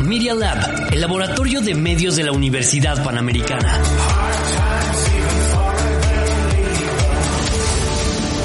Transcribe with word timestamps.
Media 0.00 0.34
Lab, 0.34 0.92
el 0.92 1.00
laboratorio 1.00 1.60
de 1.60 1.76
medios 1.76 2.16
de 2.16 2.24
la 2.24 2.32
Universidad 2.32 3.02
Panamericana. 3.04 3.80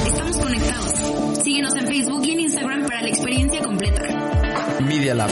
Estamos 0.06 0.38
conectados. 0.38 1.44
Síguenos 1.44 1.76
en 1.76 1.88
Facebook 1.88 2.24
y 2.26 2.32
en 2.32 2.40
Instagram 2.42 2.86
para 2.86 3.02
la 3.02 3.10
experiencia 3.10 3.60
completa. 3.64 4.04
Media 4.88 5.16
Lab. 5.16 5.32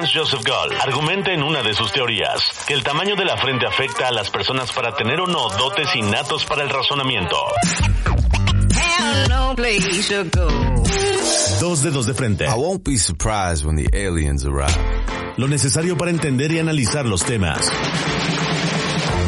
Franz 0.00 0.14
Joseph 0.14 0.42
Gall 0.46 0.72
argumenta 0.80 1.30
en 1.30 1.42
una 1.42 1.62
de 1.62 1.74
sus 1.74 1.92
teorías 1.92 2.64
que 2.66 2.72
el 2.72 2.82
tamaño 2.82 3.16
de 3.16 3.26
la 3.26 3.36
frente 3.36 3.66
afecta 3.66 4.08
a 4.08 4.10
las 4.10 4.30
personas 4.30 4.72
para 4.72 4.94
tener 4.94 5.20
o 5.20 5.26
no 5.26 5.50
dotes 5.58 5.94
innatos 5.94 6.46
para 6.46 6.62
el 6.62 6.70
razonamiento. 6.70 7.36
Dos 11.60 11.82
dedos 11.82 12.06
de 12.06 12.14
frente. 12.14 12.46
I 12.46 12.54
won't 12.54 12.82
be 12.82 12.96
surprised 12.96 13.66
when 13.66 13.76
the 13.76 13.90
aliens 13.92 14.46
arrive. 14.46 14.74
Lo 15.36 15.46
necesario 15.48 15.98
para 15.98 16.10
entender 16.10 16.50
y 16.50 16.58
analizar 16.58 17.04
los 17.04 17.22
temas. 17.22 17.70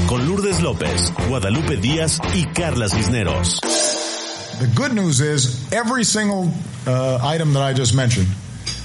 Con 0.06 0.26
Lourdes 0.26 0.62
López, 0.62 1.12
Guadalupe 1.28 1.76
Díaz 1.76 2.18
y 2.32 2.46
Carla 2.46 2.88
Cisneros. 2.88 3.60
The 4.58 4.68
good 4.74 4.94
news 4.94 5.20
is 5.20 5.70
every 5.70 6.04
single 6.04 6.50
uh, 6.86 7.18
item 7.22 7.52
that 7.52 7.62
I 7.62 7.74
just 7.74 7.94
mentioned, 7.94 8.28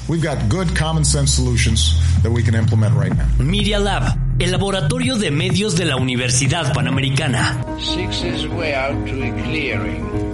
we've 0.08 0.22
got 0.22 0.50
good 0.50 0.76
common 0.76 1.04
sense 1.04 1.34
solutions 1.34 1.96
that 2.24 2.32
we 2.32 2.44
can 2.44 2.56
implement 2.56 2.96
right 2.96 3.16
now. 3.16 3.28
Media 3.40 3.80
Lab, 3.80 4.18
el 4.40 4.52
laboratorio 4.52 5.18
de 5.18 5.32
medios 5.32 5.76
de 5.76 5.86
la 5.86 5.96
Universidad 5.98 6.74
Panamericana. 6.74 7.64
Six 7.80 8.24
is 8.24 8.48
way 8.48 8.74
out 8.74 9.06
to 9.08 9.24
a 9.24 9.32
clearing. 9.44 10.27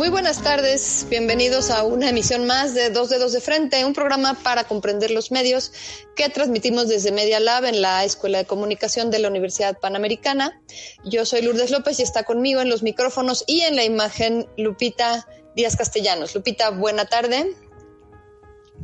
Muy 0.00 0.08
buenas 0.08 0.42
tardes, 0.42 1.06
bienvenidos 1.10 1.70
a 1.70 1.82
una 1.84 2.08
emisión 2.08 2.46
más 2.46 2.72
de 2.72 2.88
Dos 2.88 3.10
Dedos 3.10 3.34
de 3.34 3.42
Frente, 3.42 3.84
un 3.84 3.92
programa 3.92 4.32
para 4.32 4.64
comprender 4.64 5.10
los 5.10 5.30
medios 5.30 5.74
que 6.16 6.30
transmitimos 6.30 6.88
desde 6.88 7.12
Media 7.12 7.38
Lab 7.38 7.66
en 7.66 7.82
la 7.82 8.02
Escuela 8.02 8.38
de 8.38 8.46
Comunicación 8.46 9.10
de 9.10 9.18
la 9.18 9.28
Universidad 9.28 9.78
Panamericana. 9.78 10.58
Yo 11.04 11.26
soy 11.26 11.42
Lourdes 11.42 11.70
López 11.70 12.00
y 12.00 12.02
está 12.02 12.22
conmigo 12.22 12.62
en 12.62 12.70
los 12.70 12.82
micrófonos 12.82 13.44
y 13.46 13.60
en 13.60 13.76
la 13.76 13.84
imagen 13.84 14.48
Lupita 14.56 15.28
Díaz 15.54 15.76
Castellanos. 15.76 16.34
Lupita, 16.34 16.70
buena 16.70 17.04
tarde. 17.04 17.54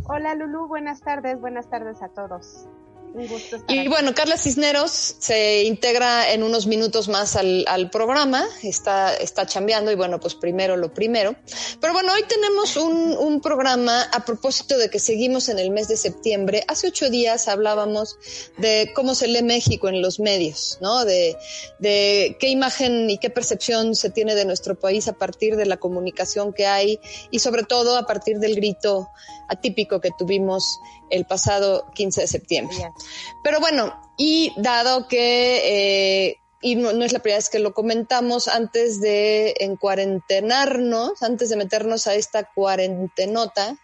Hola 0.04 0.34
Lulu, 0.34 0.68
buenas 0.68 1.00
tardes, 1.00 1.40
buenas 1.40 1.70
tardes 1.70 2.02
a 2.02 2.08
todos. 2.08 2.66
Un 3.16 3.28
gusto 3.28 3.56
estar 3.56 3.74
Y 3.74 3.78
aquí. 3.78 3.88
bueno, 3.88 4.14
Carla 4.14 4.36
Cisneros 4.36 4.90
se 5.18 5.64
integra 5.64 6.30
en 6.32 6.42
unos 6.42 6.66
minutos 6.66 7.08
más 7.08 7.34
al, 7.34 7.64
al 7.66 7.88
programa, 7.88 8.46
está, 8.62 9.16
está 9.16 9.46
chambeando 9.46 9.90
y 9.90 9.94
bueno, 9.94 10.20
pues 10.20 10.34
primero 10.34 10.76
lo 10.76 10.92
primero. 10.92 11.34
Pero 11.80 11.94
bueno, 11.94 12.12
hoy 12.12 12.24
tenemos 12.28 12.76
un, 12.76 13.16
un 13.16 13.40
programa 13.40 14.02
a 14.02 14.22
propósito 14.26 14.76
de 14.76 14.90
que 14.90 14.98
seguimos 14.98 15.48
en 15.48 15.58
el 15.58 15.70
mes 15.70 15.88
de 15.88 15.96
septiembre. 15.96 16.64
Hace 16.68 16.88
ocho 16.88 17.08
días 17.08 17.48
hablábamos 17.48 18.18
de 18.58 18.92
cómo 18.94 19.14
se 19.14 19.28
lee 19.28 19.42
México 19.42 19.88
en 19.88 20.02
los 20.02 20.20
medios, 20.20 20.76
¿no? 20.82 21.06
De, 21.06 21.38
de 21.78 22.36
qué 22.38 22.50
imagen 22.50 23.08
y 23.08 23.16
qué 23.16 23.30
percepción 23.30 23.94
se 23.94 24.10
tiene 24.10 24.34
de 24.34 24.44
nuestro 24.44 24.78
país 24.78 25.08
a 25.08 25.14
partir 25.14 25.56
de 25.56 25.64
la 25.64 25.78
comunicación 25.78 26.52
que 26.52 26.66
hay 26.66 27.00
y 27.30 27.38
sobre 27.38 27.62
todo 27.62 27.96
a 27.96 28.06
partir 28.06 28.40
del 28.40 28.56
grito 28.56 29.08
atípico 29.48 30.00
que 30.00 30.10
tuvimos 30.16 30.80
el 31.10 31.24
pasado 31.26 31.90
15 31.94 32.22
de 32.22 32.26
septiembre. 32.26 32.76
Pero 33.42 33.60
bueno, 33.60 34.00
y 34.16 34.52
dado 34.56 35.08
que, 35.08 36.28
eh, 36.28 36.36
y 36.60 36.76
no, 36.76 36.92
no, 36.92 37.04
es 37.04 37.12
la 37.12 37.20
primera 37.20 37.38
vez 37.38 37.50
que 37.50 37.58
lo 37.58 37.74
comentamos, 37.74 38.48
antes 38.48 39.00
de 39.00 39.54
encuarentenarnos, 39.60 41.22
antes 41.22 41.48
de 41.50 41.56
meternos 41.56 42.06
a 42.06 42.14
esta 42.14 42.50
cuarentenota, 42.52 43.78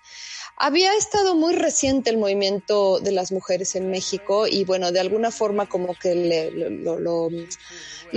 había 0.62 0.94
estado 0.94 1.34
muy 1.34 1.54
reciente 1.54 2.08
el 2.08 2.18
movimiento 2.18 3.00
de 3.00 3.10
las 3.10 3.32
mujeres 3.32 3.74
en 3.74 3.90
México 3.90 4.46
y 4.46 4.64
bueno, 4.64 4.92
de 4.92 5.00
alguna 5.00 5.32
forma 5.32 5.68
como 5.68 5.92
que 5.92 6.14
le, 6.14 6.52
lo, 6.52 7.00
lo, 7.00 7.30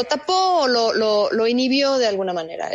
tapó 0.07 0.61
o 0.61 0.67
lo, 0.67 0.93
lo, 0.93 1.31
lo, 1.31 1.47
inhibió 1.47 1.97
de 1.97 2.05
alguna 2.05 2.33
manera. 2.33 2.69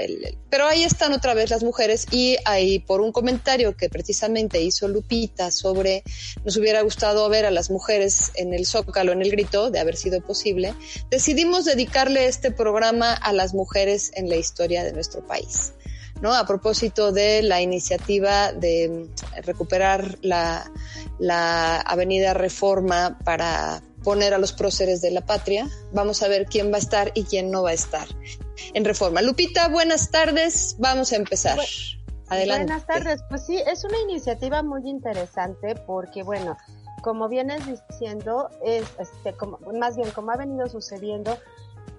Pero 0.50 0.66
ahí 0.66 0.82
están 0.82 1.12
otra 1.12 1.34
vez 1.34 1.50
las 1.50 1.62
mujeres 1.62 2.08
y 2.10 2.36
ahí 2.46 2.80
por 2.80 3.00
un 3.00 3.12
comentario 3.12 3.76
que 3.76 3.88
precisamente 3.88 4.60
hizo 4.60 4.88
Lupita 4.88 5.52
sobre 5.52 6.02
nos 6.44 6.56
hubiera 6.56 6.82
gustado 6.82 7.28
ver 7.28 7.46
a 7.46 7.52
las 7.52 7.70
mujeres 7.70 8.32
en 8.34 8.52
el 8.52 8.66
zócalo, 8.66 9.12
en 9.12 9.22
el 9.22 9.30
grito, 9.30 9.70
de 9.70 9.78
haber 9.78 9.96
sido 9.96 10.20
posible, 10.20 10.74
decidimos 11.12 11.64
dedicarle 11.64 12.26
este 12.26 12.50
programa 12.50 13.12
a 13.12 13.32
las 13.32 13.54
mujeres 13.54 14.10
en 14.16 14.28
la 14.28 14.34
historia 14.34 14.82
de 14.82 14.92
nuestro 14.92 15.24
país. 15.24 15.74
¿No? 16.20 16.34
A 16.34 16.46
propósito 16.46 17.12
de 17.12 17.42
la 17.42 17.60
iniciativa 17.60 18.52
de 18.52 19.08
recuperar 19.42 20.18
la, 20.22 20.70
la 21.18 21.80
avenida 21.80 22.34
Reforma 22.34 23.18
para 23.24 23.82
poner 24.02 24.34
a 24.34 24.38
los 24.38 24.52
próceres 24.52 25.00
de 25.00 25.10
la 25.10 25.20
patria. 25.22 25.68
Vamos 25.92 26.22
a 26.22 26.28
ver 26.28 26.46
quién 26.46 26.72
va 26.72 26.76
a 26.76 26.80
estar 26.80 27.12
y 27.14 27.24
quién 27.24 27.50
no 27.50 27.62
va 27.62 27.70
a 27.70 27.74
estar 27.74 28.06
en 28.74 28.84
Reforma. 28.84 29.22
Lupita, 29.22 29.68
buenas 29.68 30.10
tardes. 30.10 30.76
Vamos 30.78 31.12
a 31.12 31.16
empezar. 31.16 31.58
Adelante. 32.28 32.66
Buenas 32.66 32.86
tardes. 32.86 33.22
Pues 33.28 33.44
sí, 33.44 33.58
es 33.66 33.84
una 33.84 33.98
iniciativa 34.02 34.62
muy 34.62 34.88
interesante 34.88 35.74
porque, 35.74 36.22
bueno, 36.22 36.56
como 37.02 37.28
vienes 37.28 37.62
diciendo, 37.88 38.48
es, 38.64 38.84
este, 38.98 39.32
como, 39.32 39.58
más 39.78 39.96
bien 39.96 40.10
como 40.10 40.30
ha 40.30 40.36
venido 40.36 40.68
sucediendo, 40.68 41.38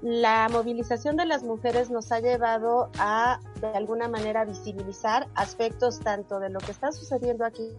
la 0.01 0.49
movilización 0.49 1.15
de 1.15 1.25
las 1.25 1.43
mujeres 1.43 1.89
nos 1.89 2.11
ha 2.11 2.19
llevado 2.19 2.89
a, 2.97 3.39
de 3.59 3.67
alguna 3.67 4.07
manera, 4.07 4.45
visibilizar 4.45 5.27
aspectos 5.35 5.99
tanto 5.99 6.39
de 6.39 6.49
lo 6.49 6.59
que 6.59 6.71
está 6.71 6.91
sucediendo 6.91 7.45
aquí 7.45 7.69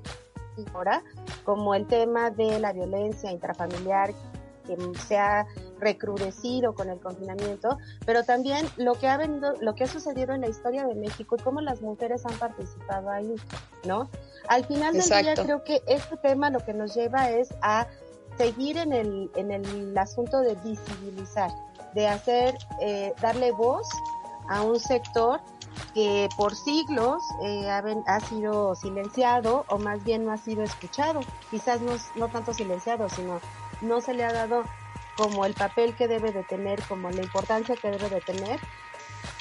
ahora, 0.74 1.02
como 1.44 1.74
el 1.74 1.86
tema 1.86 2.30
de 2.30 2.60
la 2.60 2.72
violencia 2.72 3.32
intrafamiliar 3.32 4.12
que 4.66 4.76
se 5.06 5.18
ha 5.18 5.46
recrudecido 5.80 6.74
con 6.74 6.88
el 6.88 7.00
confinamiento, 7.00 7.78
pero 8.06 8.22
también 8.22 8.64
lo 8.76 8.94
que 8.94 9.08
ha 9.08 9.16
venido, 9.16 9.54
lo 9.60 9.74
que 9.74 9.84
ha 9.84 9.88
sucedido 9.88 10.32
en 10.34 10.42
la 10.42 10.48
historia 10.48 10.86
de 10.86 10.94
México 10.94 11.36
y 11.36 11.42
cómo 11.42 11.60
las 11.60 11.82
mujeres 11.82 12.24
han 12.26 12.38
participado 12.38 13.10
ahí, 13.10 13.34
¿no? 13.84 14.08
Al 14.48 14.64
final 14.64 14.92
del 14.92 15.02
Exacto. 15.02 15.24
día 15.24 15.44
creo 15.44 15.64
que 15.64 15.82
este 15.88 16.16
tema 16.16 16.50
lo 16.50 16.60
que 16.60 16.74
nos 16.74 16.94
lleva 16.94 17.30
es 17.30 17.52
a 17.60 17.88
seguir 18.38 18.78
en 18.78 18.92
el, 18.92 19.30
en 19.34 19.50
el 19.50 19.98
asunto 19.98 20.40
de 20.40 20.54
visibilizar, 20.56 21.50
de 21.94 22.08
hacer, 22.08 22.56
eh, 22.80 23.14
darle 23.20 23.52
voz 23.52 23.88
a 24.48 24.62
un 24.62 24.78
sector 24.80 25.40
que 25.94 26.28
por 26.36 26.54
siglos 26.54 27.22
eh, 27.42 27.68
ha, 27.70 27.82
ha, 28.06 28.20
sido 28.20 28.74
silenciado 28.74 29.64
o 29.68 29.78
más 29.78 30.02
bien 30.04 30.24
no 30.24 30.32
ha 30.32 30.38
sido 30.38 30.62
escuchado. 30.62 31.20
Quizás 31.50 31.80
no, 31.80 31.92
no 32.16 32.28
tanto 32.28 32.54
silenciado, 32.54 33.08
sino 33.08 33.40
no 33.80 34.00
se 34.00 34.14
le 34.14 34.24
ha 34.24 34.32
dado 34.32 34.64
como 35.16 35.44
el 35.44 35.54
papel 35.54 35.94
que 35.94 36.08
debe 36.08 36.32
de 36.32 36.42
tener, 36.44 36.82
como 36.82 37.10
la 37.10 37.22
importancia 37.22 37.76
que 37.76 37.90
debe 37.90 38.08
de 38.08 38.20
tener. 38.20 38.60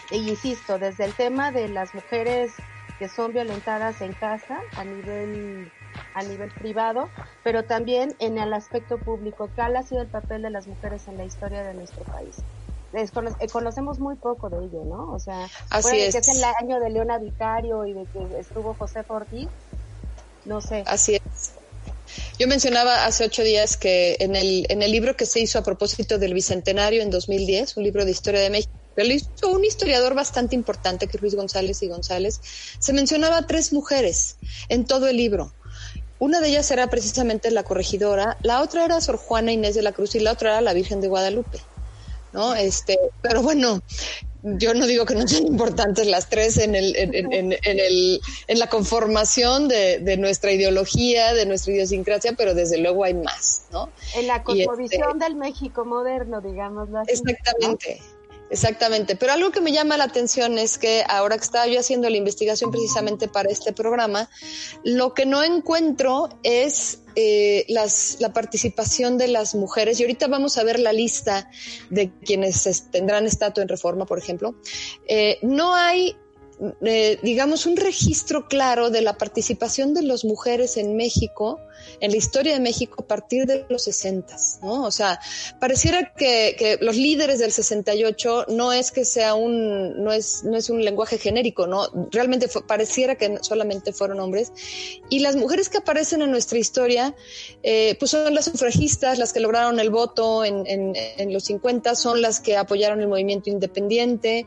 E 0.09 0.17
insisto, 0.17 0.77
desde 0.77 1.05
el 1.05 1.13
tema 1.13 1.51
de 1.51 1.69
las 1.69 1.95
mujeres 1.95 2.53
que 2.99 3.07
son 3.07 3.31
violentadas 3.31 4.01
en 4.01 4.13
casa 4.13 4.59
a 4.75 4.83
nivel 4.83 5.71
a 6.13 6.23
nivel 6.23 6.49
privado, 6.51 7.09
pero 7.43 7.63
también 7.63 8.15
en 8.19 8.37
el 8.37 8.53
aspecto 8.53 8.97
público. 8.97 9.49
¿Cuál 9.55 9.75
ha 9.75 9.83
sido 9.83 10.01
el 10.01 10.09
papel 10.09 10.41
de 10.41 10.49
las 10.49 10.67
mujeres 10.67 11.07
en 11.07 11.17
la 11.17 11.25
historia 11.25 11.63
de 11.63 11.73
nuestro 11.73 12.03
país? 12.05 12.37
eh, 12.93 13.47
conocemos 13.51 13.99
muy 13.99 14.15
poco 14.15 14.49
de 14.49 14.57
ello, 14.57 14.83
¿no? 14.85 15.13
O 15.13 15.19
sea, 15.19 15.49
Así 15.69 15.97
es. 15.99 16.13
que 16.13 16.19
es 16.19 16.27
el 16.27 16.43
año 16.59 16.79
de 16.79 16.89
Leona 16.89 17.19
Vicario 17.19 17.85
y 17.85 17.93
de 17.93 18.05
que 18.11 18.39
estuvo 18.39 18.73
José 18.73 19.01
Ortiz, 19.07 19.47
no 20.45 20.59
sé. 20.59 20.83
Así 20.85 21.15
es. 21.15 21.53
Yo 22.37 22.47
mencionaba 22.47 23.05
hace 23.05 23.23
ocho 23.25 23.43
días 23.43 23.77
que 23.77 24.17
en 24.19 24.35
el, 24.35 24.65
en 24.69 24.81
el 24.81 24.91
libro 24.91 25.15
que 25.15 25.25
se 25.25 25.39
hizo 25.39 25.59
a 25.59 25.63
propósito 25.63 26.17
del 26.17 26.33
Bicentenario 26.33 27.01
en 27.01 27.09
2010, 27.09 27.77
un 27.77 27.83
libro 27.83 28.03
de 28.03 28.11
historia 28.11 28.41
de 28.41 28.49
México, 28.49 28.71
lo 28.97 29.13
hizo 29.13 29.49
un 29.49 29.63
historiador 29.63 30.13
bastante 30.13 30.55
importante 30.55 31.07
que 31.07 31.17
es 31.17 31.21
Luis 31.21 31.35
González 31.35 31.81
y 31.81 31.87
González, 31.87 32.41
se 32.79 32.93
mencionaba 32.93 33.47
tres 33.47 33.71
mujeres 33.71 34.37
en 34.69 34.85
todo 34.85 35.07
el 35.07 35.17
libro. 35.17 35.53
Una 36.21 36.39
de 36.39 36.49
ellas 36.49 36.69
era 36.69 36.87
precisamente 36.87 37.49
la 37.49 37.63
corregidora, 37.63 38.37
la 38.43 38.61
otra 38.61 38.85
era 38.85 39.01
Sor 39.01 39.17
Juana 39.17 39.53
Inés 39.53 39.73
de 39.73 39.81
la 39.81 39.91
Cruz 39.91 40.13
y 40.13 40.19
la 40.19 40.33
otra 40.33 40.51
era 40.51 40.61
la 40.61 40.73
Virgen 40.73 41.01
de 41.01 41.07
Guadalupe. 41.07 41.57
¿no? 42.31 42.53
Este, 42.53 42.95
pero 43.23 43.41
bueno, 43.41 43.81
yo 44.43 44.75
no 44.75 44.85
digo 44.85 45.03
que 45.07 45.15
no 45.15 45.27
sean 45.27 45.47
importantes 45.47 46.05
las 46.05 46.29
tres 46.29 46.59
en, 46.59 46.75
el, 46.75 46.95
en, 46.95 47.15
en, 47.15 47.33
en, 47.33 47.79
el, 47.79 48.21
en 48.47 48.59
la 48.59 48.67
conformación 48.67 49.67
de, 49.67 49.97
de, 49.97 50.15
nuestra 50.17 50.51
ideología, 50.51 51.33
de 51.33 51.47
nuestra 51.47 51.73
idiosincrasia, 51.73 52.33
pero 52.33 52.53
desde 52.53 52.77
luego 52.77 53.03
hay 53.03 53.15
más, 53.15 53.63
¿no? 53.71 53.89
En 54.15 54.27
la 54.27 54.43
cosmovisión 54.43 55.13
este, 55.13 55.23
del 55.23 55.35
México 55.35 55.85
moderno, 55.85 56.39
digámoslo 56.39 56.99
así. 56.99 57.13
Exactamente. 57.13 57.99
¿no? 57.99 58.20
Exactamente, 58.51 59.15
pero 59.15 59.31
algo 59.31 59.49
que 59.51 59.61
me 59.61 59.71
llama 59.71 59.95
la 59.95 60.03
atención 60.03 60.57
es 60.57 60.77
que 60.77 61.05
ahora 61.07 61.37
que 61.37 61.43
estaba 61.45 61.67
yo 61.67 61.79
haciendo 61.79 62.09
la 62.09 62.17
investigación 62.17 62.69
precisamente 62.69 63.29
para 63.29 63.49
este 63.49 63.71
programa, 63.71 64.29
lo 64.83 65.13
que 65.13 65.25
no 65.25 65.41
encuentro 65.41 66.27
es 66.43 66.99
eh, 67.15 67.65
la 67.69 68.33
participación 68.33 69.17
de 69.17 69.29
las 69.29 69.55
mujeres, 69.55 69.99
y 69.99 70.03
ahorita 70.03 70.27
vamos 70.27 70.57
a 70.57 70.65
ver 70.65 70.79
la 70.79 70.91
lista 70.91 71.49
de 71.89 72.11
quienes 72.25 72.91
tendrán 72.91 73.25
estatua 73.25 73.63
en 73.63 73.69
reforma, 73.69 74.05
por 74.05 74.19
ejemplo, 74.19 74.53
eh, 75.07 75.39
no 75.41 75.73
hay 75.73 76.17
eh, 76.81 77.17
digamos, 77.23 77.65
un 77.65 77.75
registro 77.75 78.47
claro 78.47 78.91
de 78.91 79.01
la 79.01 79.17
participación 79.17 79.95
de 79.95 80.03
las 80.03 80.23
mujeres 80.23 80.77
en 80.77 80.95
México, 80.95 81.59
en 81.99 82.11
la 82.11 82.17
historia 82.17 82.53
de 82.53 82.59
México 82.59 83.03
a 83.03 83.07
partir 83.07 83.47
de 83.47 83.65
los 83.67 83.83
60, 83.85 84.35
¿no? 84.61 84.83
O 84.83 84.91
sea, 84.91 85.19
pareciera 85.59 86.13
que, 86.13 86.77
los 86.81 86.95
líderes 86.95 87.39
del 87.39 87.51
68 87.51 88.45
no 88.49 88.73
es 88.73 88.91
que 88.91 89.05
sea 89.05 89.33
un, 89.33 90.03
no 90.03 90.11
es, 90.11 90.43
no 90.43 90.55
es 90.55 90.69
un 90.69 90.85
lenguaje 90.85 91.17
genérico, 91.17 91.65
¿no? 91.65 91.87
Realmente 92.11 92.47
pareciera 92.67 93.15
que 93.15 93.39
solamente 93.41 93.91
fueron 93.91 94.19
hombres. 94.19 94.53
Y 95.09 95.19
las 95.19 95.35
mujeres 95.35 95.67
que 95.67 95.79
aparecen 95.79 96.21
en 96.21 96.29
nuestra 96.29 96.59
historia, 96.59 97.15
eh, 97.63 97.95
pues 97.97 98.11
son 98.11 98.35
las 98.35 98.45
sufragistas, 98.45 99.17
las 99.17 99.33
que 99.33 99.39
lograron 99.39 99.79
el 99.79 99.89
voto 99.89 100.45
en, 100.45 100.67
en, 100.67 100.93
en 100.95 101.33
los 101.33 101.45
50, 101.45 101.95
son 101.95 102.21
las 102.21 102.39
que 102.39 102.55
apoyaron 102.55 103.01
el 103.01 103.07
movimiento 103.07 103.49
independiente, 103.49 104.45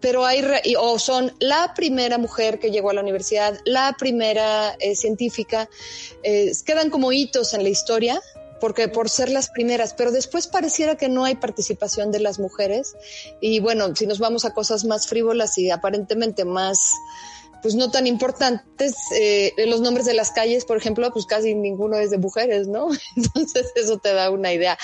pero 0.00 0.24
hay 0.24 0.44
o 0.78 0.98
son 0.98 1.32
la 1.38 1.72
primera 1.74 2.18
mujer 2.18 2.58
que 2.58 2.70
llegó 2.70 2.90
a 2.90 2.94
la 2.94 3.00
universidad, 3.00 3.58
la 3.64 3.96
primera 3.98 4.76
eh, 4.78 4.94
científica, 4.94 5.68
eh, 6.22 6.52
quedan 6.64 6.90
como 6.90 7.12
hitos 7.12 7.54
en 7.54 7.62
la 7.62 7.68
historia 7.68 8.20
porque 8.60 8.88
por 8.88 9.10
ser 9.10 9.28
las 9.28 9.50
primeras, 9.50 9.94
pero 9.94 10.10
después 10.10 10.46
pareciera 10.46 10.96
que 10.96 11.08
no 11.08 11.24
hay 11.24 11.34
participación 11.34 12.10
de 12.10 12.20
las 12.20 12.38
mujeres. 12.38 12.96
Y 13.40 13.60
bueno, 13.60 13.94
si 13.94 14.06
nos 14.06 14.18
vamos 14.18 14.44
a 14.44 14.54
cosas 14.54 14.84
más 14.84 15.06
frívolas 15.06 15.58
y 15.58 15.70
aparentemente 15.70 16.44
más 16.44 16.92
pues 17.62 17.74
no 17.74 17.90
tan 17.90 18.06
importantes. 18.06 18.94
Eh, 19.14 19.52
los 19.66 19.80
nombres 19.80 20.06
de 20.06 20.14
las 20.14 20.30
calles, 20.30 20.64
por 20.64 20.76
ejemplo, 20.76 21.10
pues 21.12 21.26
casi 21.26 21.54
ninguno 21.54 21.96
es 21.96 22.10
de 22.10 22.18
mujeres, 22.18 22.68
¿no? 22.68 22.88
Entonces 23.16 23.72
eso 23.74 23.98
te 23.98 24.12
da 24.12 24.30
una 24.30 24.52
idea 24.52 24.78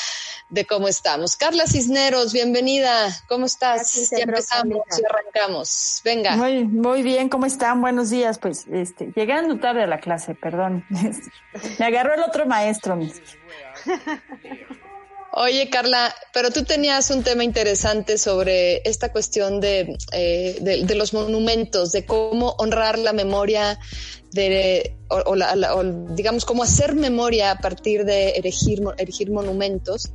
de 0.51 0.67
cómo 0.67 0.89
estamos. 0.89 1.37
Carla 1.37 1.67
Cisneros, 1.67 2.33
bienvenida. 2.33 3.09
¿Cómo 3.29 3.47
estás? 3.47 4.11
Ya 4.11 4.19
empezamos 4.19 4.85
y 4.99 5.05
arrancamos. 5.05 6.01
Venga. 6.05 6.37
Muy, 6.37 6.65
muy 6.65 7.03
bien, 7.03 7.29
¿cómo 7.29 7.47
están? 7.47 7.81
Buenos 7.81 8.11
días. 8.11 8.39
Pues 8.39 8.67
este, 8.71 9.13
llegando 9.15 9.59
tarde 9.59 9.83
a 9.83 9.87
la 9.87 10.01
clase, 10.01 10.35
perdón. 10.35 10.85
Me 11.79 11.87
agarró 11.87 12.15
el 12.15 12.23
otro 12.23 12.47
maestro. 12.47 12.99
Oye, 15.35 15.71
Carla, 15.71 16.15
pero 16.35 16.51
tú 16.51 16.63
tenías 16.65 17.11
un 17.11 17.23
tema 17.23 17.43
interesante 17.43 18.19
sobre 18.19 18.83
esta 18.89 19.13
cuestión 19.13 19.61
de, 19.61 19.97
eh, 20.13 20.59
de, 20.61 20.95
los 20.95 21.15
monumentos, 21.15 21.91
de 21.91 22.05
cómo 22.05 22.51
honrar 22.59 22.99
la 22.99 23.15
memoria, 23.15 23.79
de, 24.33 24.95
o, 25.09 25.17
o, 25.31 25.35
la, 25.35 25.57
la, 25.57 25.75
o, 25.75 25.85
digamos, 25.85 26.45
cómo 26.45 26.63
hacer 26.63 26.95
memoria 26.95 27.51
a 27.51 27.59
partir 27.59 28.05
de 28.05 28.33
erigir, 28.33 28.83
erigir 28.99 29.31
monumentos 29.31 30.13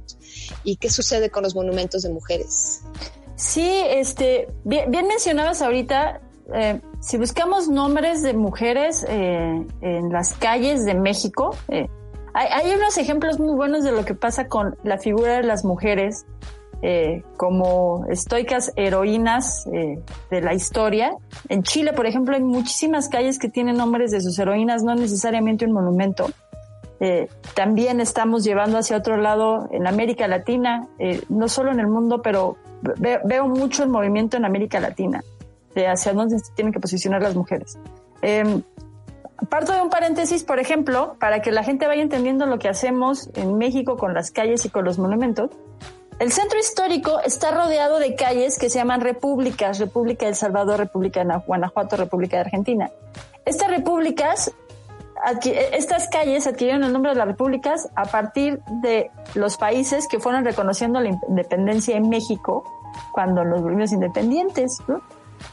y 0.64 0.76
qué 0.76 0.92
sucede 0.92 1.32
con 1.32 1.42
los 1.42 1.56
monumentos 1.56 2.04
de 2.04 2.10
mujeres. 2.10 2.82
Sí, 3.36 3.68
este, 3.90 4.48
bien, 4.66 4.92
bien 4.92 5.08
mencionabas 5.08 5.64
ahorita, 5.64 6.22
eh, 6.54 6.80
si 7.02 7.18
buscamos 7.18 7.68
nombres 7.68 8.22
de 8.22 8.34
mujeres 8.34 9.06
eh, 9.10 9.66
en 9.82 10.10
las 10.12 10.34
calles 10.34 10.86
de 10.86 10.94
México, 10.94 11.56
eh, 11.68 11.88
hay, 12.38 12.76
unos 12.76 12.98
ejemplos 12.98 13.40
muy 13.40 13.56
buenos 13.56 13.84
de 13.84 13.92
lo 13.92 14.06
que 14.06 14.14
pasa 14.14 14.48
con 14.48 14.76
la 14.84 14.98
figura 15.00 15.38
de 15.38 15.44
las 15.44 15.66
mujeres 15.66 16.26
eh, 16.84 17.24
como 17.36 18.06
estoicas 18.10 18.72
heroínas 18.76 19.66
eh, 19.74 20.00
de 20.30 20.42
la 20.42 20.54
historia. 20.54 21.16
En 21.50 21.64
Chile, 21.64 21.94
por 21.94 22.06
ejemplo, 22.06 22.36
hay 22.36 22.44
muchísimas 22.44 23.10
calles 23.10 23.40
que 23.40 23.50
tienen 23.50 23.78
nombres 23.78 24.12
de 24.12 24.22
sus 24.22 24.38
heroínas, 24.38 24.84
no 24.84 24.94
necesariamente 24.94 25.66
un 25.66 25.72
monumento. 25.72 26.30
Eh, 27.00 27.28
también 27.56 28.00
estamos 28.00 28.44
llevando 28.44 28.78
hacia 28.78 28.98
otro 28.98 29.18
lado 29.18 29.68
en 29.72 29.88
América 29.88 30.28
Latina, 30.28 30.88
no 31.30 31.48
solo 31.48 31.72
en 31.72 31.80
el 31.80 31.88
mundo, 31.88 32.22
pero 32.22 32.58
ve, 32.82 33.20
veo 33.26 33.48
mucho 33.48 33.84
el 33.84 33.90
movimiento 33.90 34.38
en 34.38 34.46
América 34.46 34.80
Latina, 34.80 35.24
de 35.74 35.88
hacia 35.88 36.14
dónde 36.14 36.38
se 36.38 36.54
tienen 36.54 36.72
que 36.72 36.80
posicionar 36.80 37.24
las 37.24 37.36
mujeres. 37.36 37.80
Em, 38.22 38.62
Parto 39.50 39.74
de 39.74 39.82
un 39.82 39.90
paréntesis, 39.90 40.44
por 40.44 40.60
ejemplo, 40.60 41.16
para 41.20 41.42
que 41.42 41.52
la 41.52 41.64
gente 41.64 41.86
vaya 41.86 42.02
entendiendo 42.02 42.48
lo 42.48 42.58
que 42.58 42.70
hacemos 42.70 43.30
en 43.36 43.58
México 43.58 43.96
con 43.96 44.14
las 44.14 44.32
calles 44.32 44.66
y 44.66 44.70
con 44.70 44.84
los 44.84 44.98
monumentos. 44.98 45.52
El 46.20 46.32
centro 46.32 46.58
histórico 46.58 47.20
está 47.24 47.52
rodeado 47.52 48.00
de 48.00 48.16
calles 48.16 48.58
que 48.58 48.72
se 48.72 48.80
llaman 48.80 49.02
repúblicas, 49.02 49.78
República 49.78 50.26
de 50.26 50.34
Salvador, 50.34 50.80
República 50.80 51.24
de 51.24 51.38
Guanajuato, 51.46 51.96
República 51.96 52.38
de 52.38 52.42
Argentina. 52.42 52.90
Estas 53.46 53.70
repúblicas, 53.70 54.52
estas 55.46 56.10
calles 56.10 56.48
adquirieron 56.48 56.84
el 56.84 56.92
nombre 56.92 57.12
de 57.12 57.18
las 57.18 57.28
repúblicas 57.28 57.88
a 57.96 58.06
partir 58.06 58.60
de 58.82 59.12
los 59.36 59.58
países 59.58 60.08
que 60.08 60.20
fueron 60.20 60.44
reconociendo 60.44 61.00
la 61.00 61.10
independencia 61.10 61.96
en 61.96 62.10
México 62.10 62.64
cuando 63.12 63.44
los 63.44 63.62
volvimos 63.62 63.92
independientes. 63.92 64.80
¿no? 64.88 65.02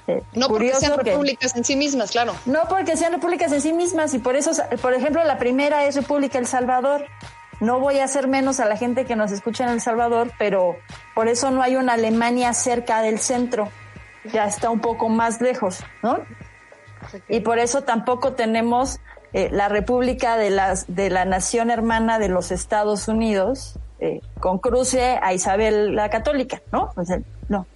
Eh, 0.06 0.22
no 0.34 0.48
porque 0.48 0.74
sean 0.74 0.96
repúblicas 0.98 1.52
que, 1.52 1.58
en 1.58 1.64
sí 1.64 1.76
mismas, 1.76 2.10
claro. 2.10 2.34
No 2.46 2.60
porque 2.68 2.96
sean 2.96 3.12
repúblicas 3.12 3.52
en 3.52 3.60
sí 3.60 3.72
mismas 3.72 4.14
y 4.14 4.18
por 4.18 4.36
eso, 4.36 4.50
por 4.82 4.94
ejemplo, 4.94 5.22
la 5.24 5.38
primera 5.38 5.84
es 5.84 5.96
República 5.96 6.38
El 6.38 6.46
Salvador. 6.46 7.06
No 7.60 7.80
voy 7.80 8.00
a 8.00 8.04
hacer 8.04 8.26
menos 8.28 8.60
a 8.60 8.66
la 8.66 8.76
gente 8.76 9.04
que 9.04 9.16
nos 9.16 9.30
escucha 9.30 9.64
en 9.64 9.70
El 9.70 9.80
Salvador, 9.80 10.32
pero 10.38 10.76
por 11.14 11.28
eso 11.28 11.50
no 11.50 11.62
hay 11.62 11.76
una 11.76 11.94
Alemania 11.94 12.52
cerca 12.52 13.00
del 13.00 13.18
centro. 13.18 13.68
Ya 14.32 14.46
está 14.46 14.70
un 14.70 14.80
poco 14.80 15.08
más 15.08 15.40
lejos, 15.40 15.80
¿no? 16.02 16.18
Y 17.28 17.40
por 17.40 17.58
eso 17.58 17.82
tampoco 17.82 18.32
tenemos 18.32 18.98
eh, 19.32 19.48
la 19.50 19.68
República 19.68 20.36
de, 20.36 20.50
las, 20.50 20.86
de 20.88 21.10
la 21.10 21.24
Nación 21.24 21.70
Hermana 21.70 22.18
de 22.18 22.28
los 22.28 22.50
Estados 22.50 23.08
Unidos 23.08 23.78
eh, 24.00 24.20
con 24.40 24.58
cruce 24.58 25.18
a 25.22 25.32
Isabel 25.32 25.94
la 25.94 26.10
Católica, 26.10 26.62
¿no? 26.72 26.92
O 26.96 27.04
sea, 27.04 27.20
no. 27.48 27.66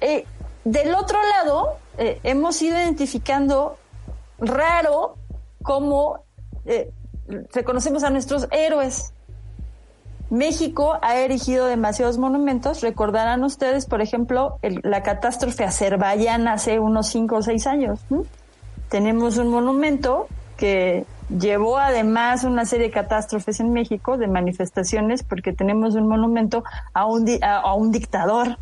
Eh, 0.00 0.24
del 0.70 0.94
otro 0.94 1.18
lado, 1.22 1.76
eh, 1.96 2.20
hemos 2.24 2.60
ido 2.60 2.76
identificando 2.76 3.78
raro 4.38 5.16
cómo 5.62 6.24
eh, 6.66 6.92
reconocemos 7.52 8.04
a 8.04 8.10
nuestros 8.10 8.48
héroes. 8.50 9.14
México 10.28 10.98
ha 11.00 11.16
erigido 11.16 11.66
demasiados 11.66 12.18
monumentos. 12.18 12.82
Recordarán 12.82 13.44
ustedes, 13.44 13.86
por 13.86 14.02
ejemplo, 14.02 14.58
la 14.62 15.02
catástrofe 15.02 15.64
azerbaiyana 15.64 16.52
hace 16.52 16.78
unos 16.78 17.08
cinco 17.08 17.36
o 17.36 17.42
seis 17.42 17.66
años. 17.66 18.00
Tenemos 18.90 19.38
un 19.38 19.48
monumento 19.48 20.28
que 20.58 21.06
llevó 21.30 21.78
además 21.78 22.44
una 22.44 22.66
serie 22.66 22.88
de 22.88 22.92
catástrofes 22.92 23.60
en 23.60 23.72
México, 23.72 24.18
de 24.18 24.26
manifestaciones, 24.26 25.22
porque 25.22 25.54
tenemos 25.54 25.94
un 25.94 26.06
monumento 26.06 26.62
a 26.92 27.06
un, 27.06 27.26
a 27.42 27.72
un 27.72 27.90
dictador 27.90 28.58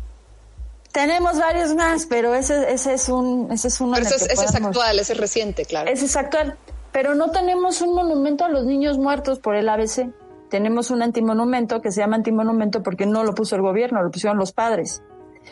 tenemos 0.97 1.37
varios 1.37 1.75
más, 1.75 2.07
pero 2.07 2.33
ese, 2.33 2.73
ese 2.73 2.95
es 2.95 3.07
un, 3.07 3.51
ese 3.51 3.67
es 3.67 3.79
uno. 3.79 3.93
Pero 3.93 4.07
ese, 4.07 4.15
es, 4.15 4.31
ese 4.31 4.45
es 4.45 4.55
actual, 4.55 4.97
ese 4.97 5.13
es 5.13 5.19
reciente, 5.19 5.63
claro. 5.63 5.91
Ese 5.91 6.05
es 6.05 6.15
actual. 6.17 6.57
Pero 6.91 7.13
no 7.13 7.29
tenemos 7.29 7.83
un 7.83 7.93
monumento 7.93 8.45
a 8.45 8.49
los 8.49 8.65
niños 8.65 8.97
muertos 8.97 9.37
por 9.37 9.55
el 9.55 9.69
ABC. 9.69 10.09
Tenemos 10.49 10.89
un 10.89 11.03
antimonumento 11.03 11.81
que 11.81 11.91
se 11.91 12.01
llama 12.01 12.15
antimonumento 12.15 12.81
porque 12.81 13.05
no 13.05 13.23
lo 13.23 13.35
puso 13.35 13.55
el 13.55 13.61
gobierno, 13.61 14.01
lo 14.01 14.09
pusieron 14.09 14.39
los 14.39 14.53
padres. 14.53 15.03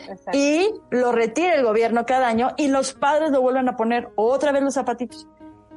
Exacto. 0.08 0.36
Y 0.36 0.68
lo 0.90 1.12
retira 1.12 1.54
el 1.54 1.64
gobierno 1.64 2.06
cada 2.06 2.26
año 2.26 2.48
y 2.56 2.66
los 2.66 2.94
padres 2.94 3.30
lo 3.30 3.40
vuelven 3.40 3.68
a 3.68 3.76
poner 3.76 4.08
otra 4.16 4.50
vez 4.50 4.64
los 4.64 4.74
zapatitos. 4.74 5.28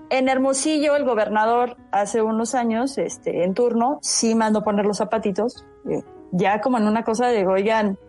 En 0.09 0.29
Hermosillo, 0.29 0.95
el 0.95 1.05
gobernador 1.05 1.77
hace 1.91 2.23
unos 2.23 2.55
años, 2.55 2.97
este, 2.97 3.43
en 3.43 3.53
turno, 3.53 3.99
sí 4.01 4.33
mandó 4.33 4.63
poner 4.63 4.87
los 4.87 4.97
zapatitos, 4.97 5.63
eh, 5.87 6.01
ya 6.31 6.59
como 6.59 6.79
en 6.79 6.87
una 6.87 7.03
cosa 7.03 7.27
de, 7.27 7.45
oigan, 7.45 7.99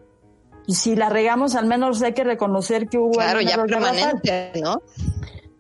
si 0.69 0.97
la 0.97 1.09
regamos, 1.09 1.55
al 1.55 1.67
menos 1.67 2.03
hay 2.03 2.13
que 2.13 2.25
reconocer 2.25 2.89
que 2.89 2.99
hubo... 2.99 3.13
Claro, 3.13 3.41
ya 3.41 3.57
permanente, 3.57 4.53
¿no? 4.63 4.83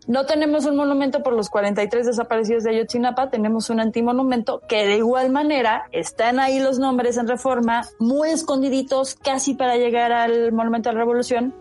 No 0.06 0.26
tenemos 0.26 0.64
un 0.64 0.74
monumento 0.76 1.22
por 1.22 1.34
los 1.34 1.50
43 1.50 2.04
desaparecidos 2.04 2.64
de 2.64 2.70
Ayotzinapa, 2.70 3.30
tenemos 3.30 3.70
un 3.70 3.78
antimonumento 3.78 4.60
que 4.68 4.84
de 4.84 4.96
igual 4.96 5.30
manera 5.30 5.84
están 5.92 6.40
ahí 6.40 6.58
los 6.58 6.80
nombres 6.80 7.16
en 7.16 7.28
reforma, 7.28 7.82
muy 8.00 8.30
escondiditos, 8.30 9.14
casi 9.14 9.54
para 9.54 9.76
llegar 9.76 10.10
al 10.10 10.50
monumento 10.50 10.88
de 10.88 10.94
la 10.94 11.00
revolución, 11.00 11.54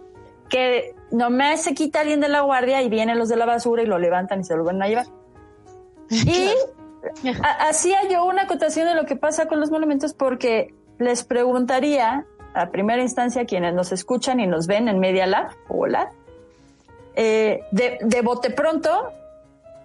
que 0.50 0.96
nomás 1.12 1.62
se 1.62 1.76
quita 1.76 2.00
alguien 2.00 2.22
de 2.22 2.30
la 2.30 2.42
guardia 2.42 2.82
y 2.82 2.90
vienen 2.90 3.20
los 3.20 3.30
de 3.30 3.36
la 3.36 3.46
basura 3.46 3.84
y 3.84 3.86
lo 3.86 4.00
levantan 4.00 4.42
y 4.42 4.44
se 4.44 4.56
lo 4.56 4.64
van 4.64 4.82
a 4.82 4.88
llevar. 4.88 5.06
Y 6.10 6.50
hacía 7.60 8.00
yo 8.10 8.26
una 8.26 8.42
acotación 8.42 8.88
de 8.88 8.96
lo 8.96 9.06
que 9.06 9.16
pasa 9.16 9.46
con 9.46 9.60
los 9.60 9.70
monumentos 9.70 10.14
porque 10.14 10.74
les 10.98 11.24
preguntaría 11.24 12.26
a 12.54 12.70
primera 12.72 13.02
instancia 13.02 13.46
quienes 13.46 13.74
nos 13.74 13.92
escuchan 13.92 14.40
y 14.40 14.48
nos 14.48 14.68
ven 14.68 14.88
en 14.88 15.00
Media 15.00 15.26
Lab, 15.26 15.52
hola, 15.68 16.12
eh, 17.16 17.62
de, 17.72 18.00
de 18.02 18.22
bote 18.22 18.50
pronto, 18.50 19.12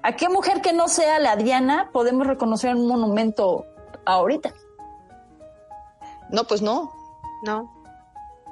¿a 0.03 0.17
qué 0.17 0.29
mujer 0.29 0.61
que 0.61 0.73
no 0.73 0.89
sea 0.89 1.19
la 1.19 1.37
Diana 1.37 1.91
podemos 1.93 2.27
reconocer 2.27 2.75
un 2.75 2.87
monumento 2.87 3.67
ahorita? 4.05 4.53
No, 6.31 6.45
pues 6.45 6.63
no. 6.63 6.93
No. 7.45 7.73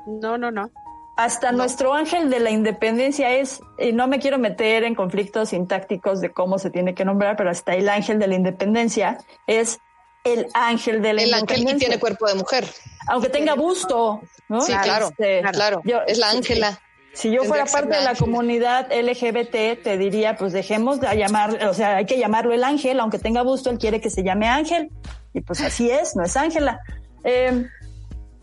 No, 0.07 0.37
no, 0.38 0.50
no. 0.50 0.71
Hasta 1.16 1.52
nuestro 1.52 1.92
ángel 1.95 2.31
de 2.31 2.40
la 2.40 2.50
independencia 2.50 3.33
es, 3.33 3.61
y 3.78 3.92
no 3.92 4.09
me 4.09 4.19
quiero 4.19 4.38
meter 4.38 4.85
en 4.85 4.95
conflictos 4.95 5.50
sintácticos 5.50 6.21
de 6.21 6.33
cómo 6.33 6.59
se 6.59 6.71
tiene 6.71 6.95
que 6.95 7.04
nombrar, 7.04 7.37
pero 7.37 7.50
hasta 7.50 7.75
el 7.75 7.88
ángel 7.88 8.19
de 8.19 8.26
la 8.26 8.35
independencia 8.35 9.19
es 9.47 9.78
el 10.25 10.49
ángel 10.54 11.02
de 11.02 11.12
la 11.12 11.23
independencia. 11.23 11.54
El 11.54 11.62
ángel 11.62 11.78
tiene 11.78 12.00
cuerpo 12.00 12.26
de 12.26 12.35
mujer. 12.35 12.64
Aunque 13.09 13.28
tenga 13.28 13.54
busto, 13.54 14.21
¿no? 14.49 14.61
Sí, 14.61 14.73
claro, 14.82 15.09
este, 15.09 15.42
claro. 15.52 15.82
es 16.06 16.18
la 16.18 16.30
ángela. 16.30 16.80
Si 17.12 17.30
yo 17.30 17.44
fuera 17.44 17.66
parte 17.66 17.97
de 17.97 18.02
la 18.02 18.14
comunidad 18.14 18.90
LGBT, 18.90 19.82
te 19.82 19.99
diría, 19.99 20.37
pues 20.37 20.54
dejemos 20.54 20.99
de 20.99 21.14
llamar, 21.14 21.66
o 21.66 21.75
sea, 21.75 21.97
hay 21.97 22.06
que 22.06 22.18
llamarlo 22.18 22.54
el 22.54 22.64
ángel, 22.64 23.00
aunque 23.00 23.18
tenga 23.18 23.42
busto, 23.42 23.68
él 23.68 23.78
quiere 23.78 24.00
que 24.00 24.09
se 24.09 24.23
llame 24.23 24.49
ángel. 24.49 24.90
Y 25.35 25.42
pues 25.42 25.61
así 25.61 25.90
es, 25.90 26.16
no 26.16 26.25
es 26.25 26.37
Ángela. 26.37 26.80
Eh, 27.25 27.66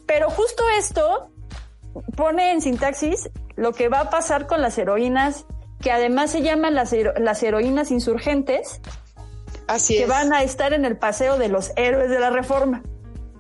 pero 0.06 0.30
justo 0.30 0.64
esto 0.78 1.32
pone 2.16 2.52
en 2.52 2.62
sintaxis 2.62 3.30
lo 3.56 3.74
que 3.74 3.90
va 3.90 4.02
a 4.02 4.10
pasar 4.10 4.48
con 4.48 4.62
las 4.62 4.78
heroínas, 4.78 5.46
que 5.82 5.92
además 5.92 6.32
se 6.32 6.42
llaman 6.42 6.76
las, 6.76 6.94
las 7.18 7.44
heroínas 7.44 7.92
insurgentes, 7.92 8.82
Así 9.70 10.00
que 10.00 10.08
van 10.08 10.34
a 10.34 10.42
estar 10.42 10.74
en 10.74 10.84
el 10.84 10.98
paseo 10.98 11.38
de 11.38 11.48
los 11.48 11.72
héroes 11.76 12.10
de 12.10 12.20
la 12.20 12.32
Reforma. 12.32 12.82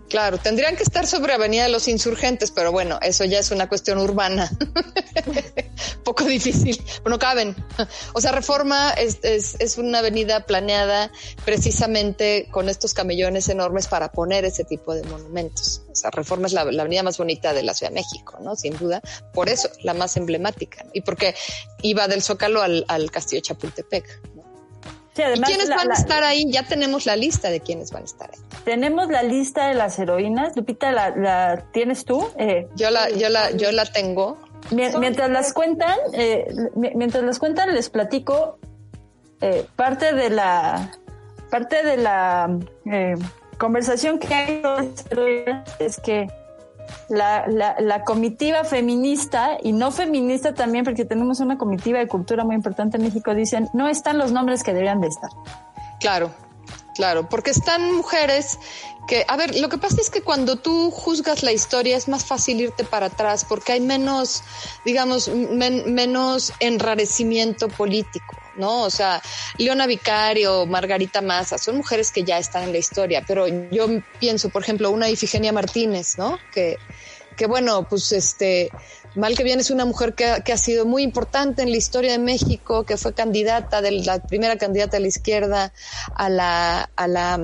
Claro, 0.09 0.39
tendrían 0.39 0.75
que 0.75 0.81
estar 0.81 1.05
sobre 1.05 1.33
Avenida 1.33 1.63
de 1.63 1.69
los 1.69 1.87
Insurgentes, 1.87 2.49
pero 2.49 2.71
bueno, 2.71 2.97
eso 3.03 3.25
ya 3.25 3.37
es 3.37 3.51
una 3.51 3.69
cuestión 3.69 3.99
urbana. 3.99 4.49
Poco 6.03 6.23
difícil, 6.23 6.81
no 7.05 7.19
caben. 7.19 7.55
O 8.13 8.21
sea, 8.21 8.31
Reforma 8.31 8.91
es, 8.91 9.19
es, 9.23 9.77
una 9.77 9.99
avenida 9.99 10.45
planeada 10.45 11.11
precisamente 11.45 12.47
con 12.51 12.67
estos 12.67 12.93
camellones 12.93 13.47
enormes 13.49 13.87
para 13.87 14.11
poner 14.11 14.45
ese 14.45 14.63
tipo 14.63 14.93
de 14.93 15.03
monumentos. 15.03 15.83
O 15.91 15.95
sea, 15.95 16.09
Reforma 16.09 16.47
es 16.47 16.53
la, 16.53 16.65
la, 16.65 16.81
avenida 16.81 17.03
más 17.03 17.17
bonita 17.17 17.53
de 17.53 17.63
la 17.63 17.73
Ciudad 17.73 17.91
de 17.91 17.95
México, 17.95 18.39
¿no? 18.41 18.55
Sin 18.55 18.77
duda. 18.77 19.01
Por 19.33 19.47
eso, 19.47 19.69
la 19.83 19.93
más 19.93 20.17
emblemática. 20.17 20.85
Y 20.93 21.01
porque 21.01 21.35
iba 21.81 22.07
del 22.07 22.21
Zócalo 22.21 22.61
al, 22.61 22.83
al 22.87 23.11
Castillo 23.11 23.41
Chapultepec. 23.41 24.21
¿Y 25.15 25.41
quiénes 25.41 25.69
van 25.69 25.91
a 25.91 25.95
estar 25.95 26.23
ahí? 26.23 26.49
Ya 26.49 26.63
tenemos 26.63 27.05
la 27.05 27.15
lista 27.15 27.49
de 27.49 27.59
quiénes 27.59 27.91
van 27.91 28.03
a 28.03 28.05
estar 28.05 28.31
ahí. 28.31 28.39
Tenemos 28.63 29.09
la 29.09 29.23
lista 29.23 29.67
de 29.67 29.73
las 29.73 29.99
heroínas. 29.99 30.55
Lupita, 30.55 30.91
¿la, 30.91 31.09
la 31.09 31.65
tienes 31.71 32.05
tú? 32.05 32.29
Eh, 32.37 32.67
yo, 32.75 32.89
la, 32.89 33.09
yo, 33.09 33.29
la, 33.29 33.51
yo 33.51 33.71
la 33.71 33.85
tengo. 33.85 34.37
Mientras 34.71 35.29
las 35.29 35.53
cuentan, 35.53 35.97
eh, 36.13 36.47
mientras 36.75 37.23
las 37.23 37.39
cuentan, 37.39 37.73
les 37.73 37.89
platico 37.89 38.59
eh, 39.41 39.65
parte 39.75 40.13
de 40.13 40.29
la 40.29 40.91
parte 41.49 41.83
de 41.83 41.97
la 41.97 42.59
eh, 42.85 43.15
conversación 43.57 44.19
que 44.19 44.33
hay 44.33 44.61
es 45.79 45.99
que 45.99 46.27
la, 47.09 47.45
la, 47.47 48.03
comitiva 48.03 48.63
feminista 48.63 49.57
y 49.61 49.71
no 49.71 49.91
feminista 49.91 50.53
también, 50.53 50.85
porque 50.85 51.05
tenemos 51.05 51.39
una 51.39 51.57
comitiva 51.57 51.99
de 51.99 52.07
cultura 52.07 52.43
muy 52.43 52.55
importante 52.55 52.97
en 52.97 53.03
México, 53.03 53.33
dicen, 53.33 53.69
no 53.73 53.87
están 53.87 54.17
los 54.17 54.31
nombres 54.31 54.63
que 54.63 54.73
deberían 54.73 55.01
de 55.01 55.07
estar. 55.07 55.29
Claro, 55.99 56.31
claro, 56.95 57.27
porque 57.27 57.51
están 57.51 57.93
mujeres 57.93 58.59
que, 59.07 59.25
a 59.27 59.35
ver, 59.37 59.55
lo 59.55 59.69
que 59.69 59.79
pasa 59.79 59.99
es 59.99 60.11
que 60.11 60.21
cuando 60.21 60.57
tú 60.57 60.91
juzgas 60.91 61.41
la 61.41 61.51
historia 61.51 61.97
es 61.97 62.07
más 62.07 62.23
fácil 62.25 62.61
irte 62.61 62.83
para 62.83 63.07
atrás 63.07 63.43
porque 63.43 63.71
hay 63.71 63.79
menos, 63.81 64.43
digamos, 64.85 65.29
menos 65.29 66.53
enrarecimiento 66.59 67.69
político. 67.69 68.37
¿No? 68.59 68.83
O 68.83 68.89
sea, 68.89 69.21
Leona 69.57 69.87
Vicario, 69.87 70.65
Margarita 70.65 71.21
Massa, 71.21 71.57
son 71.57 71.77
mujeres 71.77 72.11
que 72.11 72.23
ya 72.23 72.37
están 72.37 72.63
en 72.63 72.71
la 72.71 72.77
historia, 72.77 73.23
pero 73.27 73.47
yo 73.47 73.87
pienso, 74.19 74.49
por 74.49 74.61
ejemplo, 74.61 74.91
una 74.91 75.09
Ifigenia 75.09 75.51
Martínez, 75.51 76.17
¿no? 76.17 76.37
Que, 76.53 76.77
que 77.35 77.47
bueno, 77.47 77.87
pues 77.89 78.11
este, 78.11 78.69
mal 79.15 79.35
que 79.35 79.43
bien 79.43 79.59
es 79.59 79.71
una 79.71 79.85
mujer 79.85 80.13
que, 80.13 80.41
que, 80.43 80.53
ha 80.53 80.57
sido 80.57 80.85
muy 80.85 81.03
importante 81.03 81.61
en 81.61 81.71
la 81.71 81.77
historia 81.77 82.11
de 82.11 82.19
México, 82.19 82.83
que 82.83 82.97
fue 82.97 83.13
candidata, 83.13 83.81
de 83.81 83.91
la 83.91 84.19
primera 84.19 84.57
candidata 84.57 84.97
de 84.97 85.01
la 85.01 85.07
izquierda 85.07 85.73
a 86.15 86.29
la, 86.29 86.89
a 86.95 87.07
la 87.07 87.39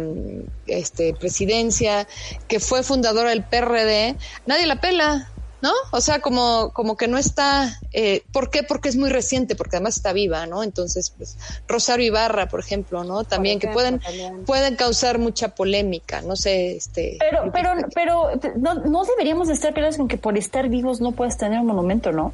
este, 0.67 1.13
presidencia, 1.13 2.07
que 2.48 2.60
fue 2.60 2.84
fundadora 2.84 3.29
del 3.29 3.43
PRD, 3.43 4.15
nadie 4.45 4.65
la 4.65 4.81
pela, 4.81 5.31
¿no? 5.65 5.74
O 5.89 6.00
sea, 6.00 6.19
como, 6.19 6.72
como 6.74 6.95
que 6.95 7.07
no 7.07 7.17
está, 7.17 7.79
eh, 7.91 8.22
¿por 8.31 8.51
qué? 8.51 8.62
Porque 8.62 8.88
es 8.88 8.95
muy 8.95 9.10
reciente, 9.10 9.55
porque 9.55 9.77
además 9.77 9.98
está 9.98 10.13
viva, 10.13 10.45
¿no? 10.45 10.62
Entonces, 10.62 11.10
pues, 11.10 11.38
Rosario 11.67 12.05
Ibarra, 12.05 12.48
por 12.48 12.60
ejemplo, 12.60 13.03
¿no? 13.03 13.24
También, 13.24 13.60
que 13.60 13.69
pueden, 13.69 14.00
pueden 14.45 14.75
causar 14.75 15.17
mucha 15.17 15.55
polémica, 15.55 16.22
no 16.22 16.36
sé, 16.36 16.75
este. 16.75 17.17
Pero, 17.19 17.51
pero, 17.51 17.72
pero, 17.95 18.29
no, 18.57 18.75
no 18.75 19.05
deberíamos 19.05 19.50
estar 19.50 19.74
claros 19.74 19.98
con 19.98 20.07
que 20.07 20.19
por 20.19 20.38
estar 20.38 20.69
vivos 20.69 21.01
no 21.01 21.13
puedes 21.13 21.36
tener 21.36 21.60
un 21.60 21.65
monumento, 21.65 22.12
¿no? 22.12 22.31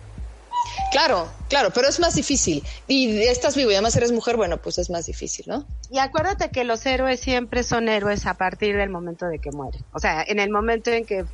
Claro, 0.92 1.30
claro, 1.48 1.70
pero 1.74 1.88
es 1.88 2.02
más 2.02 2.16
difícil. 2.16 2.64
Y 2.86 3.22
estás 3.22 3.56
vivo 3.56 3.72
y 3.72 3.76
además 3.76 3.96
eres 3.96 4.12
mujer, 4.12 4.36
bueno, 4.36 4.58
pues 4.58 4.78
es 4.78 4.90
más 4.90 5.06
difícil, 5.06 5.46
¿no? 5.48 5.66
Y 5.90 6.00
acuérdate 6.00 6.50
que 6.50 6.66
los 6.66 6.86
héroes 6.86 7.22
siempre 7.22 7.64
son 7.64 7.88
héroes 7.88 8.26
a 8.26 8.34
partir 8.34 8.76
del 8.76 8.90
momento 8.90 9.28
de 9.28 9.40
que 9.40 9.52
mueren. 9.52 9.84
O 9.94 10.00
sea, 10.00 10.22
en 10.28 10.40
el 10.40 10.50
momento 10.50 10.92
en 10.92 11.06
que 11.06 11.26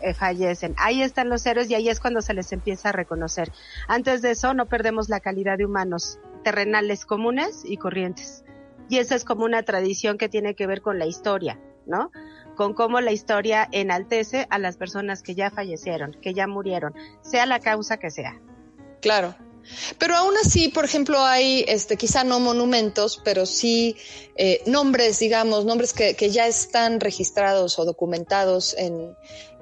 eh, 0.00 0.14
fallecen. 0.14 0.74
Ahí 0.78 1.02
están 1.02 1.28
los 1.28 1.44
héroes 1.46 1.70
y 1.70 1.74
ahí 1.74 1.88
es 1.88 2.00
cuando 2.00 2.22
se 2.22 2.34
les 2.34 2.52
empieza 2.52 2.90
a 2.90 2.92
reconocer. 2.92 3.52
Antes 3.88 4.22
de 4.22 4.32
eso 4.32 4.54
no 4.54 4.66
perdemos 4.66 5.08
la 5.08 5.20
calidad 5.20 5.58
de 5.58 5.66
humanos 5.66 6.18
terrenales 6.44 7.04
comunes 7.04 7.62
y 7.64 7.76
corrientes. 7.76 8.44
Y 8.88 8.98
esa 8.98 9.14
es 9.14 9.24
como 9.24 9.44
una 9.44 9.62
tradición 9.62 10.16
que 10.18 10.28
tiene 10.28 10.54
que 10.54 10.66
ver 10.66 10.80
con 10.80 10.98
la 10.98 11.06
historia, 11.06 11.58
¿no? 11.86 12.10
Con 12.54 12.72
cómo 12.72 13.00
la 13.00 13.12
historia 13.12 13.68
enaltece 13.72 14.46
a 14.50 14.58
las 14.58 14.76
personas 14.76 15.22
que 15.22 15.34
ya 15.34 15.50
fallecieron, 15.50 16.16
que 16.22 16.34
ya 16.34 16.46
murieron, 16.46 16.94
sea 17.20 17.46
la 17.46 17.60
causa 17.60 17.96
que 17.96 18.10
sea. 18.10 18.40
Claro, 19.00 19.34
pero 19.98 20.16
aún 20.16 20.34
así, 20.42 20.68
por 20.68 20.84
ejemplo, 20.84 21.20
hay, 21.20 21.64
este, 21.68 21.96
quizá 21.96 22.24
no 22.24 22.40
monumentos, 22.40 23.20
pero 23.24 23.46
sí 23.46 23.96
eh, 24.36 24.62
nombres, 24.66 25.18
digamos, 25.18 25.64
nombres 25.64 25.92
que, 25.92 26.14
que, 26.14 26.30
ya 26.30 26.46
están 26.46 27.00
registrados 27.00 27.78
o 27.78 27.84
documentados 27.84 28.74
en, 28.78 29.16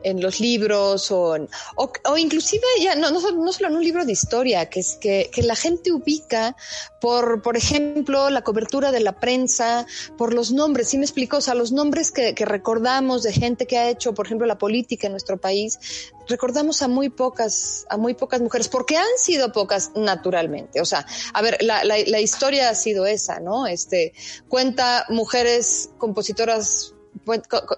en 0.05 0.21
los 0.21 0.41
libros 0.41 1.11
o, 1.11 1.35
o, 1.77 1.93
o, 2.05 2.17
inclusive 2.17 2.65
ya 2.81 2.95
no, 2.95 3.11
no, 3.11 3.21
no, 3.33 3.53
solo 3.53 3.69
en 3.69 3.77
un 3.77 3.85
libro 3.85 4.05
de 4.05 4.13
historia, 4.13 4.67
que 4.67 4.81
es 4.81 4.97
que, 5.01 5.31
que, 5.33 5.43
la 5.43 5.57
gente 5.57 5.93
ubica 5.93 6.57
por, 7.01 7.43
por 7.43 7.57
ejemplo, 7.57 8.31
la 8.31 8.43
cobertura 8.43 8.93
de 8.93 9.01
la 9.01 9.19
prensa, 9.19 9.87
por 10.17 10.33
los 10.33 10.53
nombres, 10.53 10.89
¿sí 10.89 10.99
me 10.99 11.05
explico? 11.05 11.39
O 11.39 11.41
sea, 11.41 11.55
los 11.55 11.73
nombres 11.73 12.13
que, 12.13 12.35
que 12.35 12.45
recordamos 12.45 13.23
de 13.23 13.33
gente 13.33 13.67
que 13.67 13.79
ha 13.79 13.91
hecho, 13.91 14.15
por 14.15 14.27
ejemplo, 14.27 14.47
la 14.47 14.59
política 14.59 15.07
en 15.07 15.13
nuestro 15.13 15.39
país, 15.39 15.79
recordamos 16.29 16.83
a 16.83 16.89
muy 16.89 17.09
pocas, 17.11 17.87
a 17.89 17.97
muy 17.97 18.15
pocas 18.15 18.41
mujeres, 18.41 18.69
porque 18.69 18.97
han 18.97 19.19
sido 19.19 19.53
pocas 19.53 19.93
naturalmente. 19.95 20.81
O 20.81 20.85
sea, 20.85 21.07
a 21.33 21.43
ver, 21.43 21.59
la, 21.61 21.85
la, 21.85 21.97
la 22.07 22.21
historia 22.21 22.71
ha 22.71 22.75
sido 22.75 23.07
esa, 23.07 23.41
¿no? 23.41 23.67
Este, 23.67 24.13
cuenta 24.49 25.07
mujeres 25.09 25.91
compositoras 25.99 26.94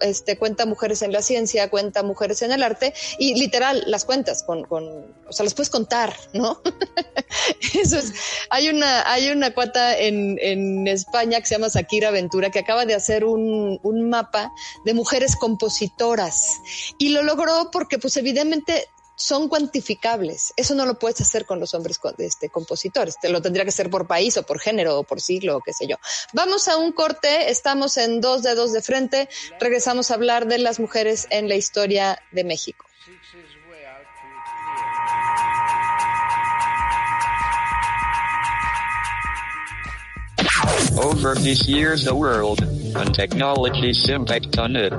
este, 0.00 0.38
cuenta 0.38 0.66
mujeres 0.66 1.02
en 1.02 1.12
la 1.12 1.22
ciencia, 1.22 1.70
cuenta 1.70 2.02
mujeres 2.02 2.42
en 2.42 2.52
el 2.52 2.62
arte 2.62 2.94
y 3.18 3.34
literal 3.34 3.84
las 3.86 4.04
cuentas 4.04 4.42
con, 4.42 4.64
con 4.64 4.84
o 5.28 5.32
sea, 5.32 5.44
las 5.44 5.54
puedes 5.54 5.70
contar, 5.70 6.14
¿no? 6.32 6.60
Eso 7.74 7.98
es, 7.98 8.12
hay 8.50 8.68
una, 8.68 9.10
hay 9.10 9.30
una 9.30 9.52
cuata 9.52 9.98
en, 9.98 10.38
en 10.40 10.86
España 10.88 11.40
que 11.40 11.46
se 11.46 11.54
llama 11.54 11.68
Shakira 11.68 12.10
Ventura 12.10 12.50
que 12.50 12.60
acaba 12.60 12.86
de 12.86 12.94
hacer 12.94 13.24
un, 13.24 13.78
un 13.82 14.08
mapa 14.08 14.52
de 14.84 14.94
mujeres 14.94 15.36
compositoras 15.36 16.54
y 16.98 17.10
lo 17.10 17.22
logró 17.22 17.70
porque 17.70 17.98
pues 17.98 18.16
evidentemente 18.16 18.88
son 19.16 19.48
cuantificables. 19.48 20.52
Eso 20.56 20.74
no 20.74 20.86
lo 20.86 20.98
puedes 20.98 21.20
hacer 21.22 21.46
con 21.46 21.58
los 21.58 21.74
hombres 21.74 21.98
este, 22.18 22.50
compositores. 22.50 23.18
Te 23.20 23.30
lo 23.30 23.42
tendría 23.42 23.64
que 23.64 23.70
hacer 23.70 23.90
por 23.90 24.06
país 24.06 24.36
o 24.36 24.42
por 24.44 24.60
género 24.60 25.00
o 25.00 25.04
por 25.04 25.20
siglo 25.20 25.56
o 25.56 25.60
qué 25.60 25.72
sé 25.72 25.86
yo. 25.88 25.96
Vamos 26.34 26.68
a 26.68 26.76
un 26.76 26.92
corte. 26.92 27.50
Estamos 27.50 27.96
en 27.96 28.20
dos 28.20 28.42
dedos 28.42 28.72
de 28.72 28.82
frente. 28.82 29.28
Regresamos 29.58 30.10
a 30.10 30.14
hablar 30.14 30.46
de 30.46 30.58
las 30.58 30.78
mujeres 30.78 31.26
en 31.30 31.48
la 31.48 31.56
historia 31.56 32.22
de 32.30 32.44
México. 32.44 32.84
Over 40.98 41.34
these 41.34 41.68
years, 41.68 42.04
the 42.04 42.14
world 42.14 42.62
and 42.62 43.14
technology's 43.14 44.08
impact 44.08 44.58
on 44.58 44.76
it 44.76 44.94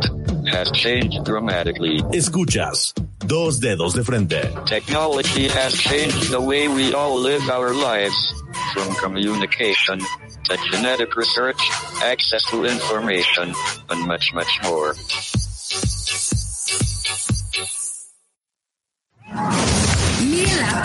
has 0.46 0.72
changed 0.72 1.24
dramatically. 1.24 2.02
Escuchas 2.14 2.94
Dos 3.28 3.60
Dedos 3.60 3.94
de 3.94 4.04
Frente. 4.04 4.54
Technology 4.66 5.50
has 5.50 5.74
changed 5.74 6.32
the 6.32 6.40
way 6.40 6.70
we 6.70 6.94
all 6.94 7.20
live 7.20 7.50
our 7.50 7.74
lives, 7.74 8.16
from 8.74 8.96
communication 8.96 10.00
to 10.46 10.58
genetic 10.72 11.16
research, 11.18 11.60
access 12.02 12.44
to 12.50 12.64
information, 12.64 13.54
and 13.90 14.08
much, 14.08 14.34
much 14.34 14.60
more. 14.64 14.96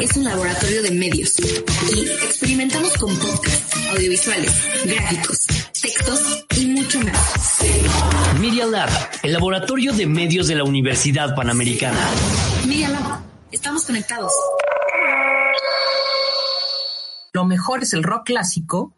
Es 0.00 0.16
un 0.16 0.24
laboratorio 0.24 0.82
de 0.82 0.90
medios. 0.90 1.34
Aquí 1.38 2.00
experimentamos 2.24 2.92
con 2.98 3.16
podcasts, 3.16 3.76
audiovisuales, 3.90 4.52
gráficos, 4.84 5.46
textos 5.80 6.44
y 6.58 6.66
mucho 6.66 7.00
más. 7.00 7.58
Media 8.40 8.66
Lab, 8.66 8.88
el 9.22 9.32
laboratorio 9.32 9.92
de 9.92 10.06
medios 10.06 10.48
de 10.48 10.54
la 10.56 10.64
Universidad 10.64 11.34
Panamericana. 11.34 11.98
Media 12.66 12.88
Lab, 12.88 13.20
estamos 13.50 13.84
conectados. 13.84 14.32
Lo 17.32 17.44
mejor 17.44 17.82
es 17.82 17.92
el 17.94 18.02
rock 18.02 18.26
clásico. 18.26 18.94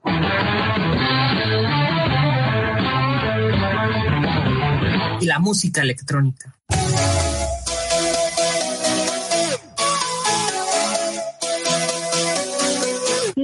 Y 5.21 5.27
la 5.27 5.39
música 5.39 5.83
electrónica. 5.83 6.55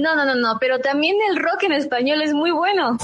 No, 0.01 0.15
no, 0.15 0.25
no, 0.25 0.33
no, 0.33 0.57
pero 0.59 0.79
también 0.79 1.15
el 1.29 1.37
rock 1.37 1.61
en 1.61 1.73
español 1.73 2.23
es 2.23 2.33
muy 2.33 2.49
bueno. 2.49 2.97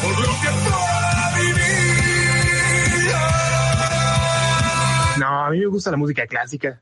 No, 5.19 5.45
a 5.45 5.49
mí 5.51 5.59
me 5.59 5.67
gusta 5.67 5.91
la 5.91 5.97
música 5.97 6.25
clásica. 6.25 6.81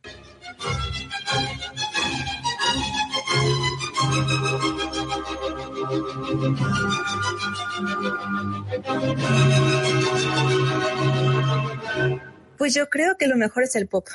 Pues 12.57 12.73
yo 12.73 12.87
creo 12.89 13.17
que 13.17 13.27
lo 13.27 13.35
mejor 13.35 13.63
es 13.63 13.75
el 13.75 13.87
pop. 13.87 14.07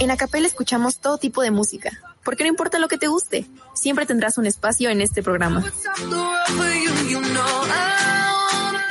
En 0.00 0.10
Acapel 0.10 0.44
escuchamos 0.44 0.98
todo 1.00 1.18
tipo 1.18 1.42
de 1.42 1.50
música, 1.50 1.90
porque 2.24 2.44
no 2.44 2.48
importa 2.48 2.78
lo 2.78 2.88
que 2.88 2.98
te 2.98 3.06
guste, 3.06 3.46
siempre 3.74 4.06
tendrás 4.06 4.38
un 4.38 4.46
espacio 4.46 4.90
en 4.90 5.00
este 5.00 5.22
programa. 5.22 5.64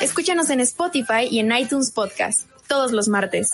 Escúchanos 0.01 0.49
en 0.49 0.61
Spotify 0.61 1.27
y 1.29 1.39
en 1.39 1.51
iTunes 1.51 1.91
Podcast, 1.91 2.49
todos 2.67 2.91
los 2.91 3.07
martes. 3.07 3.51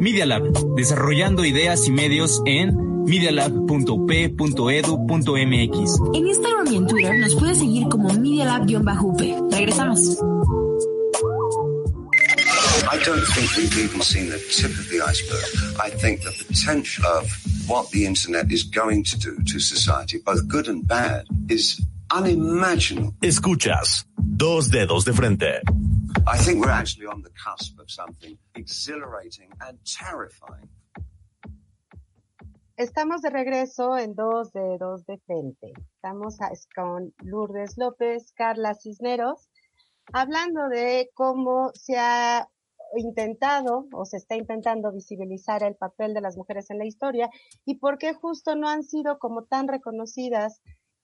Media 0.00 0.26
Lab, 0.26 0.50
desarrollando 0.76 1.44
ideas 1.44 1.86
y 1.86 1.92
medios 1.92 2.42
en 2.46 3.04
medialab.up.edu.mx. 3.04 6.00
En 6.14 6.26
Instagram 6.26 6.66
y 6.72 6.76
en 6.76 6.86
Twitter 6.86 7.18
nos 7.18 7.34
puedes 7.34 7.58
seguir 7.58 7.88
como 7.88 8.08
Media 8.14 8.46
Lab-UP. 8.46 9.20
Regresamos. 9.52 10.18
I 12.92 12.98
don't 13.04 13.24
think 13.34 13.56
we've 13.56 13.78
even 13.78 14.02
seen 14.02 14.28
the 14.28 14.38
tip 14.38 14.70
of 14.70 14.88
the 14.90 15.00
iceberg. 15.00 15.44
I 15.80 15.90
think 15.90 16.22
the 16.22 16.32
potential 16.46 17.06
of 17.06 17.26
what 17.66 17.90
the 17.90 18.04
internet 18.04 18.52
is 18.52 18.64
going 18.64 19.02
to 19.04 19.18
do 19.18 19.42
to 19.44 19.58
society, 19.58 20.18
both 20.18 20.46
good 20.46 20.68
and 20.68 20.86
bad, 20.86 21.24
is 21.48 21.80
unimaginable. 22.10 23.14
Escuchas 23.22 24.04
Dos 24.16 24.70
Dedos 24.70 25.04
de 25.04 25.12
Frente. 25.12 25.60
I 26.26 26.36
think 26.38 26.64
we're 26.64 26.70
actually 26.70 27.06
on 27.06 27.22
the 27.22 27.30
cusp 27.30 27.78
of 27.78 27.90
something 27.90 28.38
exhilarating 28.54 29.50
and 29.60 29.78
terrifying. 29.84 30.68
Estamos 32.76 33.22
de 33.22 33.30
regreso 33.30 33.96
en 33.96 34.14
Dos 34.14 34.52
Dedos 34.52 35.04
de 35.06 35.18
Frente. 35.18 35.72
Estamos 35.94 36.38
con 36.74 37.14
Lourdes 37.22 37.76
López, 37.76 38.32
Carla 38.32 38.74
Cisneros, 38.74 39.48
hablando 40.12 40.68
de 40.68 41.10
cómo 41.14 41.70
se 41.74 41.98
ha 41.98 42.48
intentado 42.96 43.86
o 43.92 44.04
se 44.04 44.16
está 44.16 44.36
intentando 44.36 44.92
visibilizar 44.92 45.62
el 45.62 45.76
papel 45.76 46.14
de 46.14 46.20
las 46.20 46.36
mujeres 46.36 46.70
en 46.70 46.78
la 46.78 46.86
historia 46.86 47.30
y 47.64 47.76
por 47.76 47.98
qué 47.98 48.14
justo 48.14 48.56
no 48.56 48.68
han 48.68 48.82
sido 48.82 49.18
como 49.18 49.44
tan 49.44 49.68
reconocidas 49.68 50.60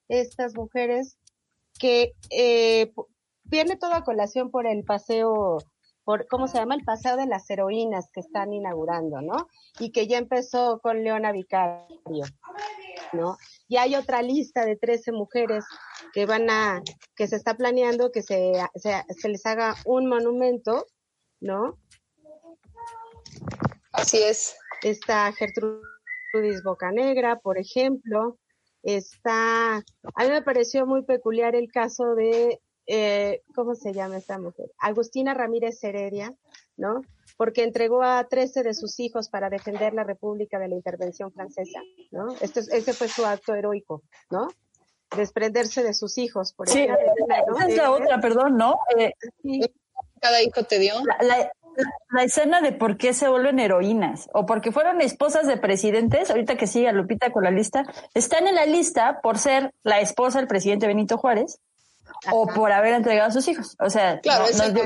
estas 0.08 0.54
mujeres 0.54 1.18
que 1.78 2.14
eh, 2.30 2.92
viene 3.48 3.76
todo 3.76 3.94
a 3.94 4.04
colación 4.04 4.50
por 4.50 4.66
el 4.66 4.84
paseo, 4.84 5.58
por 6.04 6.26
cómo 6.28 6.48
se 6.48 6.58
llama 6.58 6.74
el 6.74 6.84
paseo 6.84 7.16
de 7.16 7.26
las 7.26 7.48
heroínas 7.50 8.10
que 8.12 8.20
están 8.20 8.52
inaugurando, 8.52 9.20
¿no? 9.20 9.48
Y 9.78 9.90
que 9.90 10.06
ya 10.06 10.18
empezó 10.18 10.80
con 10.80 11.02
Leona 11.02 11.32
Vicario, 11.32 12.24
¿no? 13.12 13.36
Y 13.68 13.76
hay 13.76 13.94
otra 13.94 14.22
lista 14.22 14.64
de 14.64 14.76
13 14.76 15.12
mujeres 15.12 15.64
que 16.12 16.26
van 16.26 16.48
a, 16.50 16.82
que 17.14 17.26
se 17.26 17.36
está 17.36 17.54
planeando 17.54 18.10
que 18.10 18.22
se, 18.22 18.52
se, 18.74 19.04
se 19.08 19.28
les 19.28 19.44
haga 19.46 19.74
un 19.84 20.08
monumento, 20.08 20.86
¿no? 21.40 21.78
Así 23.92 24.18
es. 24.22 24.56
Está 24.82 25.32
Gertrudis 25.32 26.62
Bocanegra, 26.64 27.40
por 27.40 27.58
ejemplo. 27.58 28.38
Está, 28.82 29.76
a 29.76 30.24
mí 30.24 30.30
me 30.30 30.42
pareció 30.42 30.86
muy 30.86 31.02
peculiar 31.02 31.56
el 31.56 31.70
caso 31.70 32.14
de, 32.14 32.60
eh, 32.88 33.42
¿cómo 33.54 33.74
se 33.74 33.92
llama 33.92 34.16
esta 34.16 34.38
mujer? 34.38 34.70
Agustina 34.78 35.34
Ramírez 35.34 35.82
Heredia, 35.84 36.34
¿no? 36.76 37.02
Porque 37.36 37.62
entregó 37.62 38.02
a 38.02 38.24
13 38.28 38.62
de 38.64 38.74
sus 38.74 38.98
hijos 38.98 39.28
para 39.28 39.50
defender 39.50 39.94
la 39.94 40.02
República 40.04 40.58
de 40.58 40.68
la 40.68 40.74
intervención 40.74 41.30
francesa, 41.32 41.80
¿no? 42.10 42.34
Este, 42.40 42.60
es- 42.60 42.72
ese 42.72 42.92
fue 42.94 43.08
su 43.08 43.24
acto 43.26 43.54
heroico, 43.54 44.02
¿no? 44.30 44.48
Desprenderse 45.16 45.82
de 45.84 45.94
sus 45.94 46.18
hijos. 46.18 46.52
Por 46.52 46.68
Sí, 46.68 46.80
ejemplo, 46.80 47.06
¿no? 47.46 47.56
esa 47.58 47.68
es 47.68 47.76
la 47.76 47.84
Eh, 47.84 47.88
otra, 47.88 48.20
perdón, 48.20 48.56
¿no? 48.56 48.74
Eh, 48.98 49.12
Cada 50.20 50.42
hijo 50.42 50.64
te 50.64 50.78
dio. 50.80 50.94
La, 51.04 51.18
la- 51.26 51.52
la 52.10 52.24
escena 52.24 52.60
de 52.60 52.72
por 52.72 52.96
qué 52.96 53.12
se 53.14 53.28
vuelven 53.28 53.60
heroínas 53.60 54.28
o 54.34 54.46
porque 54.46 54.72
fueron 54.72 55.00
esposas 55.00 55.46
de 55.46 55.56
presidentes, 55.58 56.28
ahorita 56.30 56.56
que 56.56 56.66
sigue 56.66 56.88
a 56.88 56.92
Lupita 56.92 57.30
con 57.30 57.44
la 57.44 57.52
lista, 57.52 57.84
están 58.14 58.48
en 58.48 58.56
la 58.56 58.66
lista 58.66 59.20
por 59.22 59.38
ser 59.38 59.72
la 59.84 60.00
esposa 60.00 60.38
del 60.40 60.48
presidente 60.48 60.88
Benito 60.88 61.18
Juárez 61.18 61.60
o 62.32 62.46
por 62.46 62.72
haber 62.72 62.94
entregado 62.94 63.28
a 63.28 63.32
sus 63.32 63.46
hijos. 63.48 63.76
O 63.80 63.90
sea, 63.90 64.20
Claro, 64.20 64.44
no- 64.44 64.50
es 64.50 64.56
no 64.56 64.64
el 64.64 64.72
de, 64.74 64.80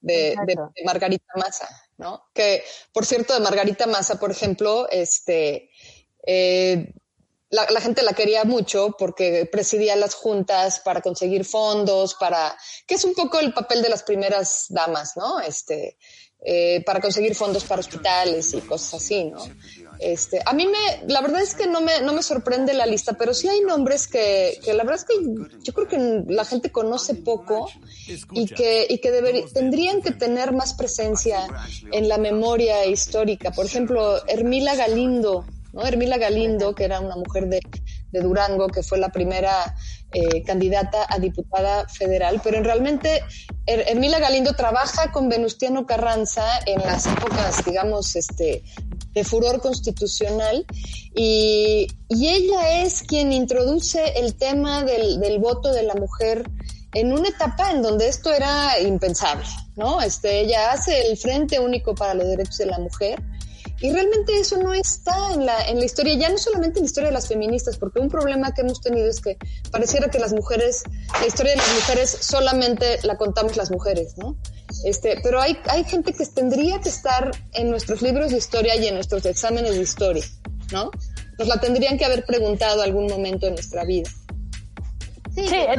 de- 0.00 0.34
de- 0.46 0.56
de 0.74 0.84
Margarita 0.84 1.32
Massa, 1.36 1.68
¿no? 1.98 2.24
Que, 2.34 2.64
por 2.92 3.04
cierto, 3.06 3.34
de 3.34 3.40
Margarita 3.40 3.86
Massa, 3.86 4.18
por 4.18 4.30
ejemplo, 4.30 4.88
este, 4.90 5.70
eh, 6.26 6.92
la, 7.50 7.66
la 7.70 7.80
gente 7.80 8.02
la 8.02 8.12
quería 8.14 8.44
mucho 8.44 8.94
porque 8.98 9.46
presidía 9.50 9.94
las 9.96 10.14
juntas 10.14 10.80
para 10.80 11.00
conseguir 11.02 11.44
fondos, 11.44 12.14
para, 12.14 12.56
que 12.86 12.94
es 12.94 13.04
un 13.04 13.14
poco 13.14 13.38
el 13.40 13.52
papel 13.52 13.82
de 13.82 13.90
las 13.90 14.02
primeras 14.02 14.66
damas, 14.70 15.16
¿no? 15.16 15.38
Este, 15.40 15.98
eh, 16.44 16.82
para 16.84 17.00
conseguir 17.00 17.34
fondos 17.34 17.64
para 17.64 17.80
hospitales 17.80 18.52
y 18.54 18.60
cosas 18.62 18.94
así, 18.94 19.24
¿no? 19.24 19.44
Este, 20.04 20.40
a 20.44 20.52
mí 20.52 20.66
me, 20.66 21.06
la 21.06 21.20
verdad 21.20 21.40
es 21.42 21.54
que 21.54 21.66
no 21.68 21.80
me, 21.80 22.00
no 22.00 22.12
me 22.12 22.22
sorprende 22.24 22.74
la 22.74 22.86
lista, 22.86 23.12
pero 23.12 23.32
sí 23.34 23.46
hay 23.48 23.60
nombres 23.60 24.08
que, 24.08 24.58
que 24.64 24.74
la 24.74 24.82
verdad 24.82 25.00
es 25.00 25.04
que 25.04 25.24
yo 25.62 25.72
creo 25.72 25.86
que 25.86 26.24
la 26.26 26.44
gente 26.44 26.70
conoce 26.72 27.14
poco 27.14 27.68
y 28.32 28.46
que, 28.56 28.86
y 28.88 28.98
que 28.98 29.10
tendrían 29.54 30.02
que 30.02 30.10
tener 30.10 30.52
más 30.52 30.74
presencia 30.74 31.46
en 31.92 32.08
la 32.08 32.18
memoria 32.18 32.84
histórica. 32.86 33.52
Por 33.52 33.64
ejemplo, 33.66 34.20
Hermila 34.26 34.74
Galindo, 34.74 35.44
¿no? 35.72 35.84
Hermila 35.86 36.18
Galindo, 36.18 36.74
que 36.74 36.84
era 36.84 36.98
una 37.00 37.14
mujer 37.16 37.46
de, 37.48 37.60
de 38.10 38.20
Durango, 38.20 38.66
que 38.68 38.82
fue 38.82 38.98
la 38.98 39.10
primera 39.10 39.74
eh, 40.12 40.42
candidata 40.42 41.06
a 41.08 41.18
diputada 41.18 41.88
federal, 41.88 42.40
pero 42.44 42.58
en 42.58 42.64
realmente 42.64 43.22
Her- 43.66 43.84
Hermila 43.86 44.18
Galindo 44.18 44.52
trabaja 44.54 45.10
con 45.12 45.28
Venustiano 45.30 45.86
Carranza 45.86 46.44
en 46.66 46.80
las 46.82 47.06
épocas, 47.06 47.64
digamos, 47.64 48.14
este, 48.16 48.62
de 49.14 49.24
furor 49.24 49.60
constitucional 49.60 50.64
y, 51.14 51.86
y 52.08 52.28
ella 52.28 52.82
es 52.82 53.02
quien 53.02 53.32
introduce 53.32 54.02
el 54.16 54.34
tema 54.34 54.84
del, 54.84 55.20
del 55.20 55.38
voto 55.38 55.72
de 55.72 55.82
la 55.82 55.94
mujer 55.94 56.44
en 56.94 57.12
una 57.12 57.28
etapa 57.28 57.70
en 57.70 57.82
donde 57.82 58.08
esto 58.08 58.32
era 58.32 58.78
impensable, 58.80 59.46
¿no? 59.76 60.00
Este, 60.02 60.40
ella 60.40 60.72
hace 60.72 61.08
el 61.08 61.16
Frente 61.16 61.58
Único 61.58 61.94
para 61.94 62.14
los 62.14 62.26
Derechos 62.26 62.58
de 62.58 62.66
la 62.66 62.78
Mujer 62.78 63.22
Y 63.80 63.90
realmente 63.90 64.38
eso 64.38 64.58
no 64.58 64.72
está 64.74 65.32
en 65.34 65.44
la, 65.44 65.68
en 65.68 65.78
la 65.78 65.84
historia, 65.84 66.14
ya 66.14 66.28
no 66.28 66.38
solamente 66.38 66.78
en 66.78 66.84
la 66.84 66.86
historia 66.86 67.08
de 67.08 67.14
las 67.14 67.28
feministas, 67.28 67.78
porque 67.78 67.98
un 67.98 68.08
problema 68.08 68.52
que 68.54 68.60
hemos 68.60 68.80
tenido 68.80 69.08
es 69.08 69.20
que 69.20 69.36
pareciera 69.70 70.08
que 70.08 70.18
las 70.18 70.32
mujeres, 70.32 70.84
la 71.20 71.26
historia 71.26 71.52
de 71.52 71.58
las 71.58 71.74
mujeres 71.74 72.10
solamente 72.20 72.98
la 73.02 73.16
contamos 73.16 73.56
las 73.56 73.70
mujeres, 73.70 74.16
¿no? 74.18 74.36
Este, 74.84 75.18
pero 75.22 75.40
hay, 75.40 75.58
hay 75.68 75.84
gente 75.84 76.12
que 76.12 76.24
tendría 76.26 76.80
que 76.80 76.88
estar 76.88 77.30
en 77.52 77.70
nuestros 77.70 78.02
libros 78.02 78.30
de 78.30 78.38
historia 78.38 78.76
y 78.76 78.86
en 78.86 78.94
nuestros 78.94 79.24
exámenes 79.26 79.74
de 79.74 79.82
historia, 79.82 80.24
¿no? 80.72 80.90
Nos 81.38 81.48
la 81.48 81.60
tendrían 81.60 81.98
que 81.98 82.04
haber 82.04 82.24
preguntado 82.24 82.82
algún 82.82 83.06
momento 83.06 83.46
en 83.46 83.54
nuestra 83.54 83.84
vida. 83.84 84.10
Sí, 85.34 85.46
eh, 85.50 85.76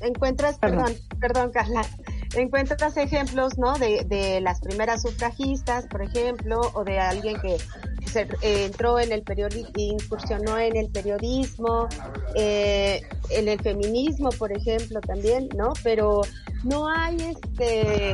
encuentras, 0.00 0.58
perdón, 0.58 0.96
perdón, 1.20 1.50
Carla, 1.50 1.86
encuentras 2.34 2.96
ejemplos, 2.96 3.58
¿no? 3.58 3.78
De, 3.78 4.04
de 4.04 4.40
las 4.40 4.60
primeras 4.60 5.02
sufragistas, 5.02 5.86
por 5.86 6.02
ejemplo, 6.02 6.60
o 6.74 6.84
de 6.84 6.98
alguien 6.98 7.40
que 7.40 7.58
se, 8.06 8.22
eh, 8.42 8.66
entró 8.66 8.98
en 8.98 9.12
el 9.12 9.22
periodismo, 9.22 9.72
incursionó 9.76 10.58
en 10.58 10.76
el 10.76 10.90
periodismo, 10.90 11.88
eh, 12.34 13.02
en 13.30 13.48
el 13.48 13.60
feminismo, 13.60 14.30
por 14.30 14.52
ejemplo, 14.52 15.00
también, 15.00 15.48
¿no? 15.56 15.72
Pero 15.82 16.22
no 16.64 16.88
hay 16.88 17.16
este, 17.20 18.12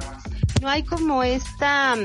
no 0.60 0.68
hay 0.68 0.82
como 0.82 1.22
esta 1.22 1.96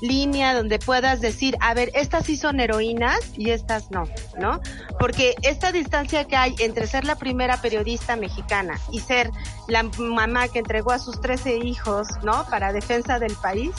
línea 0.00 0.54
donde 0.54 0.78
puedas 0.78 1.20
decir, 1.20 1.56
a 1.60 1.74
ver, 1.74 1.90
estas 1.94 2.26
sí 2.26 2.36
son 2.36 2.60
heroínas 2.60 3.18
y 3.36 3.50
estas 3.50 3.90
no, 3.90 4.04
¿no? 4.38 4.60
Porque 4.98 5.34
esta 5.42 5.72
distancia 5.72 6.24
que 6.24 6.36
hay 6.36 6.54
entre 6.58 6.86
ser 6.86 7.04
la 7.04 7.16
primera 7.16 7.60
periodista 7.60 8.16
mexicana 8.16 8.78
y 8.90 9.00
ser 9.00 9.30
la 9.68 9.84
mamá 9.98 10.48
que 10.48 10.60
entregó 10.60 10.92
a 10.92 10.98
sus 10.98 11.20
13 11.20 11.58
hijos, 11.58 12.08
¿no? 12.22 12.44
Para 12.46 12.72
defensa 12.72 13.18
del 13.18 13.34
país, 13.36 13.72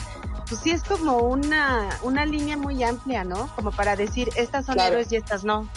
pues 0.48 0.60
sí 0.60 0.70
es 0.70 0.82
como 0.82 1.18
una, 1.18 1.88
una 2.02 2.24
línea 2.26 2.56
muy 2.56 2.82
amplia, 2.82 3.24
¿no? 3.24 3.48
Como 3.54 3.70
para 3.70 3.96
decir, 3.96 4.30
estas 4.36 4.66
son 4.66 4.78
héroes 4.78 5.10
y 5.12 5.16
estas 5.16 5.44
no. 5.44 5.68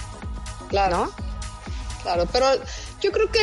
Claro. 0.69 1.11
Claro, 2.05 2.27
pero 2.31 2.45
yo 3.01 3.11
creo 3.11 3.31
que 3.31 3.39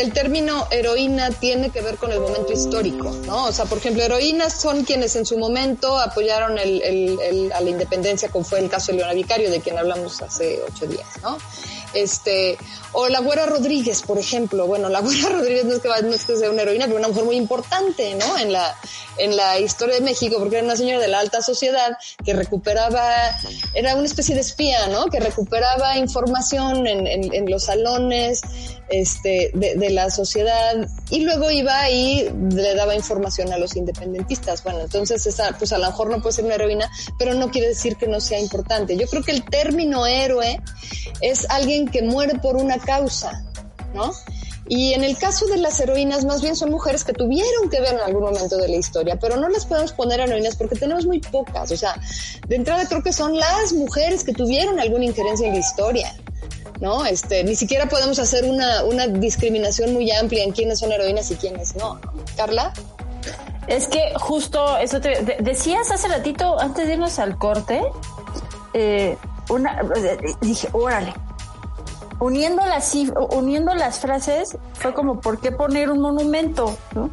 el, 0.00 0.12
término 0.12 0.66
heroína 0.72 1.30
tiene 1.30 1.70
que 1.70 1.80
ver 1.80 1.96
con 1.96 2.10
el 2.10 2.18
momento 2.18 2.52
histórico, 2.52 3.12
¿no? 3.24 3.44
O 3.44 3.52
sea, 3.52 3.66
por 3.66 3.78
ejemplo, 3.78 4.02
heroínas 4.02 4.60
son 4.60 4.84
quienes 4.84 5.14
en 5.14 5.24
su 5.24 5.38
momento 5.38 5.96
apoyaron 5.96 6.58
el, 6.58 7.52
a 7.54 7.60
la 7.60 7.70
independencia, 7.70 8.28
como 8.28 8.44
fue 8.44 8.58
el 8.58 8.68
caso 8.68 8.90
de 8.90 8.98
Leona 8.98 9.12
Vicario, 9.14 9.48
de 9.48 9.60
quien 9.60 9.78
hablamos 9.78 10.20
hace 10.22 10.60
ocho 10.66 10.88
días, 10.88 11.06
¿no? 11.22 11.38
Este, 11.94 12.56
o 12.92 13.08
la 13.08 13.20
Güera 13.20 13.46
Rodríguez, 13.46 14.02
por 14.02 14.18
ejemplo. 14.18 14.66
Bueno, 14.66 14.88
la 14.88 15.00
Güera 15.02 15.28
Rodríguez 15.30 15.64
no 15.64 15.74
es 15.74 15.80
que, 15.80 15.88
no 16.02 16.14
es 16.14 16.24
que 16.24 16.36
sea 16.36 16.50
una 16.50 16.62
heroína, 16.62 16.86
pero 16.86 16.98
una 16.98 17.08
mujer 17.08 17.24
muy 17.24 17.36
importante, 17.36 18.14
¿no? 18.14 18.38
En 18.38 18.52
la, 18.52 18.76
en 19.18 19.36
la 19.36 19.58
historia 19.58 19.96
de 19.96 20.00
México, 20.00 20.36
porque 20.38 20.56
era 20.56 20.64
una 20.64 20.76
señora 20.76 21.00
de 21.00 21.08
la 21.08 21.20
alta 21.20 21.42
sociedad 21.42 21.96
que 22.24 22.32
recuperaba, 22.34 23.12
era 23.74 23.94
una 23.94 24.06
especie 24.06 24.34
de 24.34 24.40
espía, 24.40 24.86
¿no? 24.88 25.06
Que 25.06 25.20
recuperaba 25.20 25.96
información 25.98 26.86
en, 26.86 27.06
en, 27.06 27.50
los 27.50 27.64
salones, 27.64 28.40
este, 28.88 29.50
de, 29.54 29.76
de, 29.76 29.90
la 29.90 30.10
sociedad 30.10 30.74
y 31.10 31.20
luego 31.20 31.50
iba 31.50 31.88
y 31.90 32.28
le 32.50 32.74
daba 32.74 32.94
información 32.94 33.52
a 33.52 33.58
los 33.58 33.76
independentistas. 33.76 34.62
Bueno, 34.64 34.80
entonces 34.80 35.26
esa, 35.26 35.56
pues 35.58 35.72
a 35.72 35.78
lo 35.78 35.86
mejor 35.86 36.10
no 36.10 36.20
puede 36.20 36.34
ser 36.34 36.44
una 36.44 36.54
heroína, 36.54 36.90
pero 37.18 37.34
no 37.34 37.50
quiere 37.50 37.68
decir 37.68 37.96
que 37.96 38.06
no 38.06 38.20
sea 38.20 38.40
importante. 38.40 38.96
Yo 38.96 39.06
creo 39.06 39.22
que 39.22 39.32
el 39.32 39.44
término 39.44 40.06
héroe 40.06 40.60
es 41.20 41.48
alguien 41.50 41.79
que 41.88 42.02
muere 42.02 42.38
por 42.38 42.56
una 42.56 42.78
causa, 42.78 43.44
¿no? 43.94 44.12
Y 44.68 44.94
en 44.94 45.02
el 45.02 45.18
caso 45.18 45.46
de 45.46 45.56
las 45.56 45.80
heroínas, 45.80 46.24
más 46.24 46.42
bien 46.42 46.54
son 46.54 46.70
mujeres 46.70 47.02
que 47.02 47.12
tuvieron 47.12 47.68
que 47.70 47.80
ver 47.80 47.94
en 47.94 48.00
algún 48.00 48.22
momento 48.22 48.56
de 48.56 48.68
la 48.68 48.76
historia, 48.76 49.18
pero 49.20 49.36
no 49.36 49.48
las 49.48 49.66
podemos 49.66 49.92
poner 49.92 50.20
heroínas 50.20 50.54
porque 50.54 50.76
tenemos 50.76 51.06
muy 51.06 51.18
pocas. 51.18 51.72
O 51.72 51.76
sea, 51.76 52.00
de 52.46 52.54
entrada 52.54 52.86
creo 52.86 53.02
que 53.02 53.12
son 53.12 53.36
las 53.36 53.72
mujeres 53.72 54.22
que 54.22 54.32
tuvieron 54.32 54.78
alguna 54.78 55.06
injerencia 55.06 55.48
en 55.48 55.54
la 55.54 55.58
historia. 55.58 56.14
¿no? 56.80 57.04
Este, 57.04 57.42
ni 57.42 57.56
siquiera 57.56 57.88
podemos 57.88 58.20
hacer 58.20 58.44
una, 58.44 58.84
una 58.84 59.08
discriminación 59.08 59.92
muy 59.92 60.10
amplia 60.12 60.44
en 60.44 60.52
quiénes 60.52 60.78
son 60.78 60.92
heroínas 60.92 61.30
y 61.32 61.34
quiénes 61.34 61.74
no. 61.74 62.00
Carla. 62.36 62.72
Es 63.66 63.88
que 63.88 64.12
justo 64.16 64.78
eso 64.78 65.00
te 65.00 65.36
decías 65.40 65.90
hace 65.90 66.08
ratito, 66.08 66.60
antes 66.60 66.86
de 66.86 66.94
irnos 66.94 67.18
al 67.18 67.38
corte, 67.38 67.82
eh, 68.72 69.16
una, 69.48 69.82
dije, 70.40 70.68
órale, 70.72 71.12
uniendo 72.20 72.64
las, 72.64 72.94
uniendo 73.30 73.74
las 73.74 74.00
frases, 74.00 74.56
fue 74.74 74.94
como, 74.94 75.20
¿por 75.20 75.40
qué 75.40 75.52
poner 75.52 75.90
un 75.90 76.00
monumento? 76.00 76.76
¿no? 76.94 77.10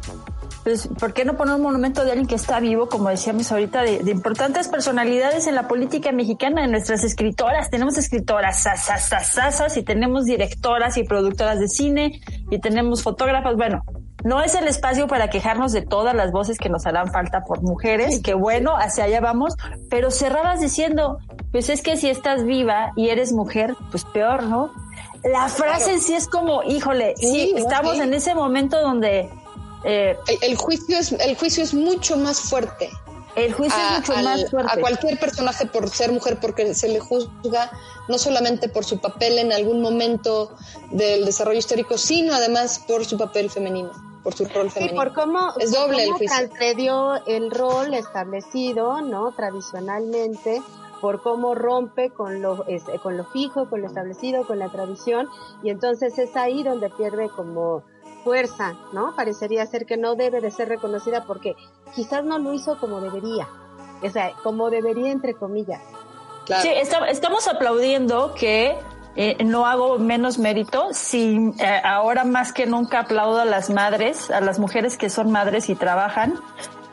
Pues, 0.68 0.86
¿por 1.00 1.14
qué 1.14 1.24
no 1.24 1.36
poner 1.36 1.54
un 1.54 1.62
monumento 1.62 2.04
de 2.04 2.10
alguien 2.10 2.26
que 2.26 2.34
está 2.34 2.60
vivo, 2.60 2.88
como 2.90 3.08
decíamos 3.08 3.50
ahorita, 3.50 3.82
de, 3.82 4.10
importantes 4.10 4.68
personalidades 4.68 5.46
en 5.46 5.54
la 5.54 5.66
política 5.66 6.12
mexicana, 6.12 6.62
de 6.62 6.68
nuestras 6.68 7.04
escritoras? 7.04 7.70
Tenemos 7.70 7.96
escritoras 7.96 8.64
sasasasas 8.64 9.76
y 9.78 9.82
tenemos 9.82 10.26
directoras 10.26 10.98
y 10.98 11.04
productoras 11.04 11.58
de 11.58 11.68
cine 11.68 12.20
y 12.50 12.58
tenemos 12.58 13.02
fotógrafas. 13.02 13.56
Bueno, 13.56 13.82
no 14.24 14.42
es 14.42 14.54
el 14.56 14.68
espacio 14.68 15.06
para 15.06 15.30
quejarnos 15.30 15.72
de 15.72 15.82
todas 15.82 16.14
las 16.14 16.32
voces 16.32 16.58
que 16.58 16.68
nos 16.68 16.84
harán 16.86 17.12
falta 17.12 17.44
por 17.46 17.62
mujeres, 17.62 18.20
que 18.20 18.34
bueno, 18.34 18.76
hacia 18.76 19.04
allá 19.04 19.20
vamos, 19.20 19.54
pero 19.88 20.10
cerrabas 20.10 20.60
diciendo, 20.60 21.18
pues 21.50 21.70
es 21.70 21.82
que 21.82 21.96
si 21.96 22.10
estás 22.10 22.44
viva 22.44 22.92
y 22.94 23.08
eres 23.08 23.32
mujer, 23.32 23.74
pues 23.90 24.04
peor, 24.04 24.42
¿no? 24.42 24.70
La 25.24 25.48
frase 25.48 25.98
sí 25.98 26.14
es 26.14 26.28
como, 26.28 26.62
híjole, 26.62 27.14
sí, 27.16 27.54
estamos 27.56 27.98
en 27.98 28.14
ese 28.14 28.34
momento 28.34 28.80
donde 28.80 29.30
eh, 29.84 30.16
el, 30.42 30.56
juicio 30.56 30.98
es, 30.98 31.12
el 31.12 31.36
juicio 31.36 31.62
es 31.62 31.74
mucho 31.74 32.16
más 32.16 32.40
fuerte. 32.40 32.90
El 33.34 33.52
juicio 33.52 33.78
es 33.78 33.98
mucho 33.98 34.22
más 34.22 34.50
fuerte. 34.50 34.72
A 34.72 34.80
cualquier 34.80 35.18
personaje 35.18 35.66
por 35.66 35.88
ser 35.90 36.10
mujer, 36.12 36.38
porque 36.40 36.74
se 36.74 36.88
le 36.88 36.98
juzga 36.98 37.70
no 38.08 38.18
solamente 38.18 38.68
por 38.68 38.84
su 38.84 38.98
papel 39.00 39.38
en 39.38 39.52
algún 39.52 39.80
momento 39.80 40.56
del 40.90 41.24
desarrollo 41.24 41.58
histórico, 41.58 41.98
sino 41.98 42.34
además 42.34 42.80
por 42.86 43.04
su 43.04 43.16
papel 43.16 43.50
femenino, 43.50 43.90
por 44.24 44.34
su 44.34 44.44
rol 44.46 44.70
femenino. 44.70 45.00
por 45.00 45.12
cómo, 45.14 45.52
es 45.60 45.72
doble 45.72 46.04
el 46.04 46.10
juicio. 46.12 46.36
transgredió 46.36 47.26
el 47.26 47.50
rol 47.50 47.94
establecido, 47.94 49.00
¿no? 49.02 49.32
Tradicionalmente 49.32 50.60
por 51.00 51.22
cómo 51.22 51.54
rompe 51.54 52.10
con 52.10 52.42
lo, 52.42 52.64
con 53.02 53.16
lo 53.16 53.24
fijo, 53.26 53.68
con 53.68 53.80
lo 53.80 53.86
establecido, 53.86 54.46
con 54.46 54.58
la 54.58 54.68
tradición, 54.68 55.28
y 55.62 55.70
entonces 55.70 56.18
es 56.18 56.36
ahí 56.36 56.62
donde 56.62 56.90
pierde 56.90 57.28
como 57.28 57.84
fuerza, 58.24 58.74
¿no? 58.92 59.14
Parecería 59.16 59.64
ser 59.66 59.86
que 59.86 59.96
no 59.96 60.14
debe 60.14 60.40
de 60.40 60.50
ser 60.50 60.68
reconocida 60.68 61.24
porque 61.24 61.54
quizás 61.94 62.24
no 62.24 62.38
lo 62.38 62.52
hizo 62.52 62.78
como 62.78 63.00
debería, 63.00 63.48
o 64.02 64.10
sea, 64.10 64.32
como 64.42 64.70
debería 64.70 65.10
entre 65.10 65.34
comillas. 65.34 65.82
Sí, 66.62 66.70
estamos 66.70 67.46
aplaudiendo 67.46 68.32
que 68.34 68.78
eh, 69.16 69.36
no 69.44 69.66
hago 69.66 69.98
menos 69.98 70.38
mérito, 70.38 70.88
si 70.92 71.52
eh, 71.58 71.80
ahora 71.84 72.24
más 72.24 72.52
que 72.52 72.66
nunca 72.66 73.00
aplaudo 73.00 73.40
a 73.40 73.44
las 73.44 73.68
madres, 73.68 74.30
a 74.30 74.40
las 74.40 74.58
mujeres 74.58 74.96
que 74.96 75.10
son 75.10 75.30
madres 75.30 75.68
y 75.68 75.74
trabajan, 75.74 76.40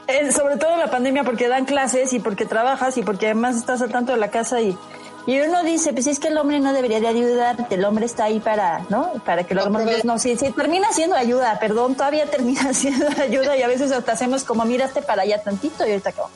eh, 0.07 0.31
sobre 0.31 0.57
todo 0.57 0.73
en 0.73 0.79
la 0.79 0.91
pandemia 0.91 1.23
porque 1.23 1.47
dan 1.47 1.65
clases 1.65 2.13
y 2.13 2.19
porque 2.19 2.45
trabajas 2.45 2.97
y 2.97 3.03
porque 3.03 3.27
además 3.27 3.55
estás 3.55 3.81
al 3.81 3.91
tanto 3.91 4.11
de 4.11 4.17
la 4.17 4.29
casa 4.29 4.61
y 4.61 4.77
y 5.27 5.39
uno 5.39 5.63
dice, 5.63 5.91
pues 5.91 6.05
es 6.05 6.19
que 6.19 6.27
el 6.27 6.37
hombre 6.37 6.59
no 6.59 6.71
debería 6.71 6.99
de 6.99 7.07
ayudarte, 7.07 7.73
el 7.73 7.83
hombre 7.83 8.05
está 8.05 8.25
ahí 8.25 8.39
para, 8.39 8.85
¿no? 8.89 9.13
Para 9.25 9.43
que 9.43 9.55
los 9.55 9.65
hombres 9.65 10.05
no, 10.05 10.19
sí, 10.19 10.37
sí, 10.37 10.51
termina 10.51 10.91
siendo 10.91 11.15
ayuda, 11.15 11.57
perdón, 11.59 11.95
todavía 11.95 12.27
termina 12.29 12.73
siendo 12.73 13.07
ayuda 13.19 13.57
y 13.57 13.63
a 13.63 13.67
veces 13.67 13.91
hasta 13.91 14.11
hacemos 14.11 14.43
como 14.43 14.65
miraste 14.65 15.01
para 15.01 15.23
allá 15.23 15.41
tantito 15.41 15.85
y 15.85 15.91
ahorita 15.91 16.11
acabo. 16.11 16.29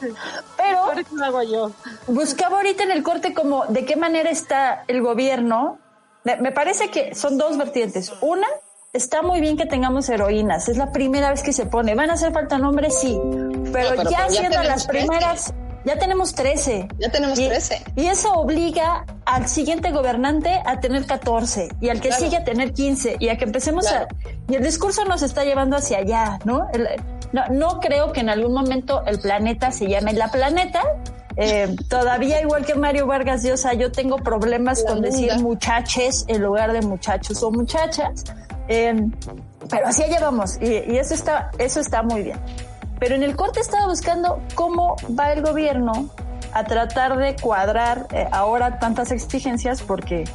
Pero 0.58 0.92
lo 1.12 1.26
hago 1.26 1.44
yo. 1.44 1.72
buscaba 2.08 2.58
ahorita 2.58 2.84
en 2.84 2.92
el 2.92 3.04
corte 3.04 3.34
como 3.36 3.66
de 3.68 3.86
qué 3.86 3.96
manera 3.96 4.32
está 4.32 4.86
el 4.88 5.02
gobierno. 5.02 5.78
Me 6.24 6.52
parece 6.52 6.90
que 6.90 7.14
son 7.16 7.38
dos 7.38 7.58
vertientes. 7.58 8.12
Una, 8.22 8.48
está 8.94 9.22
muy 9.22 9.40
bien 9.40 9.58
que 9.58 9.66
tengamos 9.66 10.10
heroínas, 10.10 10.68
es 10.70 10.78
la 10.78 10.92
primera 10.92 11.30
vez 11.30 11.44
que 11.44 11.54
se 11.54 11.66
pone. 11.66 11.96
¿Van 11.96 12.10
a 12.10 12.14
hacer 12.14 12.32
falta 12.34 12.58
nombres? 12.58 13.00
Sí. 13.00 13.20
Pero, 13.72 14.04
ya, 14.10 14.30
siendo 14.30 14.62
las 14.64 14.88
primeras, 14.88 15.54
ya 15.86 15.98
tenemos 15.98 16.34
13. 16.34 16.88
Ya 17.00 17.12
tenemos 17.12 17.38
13. 17.38 17.84
Y 17.96 18.08
eso 18.08 18.34
obliga 18.34 19.06
al 19.26 19.48
siguiente 19.48 19.92
gobernante 19.92 20.62
a 20.66 20.80
tener 20.80 21.06
14 21.06 21.70
y 21.80 21.90
al 21.90 22.02
que 22.02 22.12
sigue 22.12 22.38
a 22.38 22.44
tener 22.44 22.74
15 22.74 23.18
y 23.20 23.30
a 23.30 23.38
que 23.38 23.46
empecemos 23.46 23.88
a... 23.92 24.08
Y 24.48 24.56
el 24.56 24.64
discurso 24.64 25.06
nos 25.06 25.22
está 25.22 25.44
llevando 25.44 25.78
hacia 25.78 26.00
allá, 26.00 26.40
¿no? 26.44 26.68
no, 27.32 27.48
no 27.50 27.80
creo 27.80 28.12
que 28.12 28.22
en 28.22 28.30
algún 28.30 28.54
momento 28.54 29.06
el 29.06 29.20
planeta 29.20 29.72
se 29.72 29.88
llame 29.88 30.14
la 30.14 30.30
planeta, 30.32 30.82
eh, 31.38 31.76
todavía 31.88 32.42
igual 32.42 32.66
que 32.66 32.76
Mario 32.76 33.08
Vargas 33.08 33.44
Llosa, 33.44 33.74
yo 33.74 33.92
tengo 33.92 34.18
problemas 34.18 34.84
con 34.84 35.02
decir 35.02 35.34
muchaches 35.40 36.26
en 36.28 36.42
lugar 36.42 36.74
de 36.74 36.82
muchachos 36.82 37.42
o 37.44 37.52
muchachas. 37.52 38.26
Eh, 38.70 39.10
pero 39.70 39.88
así 39.88 40.04
allá 40.04 40.20
vamos 40.22 40.58
y, 40.62 40.68
y, 40.68 40.98
eso 40.98 41.16
está, 41.16 41.52
eso 41.58 41.80
está 41.80 42.04
muy 42.04 42.22
bien. 42.22 42.40
Pero 43.00 43.16
en 43.16 43.24
el 43.24 43.36
corte 43.36 43.60
estaba 43.60 43.88
buscando 43.88 44.42
cómo 44.56 44.96
va 45.20 45.34
el 45.34 45.42
gobierno 45.42 46.10
a 46.54 46.64
tratar 46.64 47.18
de 47.18 47.36
cuadrar 47.36 48.08
eh, 48.12 48.28
ahora 48.32 48.80
tantas 48.80 49.12
exigencias 49.12 49.82
porque 49.82 50.26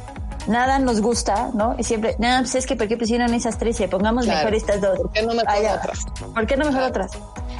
nada 0.47 0.79
nos 0.79 1.01
gusta, 1.01 1.49
¿no? 1.53 1.75
Y 1.77 1.83
siempre, 1.83 2.15
no, 2.19 2.27
pues 2.39 2.55
es 2.55 2.65
que 2.65 2.75
¿por 2.75 2.87
qué 2.87 2.97
pusieron 2.97 3.33
esas 3.33 3.57
tres 3.57 3.79
y 3.79 3.87
pongamos 3.87 4.25
Claro. 4.25 4.39
mejor 4.39 4.53
estas 4.55 4.81
dos? 4.81 4.97
¿Por 4.99 5.11
qué 5.11 5.21
no 5.23 5.33
mejor 5.33 5.61
ya. 5.61 5.75
otras? 5.75 6.05
¿Por 6.33 6.45
qué 6.47 6.57
no 6.57 6.65
mejor 6.65 6.81
otras? 6.83 7.11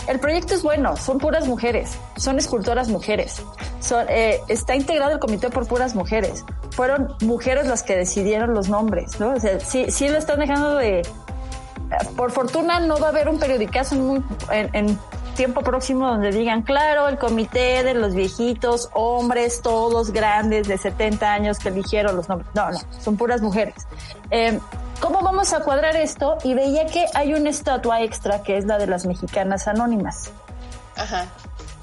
El 0.07 0.19
proyecto 0.19 0.53
es 0.53 0.61
bueno, 0.61 0.95
son 0.97 1.17
puras 1.17 1.47
mujeres, 1.47 1.97
son 2.15 2.37
escultoras 2.37 2.89
mujeres. 2.89 3.41
Son, 3.79 4.05
eh, 4.09 4.39
está 4.47 4.75
integrado 4.75 5.13
el 5.13 5.19
comité 5.19 5.49
por 5.49 5.67
puras 5.67 5.95
mujeres. 5.95 6.43
Fueron 6.71 7.15
mujeres 7.21 7.65
las 7.67 7.81
que 7.83 7.95
decidieron 7.95 8.53
los 8.53 8.69
nombres, 8.69 9.19
¿no? 9.19 9.29
O 9.33 9.39
sea, 9.39 9.59
sí, 9.59 9.85
sí 9.89 10.07
lo 10.09 10.17
están 10.17 10.39
dejando 10.39 10.75
de... 10.75 11.01
Por 12.17 12.31
fortuna 12.31 12.79
no 12.79 12.97
va 12.99 13.07
a 13.07 13.09
haber 13.09 13.29
un 13.29 13.39
periodicazo 13.39 13.95
en, 13.95 14.05
muy- 14.07 14.23
en- 14.51 14.69
en 14.73 14.99
tiempo 15.35 15.61
próximo 15.61 16.07
donde 16.07 16.31
digan, 16.31 16.63
claro, 16.63 17.07
el 17.07 17.17
comité 17.19 17.83
de 17.83 17.93
los 17.93 18.15
viejitos, 18.15 18.89
hombres, 18.93 19.61
todos 19.61 20.11
grandes 20.11 20.67
de 20.67 20.77
70 20.77 21.31
años 21.31 21.59
que 21.59 21.69
eligieron 21.69 22.15
los 22.15 22.27
nombres. 22.27 22.49
No, 22.55 22.71
no, 22.71 22.79
son 22.99 23.17
puras 23.17 23.41
mujeres. 23.41 23.75
Eh, 24.31 24.59
¿Cómo 24.99 25.21
vamos 25.21 25.53
a 25.53 25.59
cuadrar 25.59 25.95
esto? 25.95 26.37
Y 26.43 26.53
veía 26.53 26.87
que 26.87 27.05
hay 27.13 27.33
una 27.33 27.49
estatua 27.49 28.01
extra 28.01 28.41
que 28.41 28.57
es 28.57 28.65
la 28.65 28.77
de 28.77 28.87
las 28.87 29.05
mexicanas 29.05 29.67
anónimas. 29.67 30.31
Ajá. 30.95 31.27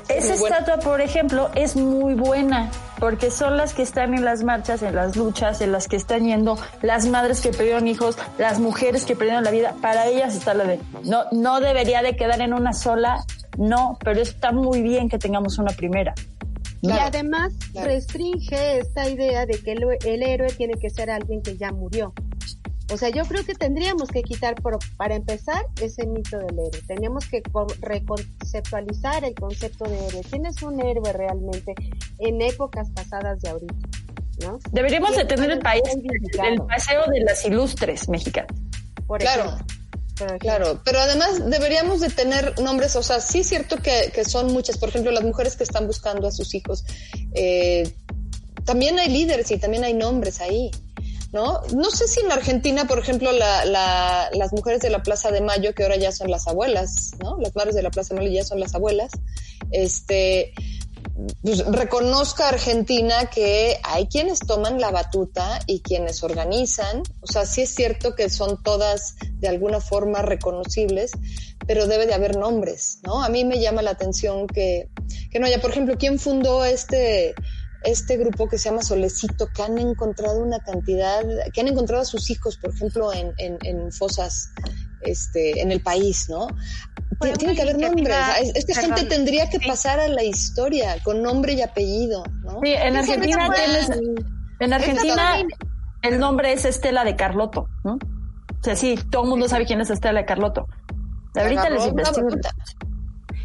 Esa 0.09 0.31
Muy 0.31 0.39
buena. 0.41 0.59
estatua, 0.59 0.83
por 0.83 1.01
ejemplo, 1.01 1.51
es 1.55 1.77
muy 1.77 2.15
buena 2.15 2.71
porque 2.99 3.31
son 3.31 3.57
las 3.57 3.75
que 3.75 3.83
están 3.83 4.15
en 4.15 4.25
las 4.25 4.43
marchas, 4.43 4.83
en 4.83 4.95
las 4.95 5.17
luchas, 5.17 5.61
en 5.61 5.73
las 5.73 5.89
que 5.89 5.97
están 5.97 6.25
yendo 6.25 6.59
las 6.83 7.07
madres 7.07 7.41
que 7.41 7.51
perdieron 7.51 7.89
hijos, 7.89 8.17
las 8.39 8.59
mujeres 8.59 9.05
que 9.05 9.17
perdieron 9.17 9.45
la 9.45 9.51
vida. 9.51 9.75
Para 9.81 10.07
ellas 10.07 10.35
está 10.35 10.55
la 10.55 10.65
de 10.65 10.81
no 11.05 11.25
no 11.33 11.61
debería 11.61 12.03
de 12.03 12.17
quedar 12.17 12.41
en 12.41 12.53
una 12.55 12.73
sola, 12.73 13.25
no, 13.59 13.99
pero 14.05 14.21
está 14.21 14.53
muy 14.53 14.83
bien 14.83 15.09
que 15.09 15.19
tengamos 15.19 15.59
una 15.59 15.73
primera. 15.73 16.15
Y 16.81 16.91
además 16.91 17.53
restringe 17.75 18.79
esta 18.81 19.09
idea 19.09 19.47
de 19.47 19.57
que 19.61 19.73
el, 19.73 19.85
el 20.05 20.23
héroe 20.25 20.49
tiene 20.49 20.75
que 20.75 20.91
ser 20.91 21.11
alguien 21.11 21.41
que 21.41 21.57
ya 21.57 21.71
murió. 21.71 22.13
O 22.93 22.97
sea, 22.97 23.09
yo 23.11 23.25
creo 23.25 23.45
que 23.45 23.55
tendríamos 23.55 24.09
que 24.11 24.23
quitar, 24.23 24.57
por- 24.57 24.79
para 24.97 25.15
empezar, 25.15 25.65
ese 25.81 26.07
mito 26.07 26.39
del 26.39 26.59
héroe. 26.59 26.83
Tenemos 26.89 27.25
que 27.27 27.41
co- 27.41 27.69
reconceptualizar 27.81 29.25
el 29.25 29.35
concepto 29.35 29.85
de 29.89 30.07
héroe. 30.09 30.21
¿Quién 30.29 30.47
es 30.47 30.61
un 30.63 30.81
héroe 30.85 31.13
realmente 31.13 31.75
en 32.19 32.43
épocas 32.43 32.91
pasadas 32.91 33.41
de 33.41 33.49
ahorita? 33.51 33.75
¿no? 34.43 34.59
Deberíamos 34.73 35.11
de 35.11 35.25
¿Quién 35.27 35.29
tener 35.29 35.51
el 35.53 35.59
país, 35.61 35.83
el 35.87 36.57
paseo 36.67 37.03
de 37.13 37.21
las 37.21 37.45
ilustres 37.47 38.09
mexicanas. 38.09 38.51
Por 39.07 39.21
Claro. 39.21 39.45
ejemplo. 39.45 39.67
Claro, 40.39 40.81
pero 40.85 41.01
además 41.01 41.49
deberíamos 41.51 42.01
de 42.01 42.09
tener 42.11 42.59
nombres, 42.61 42.97
o 42.97 43.03
sea, 43.03 43.21
sí 43.21 43.41
es 43.41 43.49
cierto 43.49 43.77
que, 43.79 44.11
que 44.15 44.25
son 44.25 44.53
muchas, 44.53 44.79
por 44.79 44.89
ejemplo, 44.89 45.11
las 45.13 45.25
mujeres 45.25 45.57
que 45.57 45.65
están 45.65 45.87
buscando 45.87 46.29
a 46.29 46.33
sus 46.33 46.55
hijos, 46.55 46.85
eh, 47.35 47.93
también 48.65 48.99
hay 48.99 49.09
líderes 49.09 49.51
y 49.51 49.59
también 49.59 49.85
hay 49.85 49.95
nombres 49.95 50.41
ahí, 50.41 50.71
¿no? 51.33 51.61
No 51.75 51.91
sé 51.91 52.07
si 52.09 52.21
en 52.21 52.31
Argentina, 52.31 52.87
por 52.87 52.99
ejemplo, 52.99 53.33
la, 53.33 53.65
la- 53.65 54.29
las 54.35 54.53
mujeres 54.53 54.81
de 54.83 54.91
la 54.91 55.03
Plaza 55.03 55.31
de 55.31 55.41
Mayo, 55.41 55.75
que 55.75 55.83
ahora 55.83 55.97
ya 55.97 56.13
son 56.13 56.31
las 56.31 56.47
abuelas, 56.47 57.13
¿no? 57.23 57.39
Las 57.41 57.55
madres 57.57 57.75
de 57.75 57.83
la 57.83 57.91
Plaza 57.91 58.15
de 58.15 58.21
Mayo 58.21 58.33
ya 58.33 58.45
son 58.45 58.61
las 58.61 58.75
abuelas, 58.75 59.11
este, 59.71 60.53
pues, 61.43 61.65
reconozca 61.67 62.49
Argentina 62.49 63.27
que 63.27 63.79
hay 63.83 64.07
quienes 64.07 64.39
toman 64.41 64.81
la 64.81 64.91
batuta 64.91 65.61
y 65.67 65.81
quienes 65.81 66.23
organizan. 66.23 67.03
O 67.21 67.27
sea, 67.27 67.47
sí 67.47 67.63
es 67.63 67.75
cierto 67.75 68.15
que 68.15 68.31
son 68.31 68.63
todas 68.63 69.17
de 69.35 69.49
alguna 69.49 69.81
forma 69.81 70.23
reconocibles, 70.23 71.13
pero 71.67 71.87
debe 71.87 72.07
de 72.07 72.15
haber 72.15 72.37
nombres, 72.37 73.01
¿no? 73.03 73.23
A 73.23 73.29
mí 73.29 73.45
me 73.45 73.61
llama 73.61 73.83
la 73.83 73.91
atención 73.91 74.47
que, 74.47 74.89
que 75.31 75.39
no 75.39 75.47
haya, 75.47 75.61
por 75.61 75.71
ejemplo, 75.71 75.97
¿quién 75.99 76.19
fundó 76.19 76.65
este, 76.65 77.35
este 77.85 78.17
grupo 78.17 78.49
que 78.49 78.59
se 78.59 78.71
llama 78.71 78.83
Solecito, 78.83 79.49
que 79.55 79.63
han 79.63 79.79
encontrado 79.79 80.41
una 80.41 80.61
cantidad, 80.61 81.23
que 81.53 81.61
han 81.61 81.69
encontrado 81.69 82.03
a 82.03 82.07
sus 82.07 82.31
hijos, 82.31 82.57
por 82.57 82.75
ejemplo, 82.75 83.13
en, 83.13 83.33
en, 83.39 83.59
en 83.63 83.93
fosas 83.93 84.49
este, 85.03 85.61
en 85.61 85.73
el 85.73 85.83
país, 85.83 86.29
¿no? 86.29 86.47
Fue 87.19 87.33
Tiene 87.33 87.55
que 87.55 87.63
haber 87.63 87.79
nombres. 87.79 88.17
Es- 88.41 88.55
Esta 88.57 88.81
perdón, 88.81 88.97
gente 88.97 89.15
tendría 89.15 89.49
que 89.51 89.59
pasar 89.61 90.01
a 90.01 90.09
la 90.09 90.23
historia 90.23 90.97
con 91.03 91.23
nombre 91.23 91.53
y 91.55 91.63
apellido, 91.63 92.23
¿no? 92.43 92.61
Sí, 92.63 92.73
en 92.73 92.97
Argentina 92.97 93.49
en 94.61 94.73
Argentina 94.73 95.35
el 96.03 96.19
nombre 96.19 96.53
es 96.53 96.65
Estela 96.65 97.05
de 97.05 97.17
Carlotto, 97.17 97.67
¿no? 97.85 97.95
O 97.95 98.65
sea, 98.65 98.77
sí, 98.77 98.97
todo 99.11 99.25
el 99.25 99.29
mundo 99.31 99.49
sabe 99.49 99.67
quién 99.67 99.81
es 99.81 99.91
Estela 99.91 100.21
de 100.21 100.27
Carlotto. 100.27 100.67
Ahorita 101.35 101.71
les. 101.71 101.83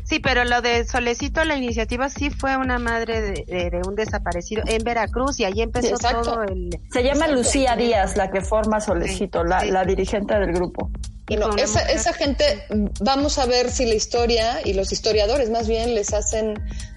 Sí, 0.03 0.19
pero 0.19 0.45
lo 0.45 0.61
de 0.61 0.85
Solecito, 0.85 1.43
la 1.43 1.57
iniciativa 1.57 2.07
sí 2.09 2.29
fue 2.29 2.55
una 2.55 2.79
madre 2.79 3.19
de, 3.21 3.43
de- 3.45 3.69
de 3.71 3.81
un 3.85 3.95
desaparecido 3.95 4.63
en 4.65 4.81
Veracruz 4.83 5.37
y 5.39 5.43
ahí 5.43 5.61
empezó 5.61 5.95
exacto. 5.95 6.21
todo 6.21 6.43
el... 6.43 6.69
Se 6.91 7.01
llama 7.03 7.25
Exacto. 7.25 7.35
Lucía 7.35 7.75
Díaz, 7.75 8.15
la 8.15 8.31
que 8.31 8.39
forma 8.39 8.79
Solecito, 8.79 9.43
la, 9.43 9.65
la 9.65 9.83
dirigente 9.83 10.33
del 10.39 10.53
grupo. 10.53 10.89
Bueno, 11.27 11.55
esa, 11.57 11.81
esa 11.81 12.13
gente, 12.13 12.63
vamos 13.01 13.37
a 13.37 13.45
ver 13.45 13.69
si 13.69 13.85
la 13.85 13.95
historia 13.95 14.61
y 14.63 14.73
los 14.73 14.93
historiadores 14.93 15.49
más 15.49 15.67
bien 15.67 15.93
les 15.93 16.13
hacen 16.13 16.55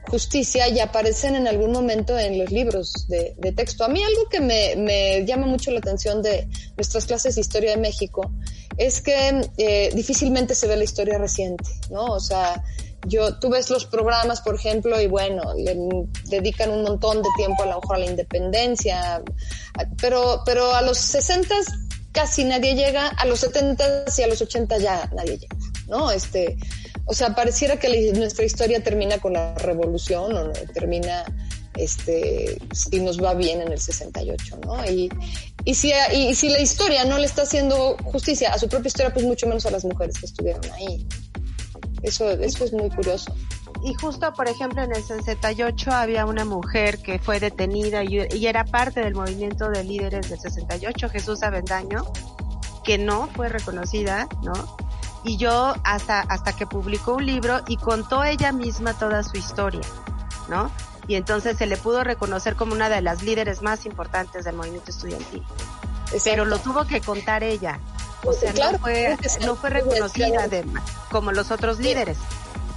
justicia 0.08 0.68
y 0.68 0.78
aparecen 0.78 1.34
en 1.34 1.48
algún 1.48 1.72
momento 1.72 2.16
en 2.16 2.38
los 2.38 2.50
libros 2.50 3.06
de, 3.08 3.34
de 3.38 3.52
texto. 3.52 3.84
A 3.84 3.88
mí 3.88 4.02
algo 4.02 4.28
que 4.28 4.40
me, 4.40 4.76
me 4.76 5.24
llama 5.24 5.46
mucho 5.46 5.72
la 5.72 5.78
atención 5.78 6.22
de 6.22 6.46
nuestras 6.76 7.06
clases 7.06 7.34
de 7.34 7.40
historia 7.40 7.72
de 7.72 7.78
México 7.78 8.30
es 8.76 9.00
que 9.00 9.50
eh, 9.58 9.90
difícilmente 9.94 10.54
se 10.54 10.68
ve 10.68 10.76
la 10.76 10.84
historia 10.84 11.18
reciente, 11.18 11.64
¿no? 11.90 12.04
O 12.04 12.20
sea, 12.20 12.62
yo, 13.06 13.38
tú 13.38 13.48
ves 13.48 13.68
los 13.68 13.84
programas, 13.84 14.40
por 14.42 14.54
ejemplo, 14.54 15.00
y 15.00 15.06
bueno, 15.06 15.54
le 15.54 15.76
dedican 16.24 16.70
un 16.70 16.82
montón 16.82 17.20
de 17.20 17.28
tiempo 17.36 17.64
a 17.64 17.66
lo 17.66 17.80
mejor 17.80 17.96
a 17.96 17.98
la 17.98 18.06
independencia, 18.06 19.22
pero, 20.00 20.42
pero 20.44 20.72
a 20.72 20.82
los 20.82 20.98
60 20.98 21.54
casi 22.12 22.44
nadie 22.44 22.74
llega, 22.74 23.08
a 23.08 23.26
los 23.26 23.40
70 23.40 24.04
y 24.16 24.22
a 24.22 24.26
los 24.26 24.42
80 24.42 24.78
ya 24.78 25.10
nadie 25.14 25.38
llega, 25.38 25.56
¿no? 25.88 26.10
Este, 26.10 26.56
o 27.04 27.14
sea, 27.14 27.34
pareciera 27.34 27.78
que 27.78 28.12
nuestra 28.12 28.44
historia 28.44 28.82
termina 28.82 29.18
con 29.18 29.32
la 29.34 29.54
revolución 29.54 30.36
o 30.36 30.52
termina, 30.74 31.24
este, 31.76 32.58
si 32.72 33.00
nos 33.00 33.22
va 33.22 33.34
bien 33.34 33.60
en 33.60 33.72
el 33.72 33.80
68, 33.80 34.60
¿no? 34.64 34.84
Y, 34.90 35.10
y 35.64 35.74
si, 35.74 35.92
y 36.12 36.34
si 36.34 36.48
la 36.48 36.60
historia 36.60 37.04
no 37.04 37.18
le 37.18 37.26
está 37.26 37.42
haciendo 37.42 37.96
justicia 38.04 38.52
a 38.52 38.58
su 38.58 38.68
propia 38.68 38.88
historia, 38.88 39.12
pues 39.12 39.26
mucho 39.26 39.46
menos 39.46 39.66
a 39.66 39.70
las 39.70 39.84
mujeres 39.84 40.18
que 40.18 40.26
estuvieron 40.26 40.62
ahí. 40.72 41.06
Eso, 42.02 42.30
eso 42.30 42.64
es 42.64 42.72
muy 42.72 42.90
curioso. 42.90 43.34
Y 43.82 43.94
justo, 43.94 44.32
por 44.34 44.48
ejemplo, 44.48 44.82
en 44.82 44.94
el 44.94 45.02
68 45.02 45.90
había 45.90 46.26
una 46.26 46.44
mujer 46.44 46.98
que 46.98 47.18
fue 47.18 47.40
detenida 47.40 48.04
y, 48.04 48.26
y 48.30 48.46
era 48.46 48.64
parte 48.64 49.00
del 49.00 49.14
movimiento 49.14 49.70
de 49.70 49.84
líderes 49.84 50.28
del 50.28 50.38
68, 50.38 51.08
Jesús 51.08 51.42
Avendaño, 51.42 52.04
que 52.84 52.98
no 52.98 53.28
fue 53.28 53.48
reconocida, 53.48 54.28
¿no? 54.42 54.52
Y 55.24 55.36
yo 55.36 55.74
hasta, 55.84 56.20
hasta 56.20 56.54
que 56.54 56.66
publicó 56.66 57.14
un 57.14 57.26
libro 57.26 57.60
y 57.68 57.76
contó 57.76 58.24
ella 58.24 58.52
misma 58.52 58.94
toda 58.94 59.22
su 59.22 59.36
historia, 59.36 59.82
¿no? 60.48 60.70
Y 61.06 61.14
entonces 61.14 61.56
se 61.56 61.66
le 61.66 61.76
pudo 61.76 62.04
reconocer 62.04 62.56
como 62.56 62.72
una 62.72 62.88
de 62.88 63.00
las 63.00 63.22
líderes 63.22 63.62
más 63.62 63.86
importantes 63.86 64.44
del 64.44 64.56
movimiento 64.56 64.90
estudiantil. 64.90 65.42
Pero 66.24 66.44
lo 66.44 66.58
tuvo 66.58 66.84
que 66.84 67.00
contar 67.00 67.42
ella. 67.42 67.80
O 68.24 68.32
sea, 68.32 68.52
Claro, 68.52 68.72
no 68.72 68.78
fue, 68.78 69.16
no 69.44 69.56
fue 69.56 69.70
reconocida 69.70 70.48
de, 70.48 70.64
como 71.10 71.32
los 71.32 71.50
otros 71.50 71.78
líderes. 71.78 72.18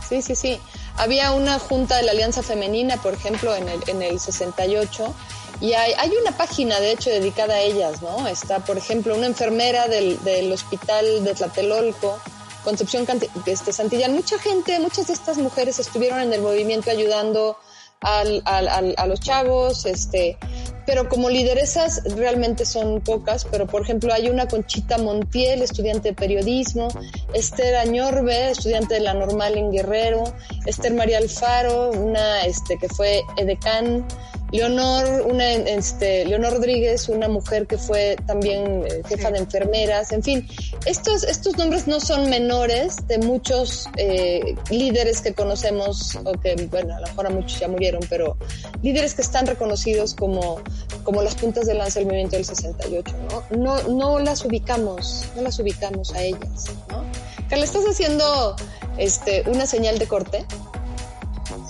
Sí, 0.07 0.21
sí, 0.21 0.35
sí. 0.35 0.61
Había 0.97 1.32
una 1.32 1.60
junta 1.60 1.97
de 1.97 2.03
la 2.03 2.12
Alianza 2.12 2.43
Femenina, 2.43 2.97
por 2.97 3.13
ejemplo, 3.13 3.56
en 3.56 3.67
el, 3.67 3.84
en 3.88 4.01
el 4.01 4.19
68, 4.19 5.13
y 5.62 5.73
hay, 5.73 5.93
hay 5.97 6.12
una 6.21 6.36
página, 6.38 6.79
de 6.79 6.91
hecho, 6.91 7.10
dedicada 7.10 7.56
a 7.56 7.62
ellas, 7.62 8.01
¿no? 8.01 8.27
Está, 8.27 8.60
por 8.60 8.77
ejemplo, 8.77 9.15
una 9.15 9.27
enfermera 9.27 9.88
del, 9.88 10.21
del 10.23 10.51
hospital 10.51 11.23
de 11.23 11.34
Tlatelolco, 11.34 12.19
Concepción 12.63 13.06
este, 13.45 13.73
Santillán. 13.73 14.13
Mucha 14.13 14.39
gente, 14.39 14.79
muchas 14.79 15.08
de 15.08 15.13
estas 15.13 15.38
mujeres 15.38 15.79
estuvieron 15.79 16.21
en 16.21 16.32
el 16.32 16.41
movimiento 16.41 16.89
ayudando 16.89 17.58
al, 18.03 18.41
al- 18.45 18.67
al- 18.67 18.93
a 18.97 19.05
los 19.07 19.19
chavos, 19.19 19.85
este, 19.85 20.37
pero 20.85 21.07
como 21.09 21.29
lideresas 21.29 22.01
realmente 22.17 22.65
son 22.65 22.99
pocas, 23.01 23.45
pero 23.49 23.65
por 23.67 23.81
ejemplo 23.83 24.13
hay 24.13 24.29
una 24.29 24.47
Conchita 24.47 24.97
Montiel, 24.97 25.61
estudiante 25.61 26.09
de 26.09 26.13
periodismo, 26.15 26.89
Esther 27.33 27.75
Añorbe, 27.75 28.51
estudiante 28.51 28.95
de 28.95 28.99
la 29.01 29.13
normal 29.13 29.57
en 29.57 29.71
Guerrero, 29.71 30.23
Esther 30.65 30.93
María 30.93 31.17
Alfaro, 31.19 31.91
una 31.91 32.41
este, 32.45 32.77
que 32.77 32.89
fue 32.89 33.21
edecán, 33.37 34.05
Leonor, 34.53 35.23
una, 35.27 35.51
este, 35.51 36.25
Leonor 36.25 36.53
Rodríguez, 36.53 37.09
una 37.09 37.27
mujer 37.27 37.65
que 37.65 37.79
fue 37.79 38.15
también 38.27 38.85
eh, 38.85 39.01
jefa 39.07 39.31
de 39.31 39.39
enfermeras, 39.39 40.11
en 40.11 40.21
fin, 40.21 40.47
estos, 40.85 41.23
estos 41.23 41.57
nombres 41.57 41.87
no 41.87 41.99
son 41.99 42.29
menores 42.29 43.07
de 43.07 43.17
muchos 43.17 43.89
eh, 43.97 44.55
líderes 44.69 45.21
que 45.21 45.33
conocemos, 45.33 46.15
o 46.23 46.33
que, 46.33 46.55
bueno, 46.69 46.95
a 46.95 46.99
lo 46.99 47.07
mejor 47.07 47.27
a 47.27 47.29
muchos 47.31 47.59
ya 47.59 47.67
murieron, 47.67 48.01
pero 48.07 48.37
líderes 48.83 49.15
que 49.15 49.23
están 49.23 49.47
reconocidos 49.47 50.13
como, 50.13 50.61
como 51.03 51.23
las 51.23 51.33
puntas 51.33 51.65
de 51.65 51.73
lanza 51.73 51.99
del 51.99 52.05
movimiento 52.05 52.35
del 52.35 52.45
68, 52.45 53.15
¿no? 53.31 53.57
No, 53.57 53.83
no 53.89 54.19
las 54.19 54.45
ubicamos, 54.45 55.25
no 55.35 55.41
las 55.41 55.57
ubicamos 55.57 56.13
a 56.13 56.21
ellas, 56.21 56.65
¿no? 56.89 57.03
Carla, 57.49 57.65
¿estás 57.65 57.85
haciendo 57.85 58.55
este, 58.99 59.43
una 59.49 59.65
señal 59.65 59.97
de 59.97 60.07
corte? 60.07 60.45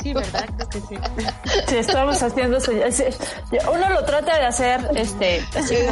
Sí, 0.02 0.14
¿verdad? 0.14 0.46
Creo 0.56 0.70
que 0.70 0.80
sí. 0.82 0.96
Sí, 1.68 1.78
estamos 1.78 2.22
haciendo 2.22 2.58
eso. 2.58 2.72
Uno 2.72 3.90
lo 3.90 4.04
trata 4.06 4.38
de 4.38 4.46
hacer, 4.46 4.82
este... 4.96 5.46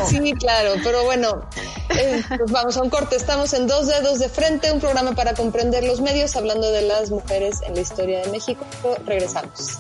Sí, 0.08 0.34
claro, 0.34 0.74
pero 0.84 1.04
bueno, 1.04 1.42
eh, 1.90 2.24
pues 2.38 2.52
vamos 2.52 2.78
a 2.78 2.82
un 2.82 2.90
corte. 2.90 3.16
Estamos 3.16 3.54
en 3.54 3.68
Dos 3.68 3.88
Dedos 3.88 4.20
de 4.20 4.30
Frente, 4.30 4.72
un 4.72 4.80
programa 4.80 5.14
para 5.14 5.34
comprender 5.34 5.84
los 5.84 6.02
medios, 6.02 6.36
hablando 6.36 6.72
de 6.72 6.84
las 6.84 7.12
mujeres 7.12 7.62
en 7.64 7.76
la 7.76 7.82
historia 7.82 8.22
de 8.22 8.32
México. 8.32 8.66
Regresamos. 9.06 9.80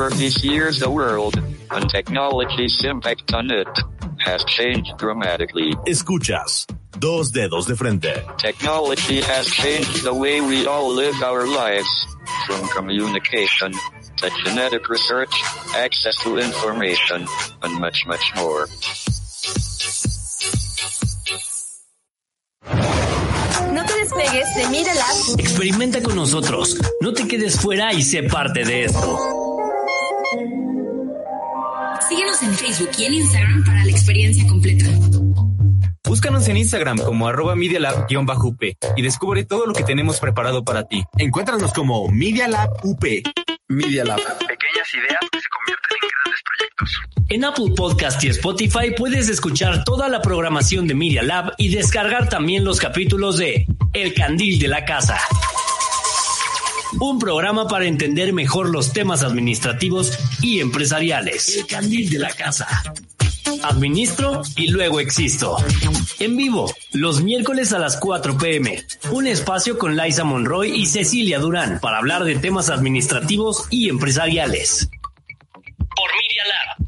Over 0.00 0.16
these 0.16 0.42
years 0.42 0.78
the 0.78 0.90
world, 0.90 1.36
and 1.70 1.90
technology's 1.90 2.82
impact 2.86 3.34
on 3.34 3.50
it, 3.50 3.68
has 4.16 4.42
changed 4.44 4.96
dramatically. 4.96 5.74
Escuchas, 5.86 6.66
dos 6.98 7.32
dedos 7.32 7.66
de 7.66 7.76
frente. 7.76 8.24
Technology 8.38 9.20
has 9.20 9.46
changed 9.46 10.02
the 10.02 10.14
way 10.14 10.40
we 10.40 10.66
all 10.66 10.88
live 10.90 11.22
our 11.22 11.46
lives, 11.46 11.86
from 12.46 12.66
communication 12.68 13.72
to 14.16 14.30
genetic 14.42 14.88
research, 14.88 15.34
access 15.74 16.16
to 16.22 16.38
information, 16.38 17.26
and 17.62 17.78
much, 17.78 18.06
much 18.06 18.32
more. 18.36 18.66
No 23.70 23.84
te 23.84 23.94
despegues 23.98 24.54
de 24.56 24.68
Mira 24.70 24.94
Lab. 24.94 25.38
Experimenta 25.38 26.02
con 26.02 26.16
nosotros. 26.16 26.78
No 27.02 27.12
te 27.12 27.28
quedes 27.28 27.60
fuera 27.60 27.92
y 27.92 28.00
sé 28.00 28.22
parte 28.22 28.64
de 28.64 28.84
esto. 28.84 29.39
Síguenos 32.10 32.42
en 32.42 32.54
Facebook 32.54 32.90
y 32.98 33.04
en 33.04 33.14
Instagram 33.14 33.64
para 33.64 33.84
la 33.84 33.90
experiencia 33.92 34.44
completa. 34.48 34.86
Búscanos 36.02 36.48
en 36.48 36.56
Instagram 36.56 36.98
como 36.98 37.28
arroba 37.28 37.54
medialab-up 37.54 38.58
y 38.96 39.02
descubre 39.02 39.44
todo 39.44 39.64
lo 39.64 39.72
que 39.72 39.84
tenemos 39.84 40.18
preparado 40.18 40.64
para 40.64 40.88
ti. 40.88 41.04
Encuéntranos 41.18 41.72
como 41.72 42.08
Media 42.08 42.48
Lab 42.48 42.70
UP. 42.82 43.04
Media 43.68 44.04
Lab. 44.04 44.18
Pequeñas 44.18 44.92
ideas 44.92 45.20
que 45.30 45.38
se 45.38 45.48
convierten 45.48 45.98
en 46.02 46.08
grandes 46.10 46.42
proyectos. 46.44 47.00
En 47.28 47.44
Apple 47.44 47.74
Podcast 47.76 48.24
y 48.24 48.28
Spotify 48.30 48.92
puedes 48.96 49.28
escuchar 49.28 49.84
toda 49.84 50.08
la 50.08 50.20
programación 50.20 50.88
de 50.88 50.96
Media 50.96 51.22
Lab 51.22 51.52
y 51.58 51.68
descargar 51.68 52.28
también 52.28 52.64
los 52.64 52.80
capítulos 52.80 53.36
de 53.38 53.68
El 53.92 54.14
Candil 54.14 54.58
de 54.58 54.66
la 54.66 54.84
Casa. 54.84 55.16
Un 56.98 57.18
programa 57.18 57.68
para 57.68 57.86
entender 57.86 58.32
mejor 58.32 58.70
los 58.70 58.92
temas 58.92 59.22
administrativos 59.22 60.18
y 60.42 60.60
empresariales. 60.60 61.56
El 61.56 61.66
Candil 61.66 62.10
de 62.10 62.18
la 62.18 62.30
Casa. 62.30 62.66
Administro 63.62 64.42
y 64.56 64.68
luego 64.68 65.00
existo. 65.00 65.56
En 66.18 66.36
vivo, 66.36 66.72
los 66.92 67.22
miércoles 67.22 67.72
a 67.72 67.78
las 67.78 67.96
4 67.96 68.36
pm. 68.38 68.84
Un 69.12 69.26
espacio 69.26 69.78
con 69.78 69.96
Liza 69.96 70.24
Monroy 70.24 70.74
y 70.74 70.86
Cecilia 70.86 71.38
Durán 71.38 71.78
para 71.80 71.98
hablar 71.98 72.24
de 72.24 72.36
temas 72.36 72.70
administrativos 72.70 73.66
y 73.70 73.88
empresariales. 73.88 74.90
Por 75.78 76.10
Media 76.16 76.44
Lab. 76.50 76.80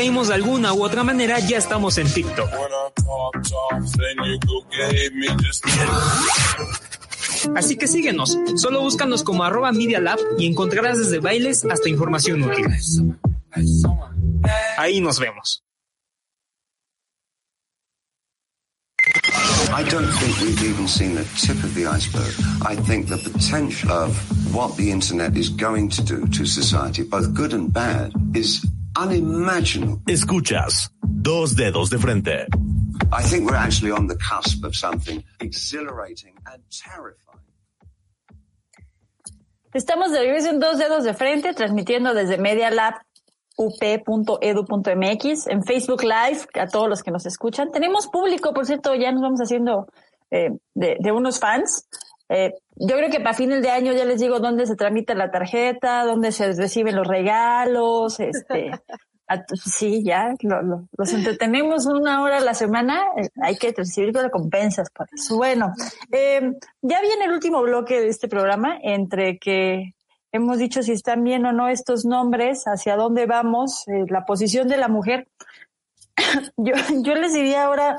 Caímos 0.00 0.28
de 0.28 0.34
alguna 0.34 0.72
u 0.72 0.82
otra 0.82 1.04
manera, 1.04 1.38
ya 1.40 1.58
estamos 1.58 1.98
en 1.98 2.10
TikTok. 2.10 2.48
Así 7.54 7.76
que 7.76 7.86
síguenos, 7.86 8.34
solo 8.56 8.80
búscanos 8.80 9.22
como 9.22 9.44
arroba 9.44 9.72
Media 9.72 10.00
Lab 10.00 10.18
y 10.38 10.46
encontrarás 10.46 10.96
desde 10.96 11.18
bailes 11.18 11.66
hasta 11.66 11.90
información 11.90 12.42
útil. 12.44 12.64
Ahí 14.78 15.02
nos 15.02 15.18
vemos. 15.18 15.62
I 19.72 19.84
don't 19.84 20.10
think 20.18 20.40
we've 20.40 20.64
even 20.64 20.88
seen 20.88 21.14
the 21.14 21.24
tip 21.36 21.62
of 21.62 21.74
the 21.74 21.86
iceberg. 21.86 22.32
I 22.66 22.74
think 22.74 23.08
the 23.08 23.18
potential 23.18 23.92
of 23.92 24.16
what 24.54 24.76
the 24.78 24.90
internet 24.90 25.36
is 25.36 25.50
going 25.50 25.90
to 25.90 26.02
do 26.02 26.26
to 26.26 26.46
society, 26.46 27.02
both 27.02 27.34
good 27.34 27.52
and 27.52 27.70
bad, 27.70 28.12
is 28.34 28.64
unimaginable. 28.96 30.00
Escuchas, 30.06 30.90
dos 31.02 31.56
dedos 31.56 31.90
de 31.90 31.98
frente. 31.98 32.46
I 33.12 33.22
think 33.22 33.48
we're 33.48 33.56
actually 33.56 33.92
on 33.92 34.06
the 34.06 34.16
cusp 34.16 34.64
of 34.64 34.74
something 34.74 35.22
exhilarating 35.40 36.34
and 36.46 36.62
terrifying. 36.70 37.40
Estamos 39.72 40.10
de 40.10 40.18
regreso 40.18 40.50
en 40.50 40.58
dos 40.58 40.78
dedos 40.78 41.04
de 41.04 41.14
frente, 41.14 41.54
transmitiendo 41.54 42.12
desde 42.12 42.38
Media 42.38 42.70
Lab 42.70 42.94
up.edu.mx, 43.56 45.46
en 45.46 45.62
Facebook 45.64 46.02
Live, 46.02 46.46
a 46.54 46.66
todos 46.66 46.88
los 46.88 47.02
que 47.02 47.10
nos 47.10 47.26
escuchan. 47.26 47.70
Tenemos 47.70 48.08
público, 48.08 48.52
por 48.52 48.66
cierto, 48.66 48.94
ya 48.94 49.12
nos 49.12 49.22
vamos 49.22 49.40
haciendo 49.40 49.86
eh, 50.30 50.50
de, 50.74 50.96
de, 50.98 51.12
unos 51.12 51.38
fans. 51.38 51.86
Eh, 52.28 52.54
yo 52.80 52.96
creo 52.96 53.10
que 53.10 53.20
para 53.20 53.34
fines 53.34 53.60
de 53.60 53.70
año 53.70 53.92
ya 53.92 54.06
les 54.06 54.20
digo 54.20 54.40
dónde 54.40 54.66
se 54.66 54.74
tramita 54.74 55.14
la 55.14 55.30
tarjeta, 55.30 56.04
dónde 56.04 56.32
se 56.32 56.52
reciben 56.54 56.96
los 56.96 57.06
regalos, 57.06 58.18
este, 58.20 58.70
sí, 59.54 60.02
ya, 60.02 60.34
lo, 60.40 60.88
los 60.96 61.12
entretenemos 61.12 61.84
una 61.86 62.22
hora 62.22 62.38
a 62.38 62.40
la 62.40 62.54
semana, 62.54 63.04
eh, 63.16 63.28
hay 63.42 63.56
que 63.56 63.72
recibir 63.76 64.14
recompensas 64.14 64.88
por 64.90 65.08
eso. 65.12 65.36
Bueno, 65.36 65.74
eh, 66.10 66.40
ya 66.80 67.00
viene 67.02 67.26
el 67.26 67.32
último 67.32 67.60
bloque 67.62 68.00
de 68.00 68.08
este 68.08 68.28
programa, 68.28 68.78
entre 68.82 69.38
que 69.38 69.94
hemos 70.32 70.56
dicho 70.56 70.82
si 70.82 70.92
están 70.92 71.22
bien 71.22 71.44
o 71.44 71.52
no 71.52 71.68
estos 71.68 72.06
nombres, 72.06 72.64
hacia 72.64 72.96
dónde 72.96 73.26
vamos, 73.26 73.86
eh, 73.88 74.06
la 74.08 74.24
posición 74.24 74.68
de 74.68 74.78
la 74.78 74.88
mujer. 74.88 75.28
yo, 76.56 76.72
yo 77.02 77.14
les 77.14 77.34
diría 77.34 77.64
ahora, 77.64 77.98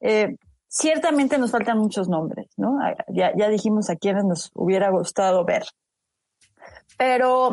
eh, 0.00 0.36
ciertamente 0.72 1.36
nos 1.38 1.50
faltan 1.50 1.78
muchos 1.78 2.08
nombres, 2.08 2.48
¿no? 2.56 2.78
Ya, 3.08 3.32
ya 3.36 3.48
dijimos 3.48 3.90
a 3.90 3.96
quienes 3.96 4.24
nos 4.24 4.50
hubiera 4.54 4.90
gustado 4.90 5.44
ver. 5.44 5.64
Pero, 6.96 7.50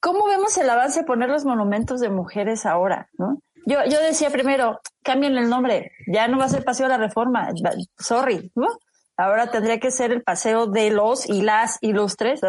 ¿cómo 0.00 0.26
vemos 0.26 0.56
el 0.56 0.70
avance 0.70 1.00
de 1.00 1.06
poner 1.06 1.28
los 1.28 1.44
monumentos 1.44 2.00
de 2.00 2.08
mujeres 2.08 2.64
ahora, 2.64 3.08
no? 3.18 3.42
Yo, 3.66 3.78
yo 3.88 4.00
decía 4.00 4.30
primero, 4.30 4.80
cambien 5.02 5.36
el 5.36 5.48
nombre, 5.48 5.92
ya 6.06 6.28
no 6.28 6.38
va 6.38 6.46
a 6.46 6.48
ser 6.48 6.64
Paseo 6.64 6.86
de 6.86 6.90
la 6.90 6.98
Reforma, 6.98 7.50
sorry, 7.98 8.50
¿no? 8.54 8.68
Ahora 9.16 9.50
tendría 9.50 9.78
que 9.78 9.90
ser 9.90 10.10
el 10.10 10.22
paseo 10.22 10.66
de 10.66 10.90
los 10.90 11.28
y 11.28 11.42
las 11.42 11.78
ilustres. 11.80 12.40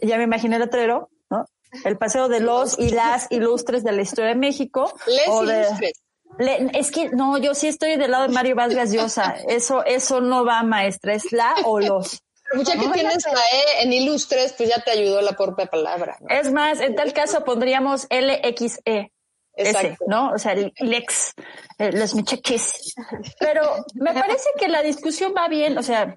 Ya 0.00 0.16
me 0.16 0.24
imaginé 0.24 0.56
el 0.56 0.62
letrero, 0.62 1.10
¿no? 1.28 1.44
El 1.84 1.98
paseo 1.98 2.28
de 2.28 2.40
los 2.40 2.78
y 2.78 2.90
las 2.90 3.30
ilustres 3.30 3.82
de 3.82 3.92
la 3.92 4.02
historia 4.02 4.30
de 4.30 4.36
México. 4.36 4.90
Les 5.06 5.28
o 5.28 5.44
de, 5.44 5.66
ilustres. 5.66 6.03
Le, 6.38 6.70
es 6.74 6.90
que 6.90 7.10
no, 7.10 7.38
yo 7.38 7.54
sí 7.54 7.68
estoy 7.68 7.96
del 7.96 8.10
lado 8.10 8.28
de 8.28 8.34
Mario 8.34 8.56
Vargas 8.56 8.92
Llosa. 8.92 9.36
Eso, 9.48 9.84
eso 9.84 10.20
no 10.20 10.44
va, 10.44 10.62
maestra. 10.62 11.14
Es 11.14 11.32
la 11.32 11.54
o 11.64 11.80
los. 11.80 12.22
Ya 12.54 12.74
que 12.74 12.88
tienes 12.88 13.24
la 13.24 13.40
E 13.40 13.82
en 13.82 13.92
ilustres, 13.92 14.52
pues 14.52 14.68
ya 14.68 14.82
te 14.82 14.90
ayudó 14.92 15.20
la 15.22 15.32
propia 15.32 15.66
palabra. 15.66 16.16
¿no? 16.20 16.28
Es 16.28 16.52
más, 16.52 16.80
en 16.80 16.94
tal 16.94 17.12
caso 17.12 17.44
pondríamos 17.44 18.06
LXE. 18.10 19.12
Exacto. 19.56 19.88
Ese, 19.88 19.96
¿no? 20.06 20.30
O 20.30 20.38
sea, 20.38 20.52
el 20.52 20.72
Lex, 20.78 21.34
eh, 21.78 21.92
los 21.92 22.14
muchachos. 22.14 22.94
Pero 23.38 23.62
me 23.94 24.12
parece 24.12 24.48
que 24.58 24.68
la 24.68 24.82
discusión 24.82 25.32
va 25.36 25.48
bien, 25.48 25.78
o 25.78 25.82
sea, 25.82 26.16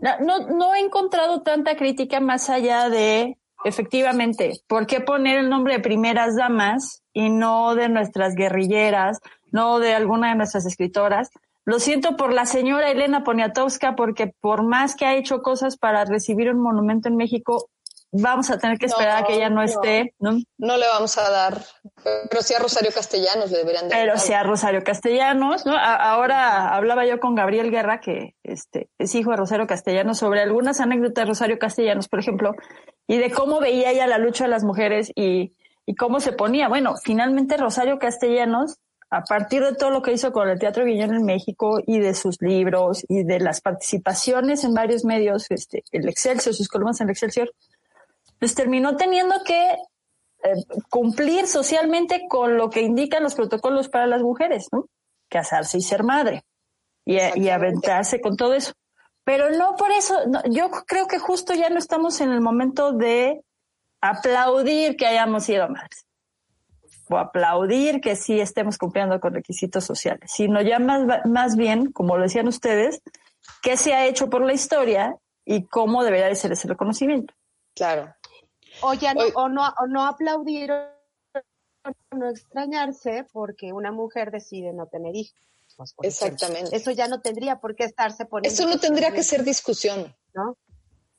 no, 0.00 0.48
no 0.48 0.74
he 0.74 0.80
encontrado 0.80 1.42
tanta 1.42 1.76
crítica 1.76 2.20
más 2.20 2.50
allá 2.50 2.88
de, 2.88 3.38
efectivamente, 3.64 4.52
¿por 4.66 4.86
qué 4.86 5.00
poner 5.00 5.38
el 5.38 5.48
nombre 5.48 5.74
de 5.74 5.80
primeras 5.80 6.36
damas 6.36 7.02
y 7.12 7.30
no 7.30 7.74
de 7.74 7.88
nuestras 7.88 8.34
guerrilleras, 8.34 9.20
no 9.52 9.78
de 9.78 9.94
alguna 9.94 10.30
de 10.30 10.34
nuestras 10.36 10.66
escritoras? 10.66 11.30
Lo 11.64 11.80
siento 11.80 12.16
por 12.16 12.32
la 12.32 12.46
señora 12.46 12.90
Elena 12.90 13.24
Poniatowska, 13.24 13.96
porque 13.96 14.32
por 14.40 14.62
más 14.62 14.94
que 14.94 15.04
ha 15.04 15.16
hecho 15.16 15.42
cosas 15.42 15.76
para 15.76 16.04
recibir 16.04 16.50
un 16.50 16.60
monumento 16.62 17.08
en 17.08 17.16
México, 17.16 17.68
vamos 18.12 18.50
a 18.50 18.58
tener 18.58 18.78
que 18.78 18.86
esperar 18.86 19.18
No, 19.18 19.24
a 19.24 19.26
que 19.26 19.34
ella 19.34 19.48
no, 19.50 19.56
no. 19.56 19.62
esté, 19.62 20.14
¿no? 20.20 20.38
No 20.58 20.76
le 20.76 20.86
vamos 20.86 21.18
a 21.18 21.28
dar, 21.28 21.60
pero 22.30 22.40
sí 22.42 22.54
a 22.54 22.60
Rosario 22.60 22.92
Castellanos 22.94 23.50
le 23.50 23.58
deberían 23.58 23.88
dar. 23.88 23.98
Pero 23.98 24.16
sí 24.16 24.32
a 24.32 24.44
Rosario 24.44 24.84
Castellanos, 24.84 25.66
¿no? 25.66 25.74
A- 25.76 25.96
ahora 26.12 26.72
hablaba 26.74 27.04
yo 27.04 27.18
con 27.18 27.34
Gabriel 27.34 27.72
Guerra, 27.72 28.00
que 28.00 28.36
este, 28.44 28.88
es 28.98 29.12
hijo 29.16 29.32
de 29.32 29.36
Rosario 29.38 29.66
Castellanos, 29.66 30.18
sobre 30.18 30.40
algunas 30.42 30.80
anécdotas 30.80 31.24
de 31.24 31.28
Rosario 31.30 31.58
Castellanos, 31.58 32.08
por 32.08 32.20
ejemplo, 32.20 32.52
y 33.08 33.18
de 33.18 33.32
cómo 33.32 33.58
veía 33.60 33.90
ella 33.90 34.06
la 34.06 34.18
lucha 34.18 34.44
de 34.44 34.50
las 34.50 34.62
mujeres 34.62 35.10
y, 35.16 35.56
y 35.84 35.94
cómo 35.96 36.20
se 36.20 36.32
ponía. 36.32 36.68
Bueno, 36.68 36.94
finalmente 37.02 37.56
Rosario 37.56 37.98
Castellanos, 37.98 38.78
a 39.10 39.22
partir 39.22 39.62
de 39.62 39.74
todo 39.74 39.90
lo 39.90 40.02
que 40.02 40.12
hizo 40.12 40.32
con 40.32 40.48
el 40.48 40.58
Teatro 40.58 40.84
Guillón 40.84 41.14
en 41.14 41.24
México 41.24 41.80
y 41.86 41.98
de 42.00 42.14
sus 42.14 42.40
libros 42.40 43.04
y 43.08 43.22
de 43.22 43.38
las 43.38 43.60
participaciones 43.60 44.64
en 44.64 44.74
varios 44.74 45.04
medios, 45.04 45.46
este, 45.50 45.84
el 45.92 46.08
Excelsior, 46.08 46.54
sus 46.54 46.68
columnas 46.68 47.00
en 47.00 47.06
el 47.06 47.12
Excelsior, 47.12 47.52
pues 48.38 48.54
terminó 48.54 48.96
teniendo 48.96 49.36
que 49.44 49.70
eh, 49.70 50.64
cumplir 50.90 51.46
socialmente 51.46 52.26
con 52.28 52.56
lo 52.56 52.68
que 52.68 52.82
indican 52.82 53.22
los 53.22 53.34
protocolos 53.34 53.88
para 53.88 54.06
las 54.06 54.22
mujeres, 54.22 54.68
¿no? 54.72 54.88
Casarse 55.28 55.78
y 55.78 55.82
ser 55.82 56.02
madre. 56.02 56.42
Y, 57.04 57.18
y 57.40 57.48
aventarse 57.50 58.20
con 58.20 58.36
todo 58.36 58.54
eso. 58.54 58.72
Pero 59.22 59.50
no 59.50 59.76
por 59.76 59.92
eso, 59.92 60.26
no, 60.26 60.42
yo 60.50 60.70
creo 60.86 61.06
que 61.06 61.20
justo 61.20 61.54
ya 61.54 61.70
no 61.70 61.78
estamos 61.78 62.20
en 62.20 62.32
el 62.32 62.40
momento 62.40 62.92
de 62.92 63.42
aplaudir 64.00 64.96
que 64.96 65.06
hayamos 65.06 65.44
sido 65.44 65.68
madres 65.68 66.05
aplaudir 67.10 68.00
que 68.00 68.16
sí 68.16 68.40
estemos 68.40 68.78
cumpliendo 68.78 69.20
con 69.20 69.34
requisitos 69.34 69.84
sociales, 69.84 70.30
sino 70.34 70.60
ya 70.62 70.78
más, 70.78 71.24
más 71.24 71.56
bien, 71.56 71.92
como 71.92 72.16
lo 72.16 72.24
decían 72.24 72.48
ustedes, 72.48 73.02
qué 73.62 73.76
se 73.76 73.94
ha 73.94 74.06
hecho 74.06 74.28
por 74.28 74.44
la 74.44 74.52
historia 74.52 75.16
y 75.44 75.66
cómo 75.66 76.02
debería 76.02 76.26
de 76.26 76.34
ser 76.34 76.52
ese 76.52 76.68
reconocimiento. 76.68 77.34
Claro. 77.74 78.14
O 78.82 78.94
ya 78.94 79.14
no, 79.14 79.22
o 79.34 79.48
no, 79.48 79.62
o 79.78 79.86
no 79.86 80.06
aplaudir 80.06 80.72
o 80.72 82.16
no 82.16 82.28
extrañarse 82.28 83.26
porque 83.32 83.72
una 83.72 83.92
mujer 83.92 84.30
decide 84.30 84.72
no 84.72 84.86
tener 84.86 85.14
hijos. 85.14 85.40
Exactamente. 86.02 86.60
ejemplo. 86.60 86.78
Eso 86.78 86.90
ya 86.90 87.08
no 87.08 87.20
tendría 87.20 87.60
por 87.60 87.76
qué 87.76 87.84
estarse 87.84 88.24
poniendo. 88.24 88.52
Eso 88.52 88.68
no 88.68 88.78
tendría 88.80 89.12
que 89.12 89.22
ser 89.22 89.44
discusión. 89.44 90.14
¿No? 90.34 90.56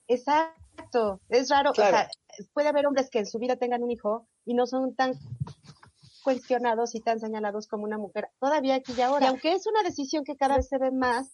Exacto. 0.07 1.21
Es 1.29 1.49
raro. 1.49 1.71
Claro. 1.73 1.97
O 1.97 1.99
sea, 1.99 2.09
puede 2.53 2.67
haber 2.67 2.87
hombres 2.87 3.09
que 3.09 3.19
en 3.19 3.25
su 3.25 3.39
vida 3.39 3.55
tengan 3.55 3.83
un 3.83 3.91
hijo 3.91 4.27
y 4.45 4.53
no 4.53 4.65
son 4.65 4.95
tan 4.95 5.13
cuestionados 6.27 6.93
y 6.93 6.99
tan 6.99 7.21
señalados 7.21 7.67
como 7.69 7.85
una 7.85 7.97
mujer 7.97 8.27
todavía 8.37 8.75
aquí 8.75 8.91
y 8.97 8.99
ahora. 8.99 9.27
Y 9.27 9.29
aunque 9.29 9.53
es 9.53 9.65
una 9.65 9.81
decisión 9.81 10.25
que 10.25 10.35
cada 10.35 10.57
vez 10.57 10.67
se 10.67 10.77
ve 10.77 10.91
más 10.91 11.31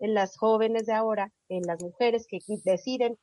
en 0.00 0.12
las 0.12 0.36
jóvenes 0.36 0.84
de 0.84 0.92
ahora, 0.92 1.32
en 1.48 1.62
las 1.62 1.82
mujeres 1.82 2.26
que 2.28 2.40
deciden 2.62 3.18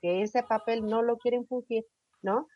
que 0.00 0.22
ese 0.22 0.42
papel 0.42 0.86
no 0.86 1.02
lo 1.02 1.18
quieren 1.18 1.46
fungir, 1.46 1.84
¿no? 2.22 2.46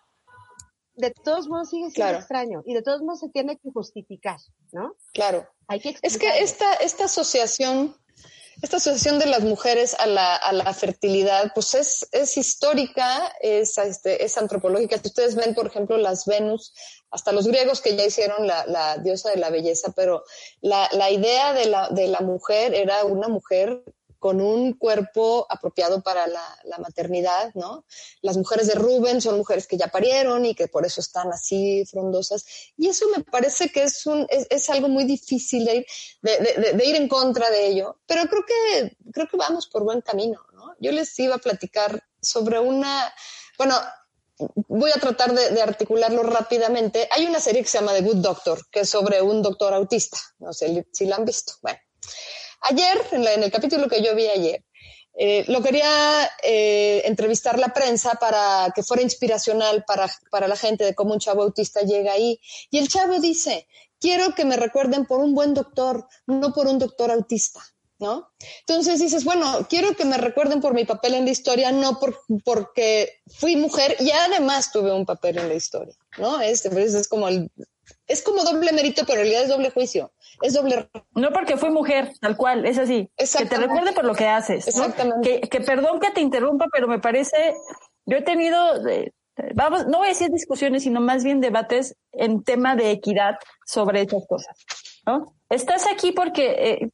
De 0.95 1.11
todos 1.11 1.47
modos 1.49 1.69
sigue 1.69 1.91
siendo 1.91 1.97
Claro. 1.97 2.19
extraño 2.19 2.63
y 2.65 2.73
de 2.73 2.81
todos 2.81 3.03
modos 3.03 3.21
se 3.21 3.29
tiene 3.29 3.59
que 3.59 3.71
justificar, 3.71 4.39
¿no? 4.73 4.95
Claro. 5.13 5.47
Hay 5.69 5.81
que 5.81 5.95
Es 6.01 6.17
que 6.17 6.39
esta, 6.39 6.73
esta 6.77 7.05
asociación, 7.05 7.95
esta 8.63 8.77
asociación 8.77 9.19
de 9.19 9.27
las 9.27 9.43
mujeres 9.43 9.95
a 9.99 10.07
la, 10.07 10.35
a 10.37 10.53
la 10.53 10.73
fertilidad, 10.75 11.53
pues 11.55 11.75
es, 11.75 12.09
es 12.13 12.37
histórica, 12.37 13.33
es, 13.41 13.79
este, 13.79 14.25
es 14.25 14.39
antropológica. 14.39 14.99
Si 14.99 15.09
ustedes 15.09 15.35
ven, 15.35 15.55
por 15.55 15.67
ejemplo, 15.67 15.97
las 15.97 16.25
Venus, 16.27 16.73
hasta 17.11 17.33
los 17.33 17.47
griegos 17.47 17.81
que 17.81 17.97
ya 17.97 18.05
hicieron 18.05 18.47
la, 18.47 18.65
la 18.67 18.99
diosa 18.99 19.31
de 19.31 19.37
la 19.37 19.51
belleza, 19.51 19.93
pero 19.95 20.25
la, 20.61 20.89
la 20.93 21.11
idea 21.11 21.53
de 21.53 21.67
la, 21.67 21.89
de 21.91 22.09
la 22.09 22.21
mujer 22.21 22.75
era 22.75 23.05
una 23.05 23.29
mujer 23.29 23.83
con 24.25 24.41
un 24.41 24.73
cuerpo 24.73 25.47
apropiado 25.51 26.03
para 26.03 26.27
la, 26.27 26.79
maternidad, 26.79 27.53
¿no? 27.55 27.85
Las 28.23 28.39
mujeres 28.39 28.69
de 28.69 28.75
Rubén 28.75 29.21
son 29.21 29.37
mujeres 29.37 29.67
que 29.67 29.77
ya 29.77 29.89
parieron 29.89 30.47
y 30.47 30.55
que 30.55 30.67
por 30.67 30.87
eso 30.87 31.03
están 31.03 31.31
así 31.31 31.85
frondosas. 31.85 32.47
Y 32.79 32.89
eso 32.89 33.05
me 33.15 33.23
parece 33.23 33.69
que 33.69 33.83
es, 33.83 34.07
un, 34.07 34.27
es, 34.31 34.47
es 34.49 34.71
algo 34.71 34.89
muy 34.89 35.05
difícil 35.05 35.67
de 35.67 35.77
ir, 35.77 35.87
de 36.23 36.87
ir 36.87 36.97
en 36.97 37.07
contra 37.07 37.51
de 37.51 37.67
ello, 37.67 38.01
pero 38.07 38.23
creo 38.23 38.47
que, 38.47 38.97
creo 39.13 39.29
que 39.29 39.37
vamos 39.37 39.67
por 39.67 39.85
buen 39.85 40.01
camino, 40.01 40.41
¿no? 40.55 40.75
Yo 40.81 40.91
les 40.91 41.19
iba 41.19 41.35
a 41.35 41.39
platicar 41.47 42.03
sobre 42.23 42.59
una, 42.59 43.13
bueno, 43.59 43.77
voy 44.69 44.91
a 44.93 45.01
tratar 45.01 45.35
de, 45.35 45.51
de 45.51 45.61
articularlo 45.61 46.23
rápidamente. 46.23 47.11
Hay 47.11 47.27
una 47.27 47.41
serie 47.41 47.61
que 47.61 47.69
se 47.69 47.77
llama 47.77 47.93
The 47.93 48.01
Good 48.01 48.23
Doctor, 48.23 48.71
que 48.71 48.81
es 48.81 48.89
sobre 48.89 49.21
un 49.21 49.43
doctor 49.43 49.75
autista. 49.75 50.17
No 50.39 50.55
sé 50.55 50.87
si 50.95 51.05
la 51.05 51.17
han 51.17 51.27
visto. 51.27 51.53
Bueno, 51.61 51.79
ayer, 52.65 53.01
en, 53.13 53.43
el 53.43 53.51
capítulo 53.51 53.89
que 53.89 54.03
yo 54.03 54.15
vi 54.15 54.27
ayer, 54.27 54.65
eh, 55.17 55.45
lo 55.47 55.63
quería 55.63 56.29
eh, 56.43 57.03
entrevistar 57.05 57.59
la 57.59 57.73
prensa 57.73 58.15
para 58.15 58.73
que 58.75 58.83
fuera 58.83 59.03
inspiracional 59.03 59.85
para, 59.87 60.11
para 60.31 60.49
la 60.49 60.57
gente 60.57 60.85
de 60.85 60.95
cómo 60.95 61.15
un 61.15 61.21
chavo 61.21 61.43
autista 61.43 61.83
llega 61.83 62.13
ahí. 62.13 62.41
Y 62.71 62.79
el 62.79 62.89
chavo 62.89 63.21
dice, 63.21 63.69
quiero 64.01 64.35
que 64.35 64.45
me 64.45 64.57
recuerden 64.57 65.07
por 65.07 65.21
un 65.21 65.35
buen 65.35 65.55
doctor, 65.55 66.09
no 66.27 66.53
por 66.53 66.67
un 66.67 66.79
doctor 66.79 67.11
autista. 67.11 67.61
¿No? 67.97 68.29
Entonces 68.67 68.99
dices, 68.99 69.25
bueno, 69.25 69.67
quiero 69.71 69.95
que 69.95 70.05
me 70.05 70.19
recuerden 70.19 70.61
por 70.61 70.75
mi 70.75 70.85
papel 70.85 71.15
en 71.15 71.25
la 71.25 71.31
historia, 71.31 71.71
no 71.71 72.01
por, 72.01 72.21
porque 72.45 73.23
fui 73.39 73.55
mujer 73.55 73.97
y 74.01 74.11
además 74.11 74.73
tuve 74.73 74.93
un 74.93 75.07
papel 75.07 75.39
en 75.39 75.49
la 75.49 75.55
historia, 75.55 75.95
¿no? 76.19 76.41
Es, 76.41 76.67
es 76.67 77.09
como 77.09 77.29
el, 77.29 77.51
es 78.07 78.23
como 78.23 78.43
doble 78.43 78.73
mérito, 78.73 79.05
pero 79.07 79.21
en 79.21 79.27
realidad 79.27 79.43
es 79.45 79.49
doble 79.49 79.71
juicio, 79.71 80.13
es 80.43 80.55
doble. 80.55 80.89
No 81.15 81.33
porque 81.33 81.57
fui 81.57 81.71
mujer, 81.71 82.13
tal 82.21 82.37
cual, 82.37 82.67
es 82.67 82.79
así. 82.79 83.11
Que 83.17 83.47
te 83.47 83.57
recuerde 83.57 83.93
por 83.93 84.05
lo 84.05 84.15
que 84.15 84.27
haces. 84.27 84.67
¿no? 84.77 84.85
Exactamente. 84.85 85.41
Que, 85.41 85.49
que 85.49 85.61
perdón 85.61 86.01
que 86.01 86.11
te 86.11 86.21
interrumpa, 86.21 86.67
pero 86.73 86.87
me 86.89 86.99
parece, 86.99 87.55
yo 88.07 88.19
he 88.19 88.23
tenido, 88.23 88.87
eh, 88.89 89.13
vamos, 89.55 89.87
no 89.87 89.99
voy 89.99 90.09
a 90.09 90.11
decir 90.11 90.31
discusiones, 90.31 90.83
sino 90.83 91.01
más 91.01 91.25
bien 91.25 91.41
debates 91.41 91.97
en 92.13 92.43
tema 92.45 92.77
de 92.77 92.91
equidad 92.91 93.37
sobre 93.67 94.03
estas 94.03 94.27
cosas. 94.27 94.57
¿no? 95.07 95.35
Estás 95.49 95.87
aquí 95.91 96.13
porque, 96.13 96.51
eh, 96.59 96.91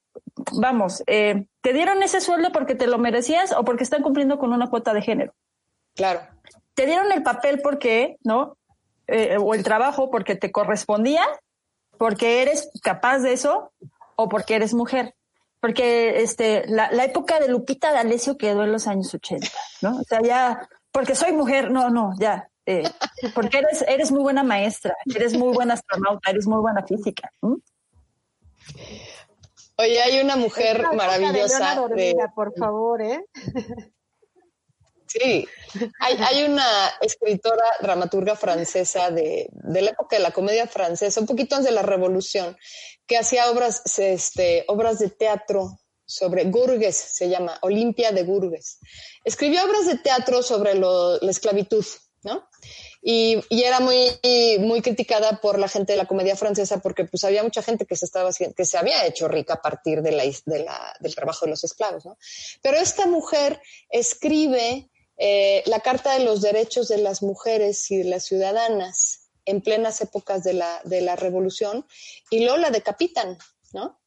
vamos, 0.61 1.03
eh, 1.07 1.47
te 1.61 1.73
dieron 1.73 2.03
ese 2.03 2.21
sueldo 2.21 2.51
porque 2.53 2.75
te 2.75 2.87
lo 2.87 2.99
merecías 2.99 3.53
o 3.53 3.65
porque 3.65 3.85
están 3.85 4.03
cumpliendo 4.03 4.39
con 4.39 4.53
una 4.53 4.69
cuota 4.69 4.93
de 4.93 5.03
género. 5.03 5.35
Claro. 5.95 6.21
Te 6.75 6.87
dieron 6.87 7.11
el 7.13 7.23
papel 7.23 7.61
porque, 7.63 8.17
¿no? 8.23 8.57
Eh, 9.13 9.37
o 9.39 9.55
el 9.55 9.63
trabajo 9.63 10.11
porque 10.11 10.37
te 10.37 10.53
correspondía, 10.53 11.25
porque 11.99 12.43
eres 12.43 12.71
capaz 12.83 13.19
de 13.19 13.33
eso 13.33 13.73
o 14.17 14.29
porque 14.29 14.55
eres 14.55 14.73
mujer. 14.75 15.15
Porque 15.61 16.23
este, 16.23 16.65
la, 16.69 16.91
la 16.93 17.05
época 17.05 17.39
de 17.41 17.49
Lupita 17.49 17.93
D'Alessio 17.93 18.39
quedó 18.39 18.65
en 18.65 18.73
los 18.73 18.87
años 18.87 19.13
80, 19.13 19.47
¿no? 19.83 19.99
O 19.99 20.05
sea, 20.05 20.21
ya, 20.23 20.67
porque 20.93 21.15
soy 21.15 21.33
mujer, 21.33 21.71
no, 21.71 21.91
no, 21.91 22.13
ya. 22.19 22.49
eh, 22.67 22.85
porque 23.35 23.59
eres, 23.59 23.83
eres 23.87 24.11
muy 24.13 24.23
buena 24.23 24.43
maestra, 24.43 24.95
eres 25.15 25.37
muy 25.37 25.53
buena 25.53 25.75
astronauta, 25.75 26.31
eres 26.31 26.47
muy 26.47 26.61
buena 26.61 26.83
física. 26.87 27.31
Oye, 29.77 30.01
hay 30.03 30.21
una 30.21 30.37
mujer 30.37 30.83
maravillosa. 30.95 31.59
Leona 31.59 31.75
de- 31.75 31.81
Dormida, 31.81 32.33
por 32.35 32.55
favor, 32.57 33.03
¿eh? 33.03 33.25
Sí, 35.11 35.45
hay, 35.99 36.17
hay 36.19 36.45
una 36.45 36.89
escritora 37.01 37.65
dramaturga 37.81 38.37
francesa 38.37 39.11
de, 39.11 39.49
de 39.51 39.83
la 39.83 39.91
época 39.91 40.17
de 40.17 40.23
la 40.23 40.31
comedia 40.31 40.69
francesa, 40.69 41.21
un 41.21 41.27
poquito 41.27 41.57
antes 41.57 41.69
de 41.69 41.75
la 41.75 41.83
revolución, 41.83 42.57
que 43.09 43.19
hacía 43.19 43.51
obras, 43.51 43.83
este, 43.99 44.65
obras 44.69 45.01
de 45.01 45.11
teatro 45.11 45.81
sobre 46.05 46.45
Gurgues, 46.45 46.95
se 46.97 47.29
llama, 47.29 47.59
Olimpia 47.63 48.13
de 48.13 48.23
Gurgues. 48.23 48.79
Escribió 49.25 49.65
obras 49.65 49.87
de 49.87 49.99
teatro 49.99 50.45
sobre 50.45 50.75
la 50.75 51.19
esclavitud, 51.29 51.85
¿no? 52.23 52.49
Y, 53.03 53.41
y 53.49 53.65
era 53.65 53.81
muy, 53.81 53.97
muy 54.61 54.81
criticada 54.81 55.41
por 55.41 55.59
la 55.59 55.69
gente 55.69 55.95
de 55.95 55.99
la 55.99 56.07
comedia 56.07 56.37
francesa 56.37 56.79
porque 56.79 57.05
pues 57.05 57.25
había 57.25 57.43
mucha 57.43 57.63
gente 57.63 57.85
que 57.85 57.97
se 57.97 58.05
estaba 58.05 58.31
que 58.33 58.65
se 58.65 58.79
había 58.79 59.07
hecho 59.07 59.27
rica 59.27 59.55
a 59.55 59.63
partir 59.63 60.03
de 60.03 60.13
la, 60.13 60.23
de 60.23 60.67
del 61.01 61.15
trabajo 61.17 61.47
de 61.47 61.51
los 61.51 61.65
esclavos, 61.65 62.05
¿no? 62.05 62.17
Pero 62.63 62.77
esta 62.77 63.07
mujer 63.07 63.61
escribe 63.89 64.89
eh, 65.23 65.63
la 65.67 65.81
Carta 65.81 66.15
de 66.15 66.25
los 66.25 66.41
Derechos 66.41 66.89
de 66.89 66.97
las 66.97 67.23
Mujeres 67.23 67.91
y 67.91 67.99
de 67.99 68.05
las 68.05 68.25
Ciudadanas 68.25 69.29
en 69.45 69.61
plenas 69.61 70.01
épocas 70.01 70.43
de 70.45 70.55
la, 70.55 70.81
de 70.85 71.03
la 71.03 71.15
Revolución 71.15 71.87
y 72.31 72.41
luego 72.41 72.57
la 72.57 72.71
decapitan, 72.71 73.37
¿no? 73.75 74.01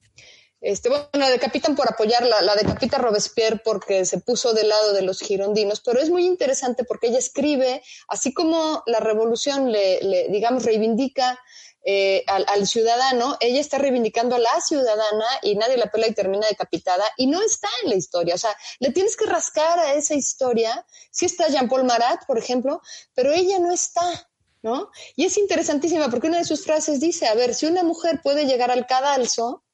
Este, 0.59 0.89
bueno, 0.89 1.07
la 1.13 1.29
decapitan 1.29 1.75
por 1.75 1.87
apoyarla, 1.87 2.41
la 2.41 2.55
decapita 2.55 2.97
Robespierre 2.97 3.61
porque 3.63 4.05
se 4.05 4.21
puso 4.21 4.53
del 4.53 4.69
lado 4.69 4.93
de 4.93 5.03
los 5.03 5.19
girondinos, 5.19 5.81
pero 5.81 5.99
es 5.99 6.09
muy 6.09 6.25
interesante 6.25 6.83
porque 6.83 7.07
ella 7.07 7.19
escribe, 7.19 7.83
así 8.07 8.33
como 8.33 8.81
la 8.87 8.99
revolución 8.99 9.71
le, 9.71 10.01
le, 10.01 10.29
digamos, 10.29 10.63
reivindica 10.63 11.37
eh, 11.85 12.23
al, 12.27 12.45
al 12.47 12.67
ciudadano, 12.67 13.37
ella 13.39 13.59
está 13.59 13.77
reivindicando 13.77 14.35
a 14.35 14.39
la 14.39 14.61
ciudadana 14.61 15.25
y 15.41 15.55
nadie 15.55 15.77
la 15.77 15.91
pela 15.91 16.07
y 16.07 16.13
termina 16.13 16.47
decapitada 16.47 17.03
y 17.17 17.27
no 17.27 17.41
está 17.41 17.67
en 17.83 17.89
la 17.89 17.95
historia. 17.95 18.35
O 18.35 18.37
sea, 18.37 18.55
le 18.79 18.91
tienes 18.91 19.17
que 19.17 19.25
rascar 19.25 19.79
a 19.79 19.93
esa 19.95 20.15
historia. 20.15 20.85
Sí 21.11 21.25
está 21.25 21.47
Jean-Paul 21.47 21.83
Marat, 21.83 22.25
por 22.25 22.37
ejemplo, 22.37 22.81
pero 23.13 23.31
ella 23.33 23.59
no 23.59 23.71
está. 23.73 24.29
¿No? 24.61 24.91
Y 25.17 25.25
es 25.25 25.37
interesantísima 25.37 26.09
porque 26.09 26.27
una 26.27 26.37
de 26.37 26.45
sus 26.45 26.63
frases 26.63 27.01
dice, 27.01 27.27
a 27.27 27.33
ver, 27.33 27.53
si 27.53 27.65
una 27.65 27.83
mujer 27.83 28.21
puede 28.23 28.45
llegar 28.45 28.71
al 28.71 28.87
cadalso, 28.87 29.65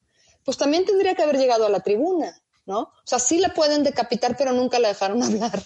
pues 0.44 0.56
también 0.56 0.84
tendría 0.84 1.14
que 1.14 1.22
haber 1.22 1.38
llegado 1.38 1.64
a 1.64 1.70
la 1.70 1.78
tribuna, 1.80 2.42
¿no? 2.66 2.80
O 2.80 3.02
sea, 3.04 3.20
sí 3.20 3.38
la 3.38 3.54
pueden 3.54 3.84
decapitar, 3.84 4.36
pero 4.36 4.52
nunca 4.52 4.80
la 4.80 4.88
dejaron 4.88 5.22
hablar, 5.22 5.62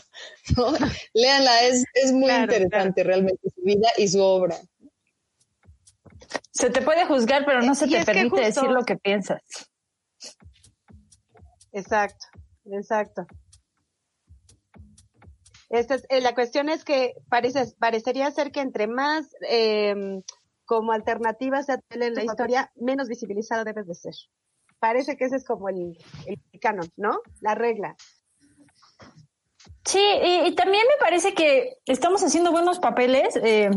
¿no? 0.58 0.74
Léanla, 1.14 1.62
es, 1.64 1.84
es 1.94 2.12
muy 2.12 2.24
Claro, 2.26 2.52
interesante 2.52 3.02
realmente 3.02 3.48
su 3.54 3.62
vida 3.62 3.88
y 3.96 4.08
su 4.08 4.20
obra. 4.22 4.60
Se 6.50 6.70
te 6.70 6.82
puede 6.82 7.04
juzgar, 7.06 7.44
pero 7.44 7.62
no 7.62 7.74
se 7.74 7.86
Y 7.86 7.90
te 7.92 8.04
permite 8.04 8.28
justo- 8.30 8.44
decir 8.46 8.70
lo 8.70 8.84
que 8.84 8.96
piensas. 8.96 9.40
Exacto, 11.72 12.26
exacto. 12.66 13.26
Esta 15.70 15.96
es- 15.96 16.06
eh, 16.08 16.20
la 16.20 16.34
cuestión 16.34 16.68
es 16.68 16.84
que 16.84 17.14
parece, 17.28 17.64
parecería 17.78 18.30
ser 18.30 18.52
que 18.52 18.60
entre 18.60 18.86
más 18.86 19.34
eh, 19.48 19.94
como 20.66 20.92
alternativas 20.92 21.66
se 21.66 21.78
tele 21.88 22.06
en 22.06 22.14
la 22.14 22.24
historia, 22.24 22.70
menos 22.76 23.08
visibilizada 23.08 23.64
debes 23.64 23.86
de 23.86 23.94
ser. 23.94 24.14
Parece 24.78 25.16
que 25.16 25.24
ese 25.24 25.36
es 25.36 25.44
como 25.44 25.68
el, 25.68 25.98
el 26.26 26.60
canon, 26.60 26.88
¿no? 26.96 27.18
La 27.40 27.54
regla. 27.54 27.96
Sí, 29.84 29.98
y, 30.22 30.46
y 30.48 30.54
también 30.54 30.84
me 30.88 30.98
parece 31.04 31.34
que 31.34 31.78
estamos 31.86 32.22
haciendo 32.22 32.52
buenos 32.52 32.78
papeles. 32.78 33.36
eh, 33.36 33.70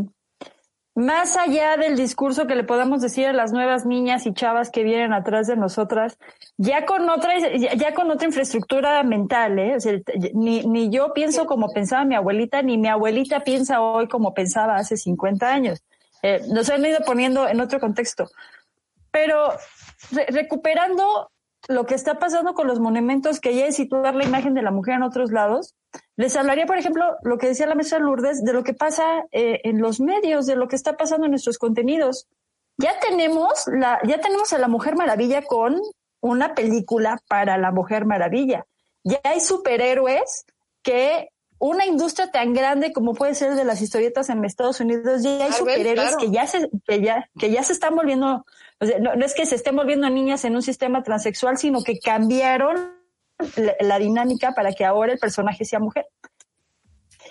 más 0.98 1.36
allá 1.36 1.76
del 1.76 1.96
discurso 1.96 2.48
que 2.48 2.56
le 2.56 2.64
podamos 2.64 3.00
decir 3.00 3.28
a 3.28 3.32
las 3.32 3.52
nuevas 3.52 3.86
niñas 3.86 4.26
y 4.26 4.34
chavas 4.34 4.68
que 4.70 4.82
vienen 4.82 5.12
atrás 5.12 5.46
de 5.46 5.56
nosotras, 5.56 6.18
ya 6.56 6.86
con 6.86 7.08
otra, 7.08 7.34
ya 7.56 7.94
con 7.94 8.10
otra 8.10 8.26
infraestructura 8.26 9.04
mental, 9.04 9.60
¿eh? 9.60 9.76
ni, 10.34 10.62
ni 10.62 10.90
yo 10.90 11.12
pienso 11.14 11.46
como 11.46 11.72
pensaba 11.72 12.04
mi 12.04 12.16
abuelita, 12.16 12.62
ni 12.62 12.78
mi 12.78 12.88
abuelita 12.88 13.44
piensa 13.44 13.80
hoy 13.80 14.08
como 14.08 14.34
pensaba 14.34 14.74
hace 14.74 14.96
50 14.96 15.48
años. 15.48 15.84
Eh, 16.22 16.42
nos 16.48 16.68
han 16.68 16.84
ido 16.84 16.98
poniendo 17.06 17.46
en 17.46 17.60
otro 17.60 17.78
contexto. 17.78 18.28
Pero 19.12 19.52
recuperando 20.28 21.30
lo 21.66 21.86
que 21.86 21.94
está 21.94 22.18
pasando 22.18 22.54
con 22.54 22.66
los 22.66 22.78
monumentos, 22.78 23.40
que 23.40 23.54
ya 23.54 23.66
es 23.66 23.76
situar 23.76 24.14
la 24.14 24.24
imagen 24.24 24.54
de 24.54 24.62
la 24.62 24.70
mujer 24.70 24.94
en 24.94 25.02
otros 25.02 25.32
lados, 25.32 25.74
les 26.16 26.36
hablaría, 26.36 26.66
por 26.66 26.78
ejemplo, 26.78 27.16
lo 27.22 27.38
que 27.38 27.48
decía 27.48 27.66
la 27.66 27.74
mesa 27.74 27.98
Lourdes, 27.98 28.44
de 28.44 28.52
lo 28.52 28.62
que 28.62 28.74
pasa 28.74 29.24
eh, 29.32 29.60
en 29.64 29.80
los 29.80 30.00
medios, 30.00 30.46
de 30.46 30.56
lo 30.56 30.68
que 30.68 30.76
está 30.76 30.96
pasando 30.96 31.26
en 31.26 31.32
nuestros 31.32 31.58
contenidos. 31.58 32.28
Ya 32.76 32.98
tenemos, 33.00 33.64
la, 33.66 33.98
ya 34.06 34.20
tenemos 34.20 34.52
a 34.52 34.58
la 34.58 34.68
Mujer 34.68 34.96
Maravilla 34.96 35.42
con 35.42 35.80
una 36.20 36.54
película 36.54 37.20
para 37.28 37.58
la 37.58 37.72
Mujer 37.72 38.04
Maravilla. 38.04 38.66
Ya 39.02 39.20
hay 39.24 39.40
superhéroes 39.40 40.44
que 40.82 41.30
una 41.58 41.86
industria 41.86 42.30
tan 42.30 42.54
grande 42.54 42.92
como 42.92 43.14
puede 43.14 43.34
ser 43.34 43.54
de 43.54 43.64
las 43.64 43.82
historietas 43.82 44.28
en 44.28 44.44
Estados 44.44 44.80
Unidos, 44.80 45.22
ya 45.22 45.44
hay 45.44 45.52
superhéroes 45.52 46.16
que 46.16 46.30
ya 46.30 46.46
se, 46.46 46.70
que 46.86 47.00
ya, 47.00 47.28
que 47.38 47.50
ya 47.50 47.62
se 47.62 47.72
están 47.72 47.96
volviendo, 47.96 48.44
no, 48.80 49.12
es 49.24 49.34
que 49.34 49.46
se 49.46 49.56
estén 49.56 49.76
volviendo 49.76 50.08
niñas 50.08 50.44
en 50.44 50.54
un 50.54 50.62
sistema 50.62 51.02
transexual, 51.02 51.58
sino 51.58 51.82
que 51.82 51.98
cambiaron 51.98 52.96
la, 53.80 53.98
dinámica 53.98 54.52
para 54.52 54.72
que 54.72 54.84
ahora 54.84 55.12
el 55.12 55.18
personaje 55.18 55.64
sea 55.64 55.80
mujer. 55.80 56.06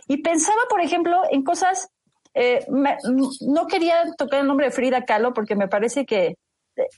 Y 0.07 0.21
pensaba, 0.21 0.61
por 0.69 0.81
ejemplo, 0.81 1.21
en 1.31 1.43
cosas, 1.43 1.89
eh, 2.33 2.65
no 3.41 3.67
quería 3.67 4.13
tocar 4.17 4.41
el 4.41 4.47
nombre 4.47 4.67
de 4.67 4.71
Frida 4.71 5.05
Kahlo 5.05 5.33
porque 5.33 5.55
me 5.55 5.67
parece 5.67 6.05
que 6.05 6.37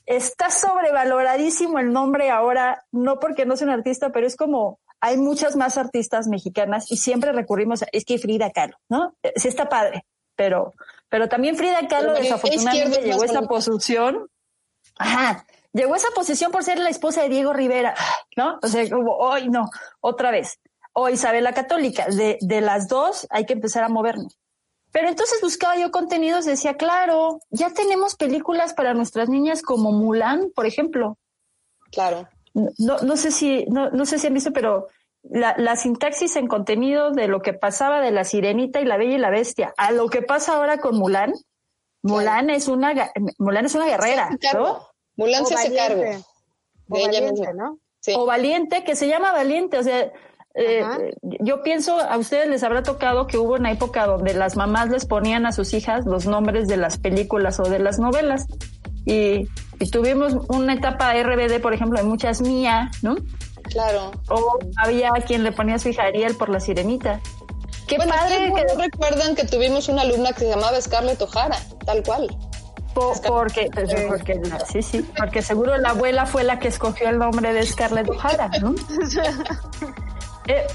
está 0.06 0.50
sobrevaloradísimo 0.50 1.78
el 1.78 1.92
nombre 1.92 2.30
ahora, 2.30 2.84
no 2.92 3.18
porque 3.18 3.46
no 3.46 3.56
sea 3.56 3.68
un 3.68 3.72
artista, 3.72 4.10
pero 4.10 4.26
es 4.26 4.36
como 4.36 4.78
hay 5.00 5.16
muchas 5.16 5.56
más 5.56 5.78
artistas 5.78 6.28
mexicanas 6.28 6.90
y 6.92 6.96
siempre 6.96 7.32
recurrimos 7.32 7.82
a, 7.82 7.86
es 7.92 8.04
que 8.04 8.18
Frida 8.18 8.50
Kahlo, 8.50 8.76
¿no? 8.88 9.14
Sí 9.34 9.48
está 9.48 9.68
padre, 9.68 10.04
pero, 10.36 10.74
pero 11.08 11.28
también 11.28 11.56
Frida 11.56 11.88
Kahlo 11.88 12.14
desafortunadamente 12.14 13.02
llegó 13.02 13.22
a 13.22 13.26
esa 13.26 13.42
posición. 13.42 14.28
Ajá, 15.00 15.46
llegó 15.72 15.94
a 15.94 15.96
esa 15.96 16.10
posición 16.14 16.52
por 16.52 16.64
ser 16.64 16.78
la 16.78 16.90
esposa 16.90 17.22
de 17.22 17.28
Diego 17.28 17.52
Rivera, 17.52 17.94
¿no? 18.36 18.58
O 18.62 18.68
sea, 18.68 18.88
como, 18.88 19.16
hoy 19.16 19.48
no, 19.48 19.70
otra 20.00 20.30
vez. 20.30 20.58
O 20.92 21.08
Isabel 21.08 21.44
la 21.44 21.54
Católica, 21.54 22.06
de, 22.06 22.38
de 22.40 22.60
las 22.60 22.88
dos 22.88 23.26
hay 23.30 23.46
que 23.46 23.52
empezar 23.52 23.84
a 23.84 23.88
movernos. 23.88 24.38
Pero 24.92 25.08
entonces 25.08 25.38
buscaba 25.40 25.76
yo 25.76 25.90
contenidos, 25.90 26.44
decía, 26.44 26.76
claro, 26.76 27.40
ya 27.50 27.70
tenemos 27.70 28.16
películas 28.16 28.74
para 28.74 28.92
nuestras 28.92 29.28
niñas 29.28 29.62
como 29.62 29.92
Mulan, 29.92 30.50
por 30.54 30.66
ejemplo. 30.66 31.16
Claro 31.92 32.28
no, 32.54 32.98
no 32.98 33.16
sé 33.16 33.30
si, 33.30 33.64
no, 33.66 33.90
no 33.90 34.06
sé 34.06 34.18
si 34.18 34.26
han 34.26 34.34
visto, 34.34 34.52
pero 34.52 34.88
la, 35.22 35.54
la, 35.58 35.76
sintaxis 35.76 36.36
en 36.36 36.46
contenido 36.46 37.10
de 37.10 37.28
lo 37.28 37.42
que 37.42 37.52
pasaba 37.52 38.00
de 38.00 38.10
la 38.10 38.24
sirenita 38.24 38.80
y 38.80 38.84
la 38.84 38.96
bella 38.96 39.16
y 39.16 39.18
la 39.18 39.30
bestia 39.30 39.74
a 39.76 39.92
lo 39.92 40.08
que 40.08 40.22
pasa 40.22 40.56
ahora 40.56 40.78
con 40.78 40.96
Mulan, 40.96 41.32
Mulan 42.02 42.50
es 42.50 42.68
una 42.68 43.12
Mulan 43.38 43.66
es 43.66 43.74
una 43.74 43.86
guerrera, 43.86 44.30
¿no? 44.54 44.86
Mulan 45.16 45.46
se 45.46 45.54
hace 45.54 45.74
cargo. 45.74 46.02
O 46.88 47.00
valiente, 47.00 47.54
¿no? 47.54 47.78
O 48.16 48.26
valiente, 48.26 48.84
que 48.84 48.96
se 48.96 49.06
llama 49.08 49.32
valiente, 49.32 49.78
o 49.78 49.82
sea, 49.82 50.12
eh, 50.54 50.82
yo 51.22 51.62
pienso, 51.62 52.00
a 52.00 52.16
ustedes 52.16 52.48
les 52.48 52.62
habrá 52.62 52.82
tocado 52.82 53.26
que 53.26 53.38
hubo 53.38 53.54
una 53.54 53.70
época 53.70 54.06
donde 54.06 54.34
las 54.34 54.56
mamás 54.56 54.88
les 54.88 55.06
ponían 55.06 55.46
a 55.46 55.52
sus 55.52 55.74
hijas 55.74 56.06
los 56.06 56.26
nombres 56.26 56.66
de 56.66 56.76
las 56.76 56.98
películas 56.98 57.60
o 57.60 57.64
de 57.64 57.78
las 57.78 57.98
novelas. 57.98 58.46
Y 59.04 59.48
y 59.80 59.90
tuvimos 59.90 60.34
una 60.48 60.74
etapa 60.74 61.14
RBD, 61.14 61.60
por 61.60 61.72
ejemplo, 61.72 61.98
de 61.98 62.04
muchas 62.04 62.42
mías, 62.42 62.90
¿no? 63.02 63.16
Claro. 63.62 64.10
O 64.28 64.58
había 64.76 65.10
quien 65.26 65.42
le 65.42 65.52
ponía 65.52 65.78
su 65.78 65.88
hija 65.88 66.02
Ariel 66.02 66.36
por 66.36 66.50
la 66.50 66.60
sirenita. 66.60 67.18
Qué 67.88 67.96
padre 67.96 68.52
que 68.54 68.74
recuerdan 68.76 69.34
que 69.34 69.44
tuvimos 69.44 69.88
una 69.88 70.02
alumna 70.02 70.32
que 70.32 70.40
se 70.40 70.50
llamaba 70.50 70.78
Scarlett 70.80 71.20
O'Hara, 71.22 71.58
tal 71.86 72.02
cual. 72.02 72.28
Porque, 73.26 73.68
pues, 73.72 73.90
porque, 74.08 74.40
sí, 74.70 74.82
sí, 74.82 75.10
porque 75.16 75.42
seguro 75.42 75.76
la 75.78 75.90
abuela 75.90 76.26
fue 76.26 76.44
la 76.44 76.58
que 76.58 76.68
escogió 76.68 77.08
el 77.08 77.18
nombre 77.18 77.52
de 77.52 77.64
Scarlett 77.64 78.08
O'Hara, 78.08 78.50
¿no? 78.60 78.74
Eh, 80.46 80.66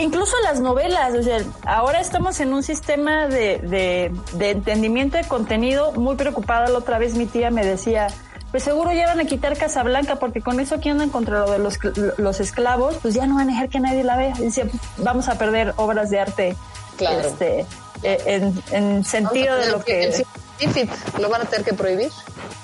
incluso 0.00 0.34
las 0.44 0.60
novelas, 0.60 1.12
o 1.12 1.22
sea, 1.22 1.42
ahora 1.66 2.00
estamos 2.00 2.40
en 2.40 2.54
un 2.54 2.62
sistema 2.62 3.26
de, 3.26 3.58
de, 3.58 4.12
de 4.34 4.50
entendimiento 4.50 5.18
de 5.18 5.24
contenido 5.24 5.92
muy 5.92 6.16
preocupada. 6.16 6.68
La 6.68 6.78
otra 6.78 6.98
vez 6.98 7.14
mi 7.14 7.26
tía 7.26 7.50
me 7.50 7.66
decía, 7.66 8.06
pues 8.50 8.62
seguro 8.62 8.92
ya 8.92 9.06
van 9.06 9.20
a 9.20 9.24
quitar 9.24 9.58
Casablanca 9.58 10.16
porque 10.16 10.40
con 10.40 10.60
eso 10.60 10.80
que 10.80 10.88
andan 10.88 11.10
contra 11.10 11.40
lo 11.40 11.50
de 11.50 11.58
los, 11.58 11.78
los 12.16 12.40
esclavos, 12.40 12.96
pues 13.02 13.12
ya 13.12 13.26
no 13.26 13.34
van 13.34 13.50
a 13.50 13.52
dejar 13.52 13.68
que 13.68 13.80
nadie 13.80 14.04
la 14.04 14.16
vea. 14.16 14.34
Dice, 14.38 14.70
vamos 14.98 15.28
a 15.28 15.36
perder 15.36 15.74
obras 15.76 16.08
de 16.10 16.20
arte 16.20 16.56
claro. 16.96 17.20
este, 17.20 17.60
eh, 17.60 17.66
en, 18.02 18.62
en, 18.70 19.04
sentido 19.04 19.56
de 19.56 19.70
lo 19.70 19.82
que... 19.82 20.24
lo 21.18 21.28
van 21.28 21.42
a 21.42 21.44
tener 21.44 21.64
que 21.64 21.74
prohibir. 21.74 22.10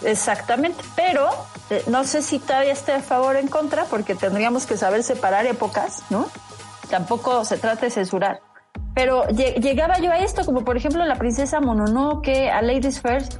Exactamente, 0.03 0.82
pero 0.97 1.28
eh, 1.70 1.82
no 1.87 2.05
sé 2.05 2.22
si 2.22 2.39
todavía 2.39 2.72
esté 2.72 2.93
a 2.93 3.01
favor 3.01 3.37
o 3.37 3.39
en 3.39 3.49
contra 3.49 3.85
porque 3.85 4.14
tendríamos 4.14 4.66
que 4.66 4.76
saber 4.76 5.03
separar 5.03 5.47
épocas, 5.47 6.03
¿no? 6.11 6.28
Tampoco 6.91 7.45
se 7.45 7.57
trata 7.57 7.87
de 7.87 7.91
censurar. 7.91 8.41
Pero 8.95 9.26
llegaba 9.28 9.99
yo 9.99 10.12
a 10.12 10.18
esto, 10.18 10.45
como 10.45 10.64
por 10.64 10.76
ejemplo 10.76 11.05
la 11.05 11.16
princesa 11.16 11.61
Mononoke, 11.61 12.51
a 12.51 12.62
Ladies 12.62 13.01
First, 13.01 13.39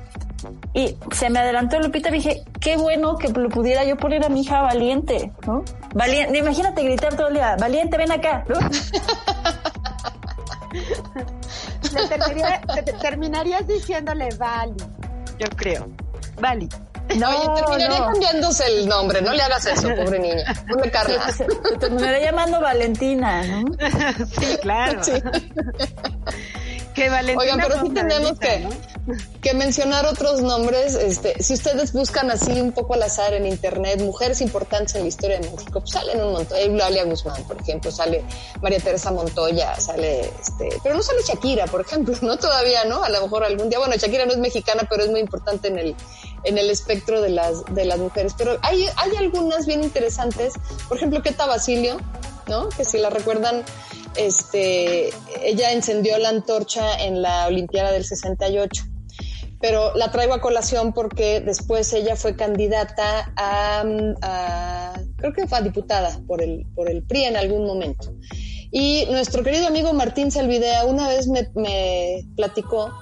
y 0.73 0.97
se 1.13 1.31
me 1.31 1.39
adelantó 1.39 1.79
Lupita 1.79 2.09
y 2.09 2.13
dije, 2.13 2.45
qué 2.61 2.77
bueno 2.77 3.17
que 3.17 3.29
lo 3.29 3.49
pudiera 3.49 3.85
yo 3.85 3.97
poner 3.97 4.25
a 4.25 4.29
mi 4.29 4.41
hija 4.41 4.63
valiente, 4.63 5.33
¿no? 5.47 5.65
Valiente, 5.95 6.39
imagínate 6.39 6.83
gritar 6.83 7.17
todo 7.17 7.29
el 7.29 7.35
día, 7.35 7.57
valiente, 7.59 7.97
ven 7.97 8.11
acá, 8.11 8.45
¿no? 8.49 8.57
terminarías 13.01 13.67
diciéndole 13.67 14.29
Vali, 14.37 14.77
yo 15.39 15.49
creo. 15.57 15.89
Vali. 16.41 16.69
No, 17.17 17.29
Oye, 17.29 17.61
terminaría 17.61 17.99
cambiándose 17.99 18.65
el 18.67 18.89
nombre, 18.89 19.21
no 19.21 19.35
le 19.35 19.43
hagas 19.43 19.67
eso, 19.67 19.89
pobre 19.95 20.19
niña. 20.19 20.55
Ponle 20.67 20.91
Carla. 20.91 21.27
Te 21.37 21.77
terminaría 21.77 22.31
llamando 22.31 22.61
Valentina, 22.61 23.43
¿no? 23.45 23.65
Sí, 24.41 24.57
claro. 24.63 25.05
Sí. 25.05 25.13
Oigan, 26.97 27.59
pero 27.61 27.81
sí 27.81 27.91
tenemos 27.91 28.39
que, 28.39 28.69
que, 29.43 29.55
mencionar 29.55 30.07
otros 30.07 30.41
nombres. 30.41 30.95
Este, 30.95 31.43
si 31.43 31.55
ustedes 31.55 31.93
buscan 31.93 32.31
así 32.31 32.53
un 32.61 32.73
poco 32.73 32.95
al 32.95 33.03
azar 33.03 33.35
en 33.35 33.47
internet, 33.47 34.01
mujeres 34.01 34.41
importantes 34.41 34.95
en 34.95 35.03
la 35.03 35.09
historia 35.09 35.41
de 35.41 35.51
México, 35.51 35.81
pues 35.81 35.91
salen 35.91 36.21
un 36.21 36.33
montón. 36.33 36.57
Eulalia 36.59 37.05
Guzmán, 37.05 37.43
por 37.45 37.61
ejemplo, 37.61 37.91
sale 37.91 38.25
María 38.63 38.79
Teresa 38.79 39.11
Montoya, 39.11 39.75
sale, 39.81 40.21
este, 40.21 40.69
pero 40.83 40.95
no 40.95 41.03
sale 41.03 41.23
Shakira, 41.27 41.67
por 41.67 41.81
ejemplo, 41.81 42.15
¿no? 42.23 42.37
Todavía, 42.37 42.85
¿no? 42.85 43.03
A 43.03 43.09
lo 43.09 43.23
mejor 43.23 43.45
algún 43.45 43.69
día. 43.69 43.79
Bueno, 43.81 43.97
Shakira 43.97 44.25
no 44.27 44.33
es 44.33 44.39
mexicana, 44.39 44.87
pero 44.89 45.03
es 45.03 45.11
muy 45.11 45.21
importante 45.21 45.69
en 45.69 45.79
el, 45.79 45.97
en 46.45 46.59
el 46.59 46.71
espectro 46.71 47.21
de 47.21 47.31
las, 47.31 47.65
de 47.75 47.85
las 47.87 47.99
mujeres. 47.99 48.35
Pero 48.39 48.59
hay, 48.63 48.87
hay 48.97 49.17
algunas 49.17 49.67
bien 49.67 49.83
interesantes. 49.83 50.55
Por 50.89 50.99
ejemplo, 50.99 51.23
Keta 51.23 51.47
Basilio, 51.47 51.97
¿no? 52.47 52.69
Que 52.69 52.85
si 52.85 52.99
la 52.99 53.11
recuerdan, 53.11 53.65
este, 54.17 55.11
ella 55.43 55.73
encendió 55.73 56.19
la 56.19 56.31
antorcha 56.31 57.03
en 57.05 57.23
la 57.23 57.47
Olimpiada 57.47 57.93
del 57.93 58.05
68. 58.05 58.85
Pero 59.61 59.95
la 59.95 60.11
traigo 60.11 60.35
a 60.35 60.41
colación 60.41 60.93
porque 60.93 61.41
después 61.41 61.93
ella 61.95 62.17
fue 62.17 62.37
candidata 62.37 63.33
a, 63.37 64.93
creo 65.17 65.33
que 65.33 65.47
fue 65.47 65.63
diputada 65.63 66.21
por 66.27 66.43
el, 66.43 66.67
por 66.75 66.91
el 66.91 67.03
PRI 67.03 67.25
en 67.25 67.37
algún 67.37 67.67
momento. 67.67 68.13
Y 68.71 69.07
nuestro 69.11 69.43
querido 69.43 69.67
amigo 69.67 69.93
Martín 69.93 70.31
Salvidea 70.31 70.85
una 70.85 71.09
vez 71.09 71.29
me, 71.29 71.49
me 71.55 72.27
platicó 72.37 72.93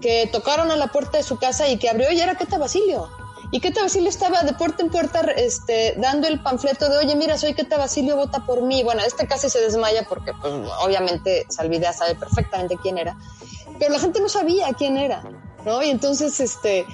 que 0.00 0.28
tocaron 0.30 0.70
a 0.70 0.76
la 0.76 0.88
puerta 0.88 1.16
de 1.16 1.22
su 1.22 1.38
casa 1.38 1.68
y 1.68 1.76
que 1.78 1.88
abrió 1.88 2.10
y 2.12 2.20
era 2.20 2.34
Queta 2.34 2.58
Basilio. 2.58 3.08
Y 3.52 3.60
Queta 3.60 3.82
Basilio 3.82 4.08
estaba 4.08 4.42
de 4.44 4.54
puerta 4.54 4.82
en 4.82 4.88
puerta 4.88 5.20
este, 5.36 5.94
dando 5.98 6.26
el 6.26 6.42
panfleto 6.42 6.88
de, 6.88 6.96
oye, 6.96 7.14
mira, 7.14 7.36
soy 7.36 7.52
Queta 7.52 7.76
Basilio, 7.76 8.16
vota 8.16 8.46
por 8.46 8.62
mí. 8.62 8.82
Bueno, 8.82 9.02
este 9.06 9.26
casi 9.26 9.50
se 9.50 9.60
desmaya 9.60 10.06
porque, 10.08 10.32
pues, 10.40 10.54
obviamente, 10.82 11.44
Salvidea 11.50 11.92
sabe 11.92 12.14
perfectamente 12.14 12.78
quién 12.82 12.96
era. 12.96 13.14
Pero 13.78 13.92
la 13.92 13.98
gente 13.98 14.20
no 14.20 14.30
sabía 14.30 14.72
quién 14.72 14.96
era, 14.96 15.22
¿no? 15.66 15.82
Y 15.82 15.90
entonces, 15.90 16.40
este, 16.40 16.86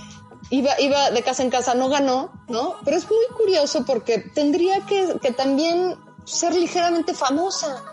iba, 0.50 0.72
iba 0.80 1.12
de 1.12 1.22
casa 1.22 1.44
en 1.44 1.50
casa, 1.50 1.74
no 1.74 1.88
ganó, 1.88 2.32
¿no? 2.48 2.74
Pero 2.84 2.96
es 2.96 3.08
muy 3.08 3.24
curioso 3.36 3.84
porque 3.84 4.18
tendría 4.18 4.84
que, 4.84 5.16
que 5.22 5.30
también 5.30 5.96
ser 6.24 6.56
ligeramente 6.56 7.14
famosa, 7.14 7.84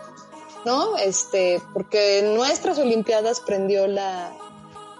¿no? 0.64 0.96
Este, 0.96 1.62
porque 1.72 2.18
en 2.18 2.34
nuestras 2.34 2.78
Olimpiadas 2.78 3.38
prendió 3.38 3.86
la, 3.86 4.32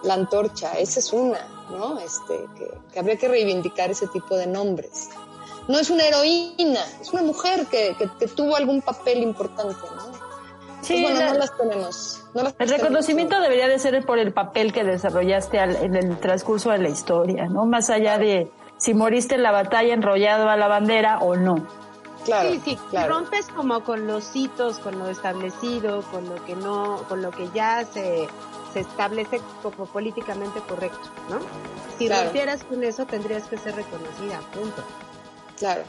la 0.05 0.14
antorcha, 0.14 0.79
esa 0.79 1.01
es 1.01 1.12
una. 1.12 1.56
¿No? 1.71 1.99
Este, 1.99 2.47
que, 2.93 2.99
habría 2.99 3.17
que 3.17 3.29
reivindicar 3.29 3.91
ese 3.91 4.07
tipo 4.09 4.37
de 4.37 4.47
nombres. 4.47 5.11
No 5.69 5.79
es 5.79 5.91
una 5.91 6.05
heroína, 6.05 6.81
es 7.01 7.12
una 7.12 7.23
mujer 7.23 7.67
que, 7.67 7.95
tuvo 8.35 8.57
algún 8.57 8.83
papel 8.83 9.23
importante, 9.23 9.75
¿no? 9.97 10.27
Sí, 10.83 11.03
bueno, 11.03 11.21
no 11.33 11.35
las 11.35 11.57
tenemos. 11.57 12.23
el 12.59 12.69
reconocimiento 12.69 13.41
debería 13.41 13.67
de 13.67 13.79
ser 13.79 14.05
por 14.05 14.19
el 14.19 14.33
papel 14.33 14.73
que 14.73 14.85
desarrollaste 14.85 15.59
en 15.59 15.97
el 15.97 16.21
transcurso 16.21 16.71
de 16.71 16.79
la 16.79 16.89
historia, 16.89 17.49
¿no? 17.49 17.67
Más 17.67 17.91
allá 17.91 18.19
de 18.19 18.49
si 18.77 18.95
moriste 18.95 19.35
en 19.35 19.43
la 19.43 19.53
batalla 19.53 19.95
enrollado 19.95 20.49
a 20.49 20.57
la 20.57 20.69
bandera 20.69 21.19
o 21.19 21.35
no. 21.35 21.67
Claro, 22.25 22.51
sí, 22.51 22.61
sí, 22.64 22.79
claro. 22.91 23.14
rompes 23.14 23.47
como 23.47 23.85
con 23.85 24.07
los 24.07 24.35
hitos, 24.35 24.79
con 24.81 24.99
lo 24.99 25.09
establecido, 25.09 26.03
con 26.11 26.29
lo 26.29 26.45
que 26.45 26.57
no, 26.57 27.05
con 27.09 27.23
lo 27.23 27.31
que 27.31 27.49
ya 27.55 27.85
se, 27.85 28.27
se 28.77 28.81
establece 28.81 29.41
como 29.62 29.87
políticamente 29.87 30.61
correcto, 30.68 31.11
¿no? 31.31 31.39
Si 31.99 32.11
rompieras 32.11 32.62
con 32.62 32.85
eso 32.85 33.07
tendrías 33.07 33.45
que 33.45 33.57
ser 33.57 33.74
reconocida, 33.74 34.41
punto. 34.53 34.85
Claro. 35.57 35.83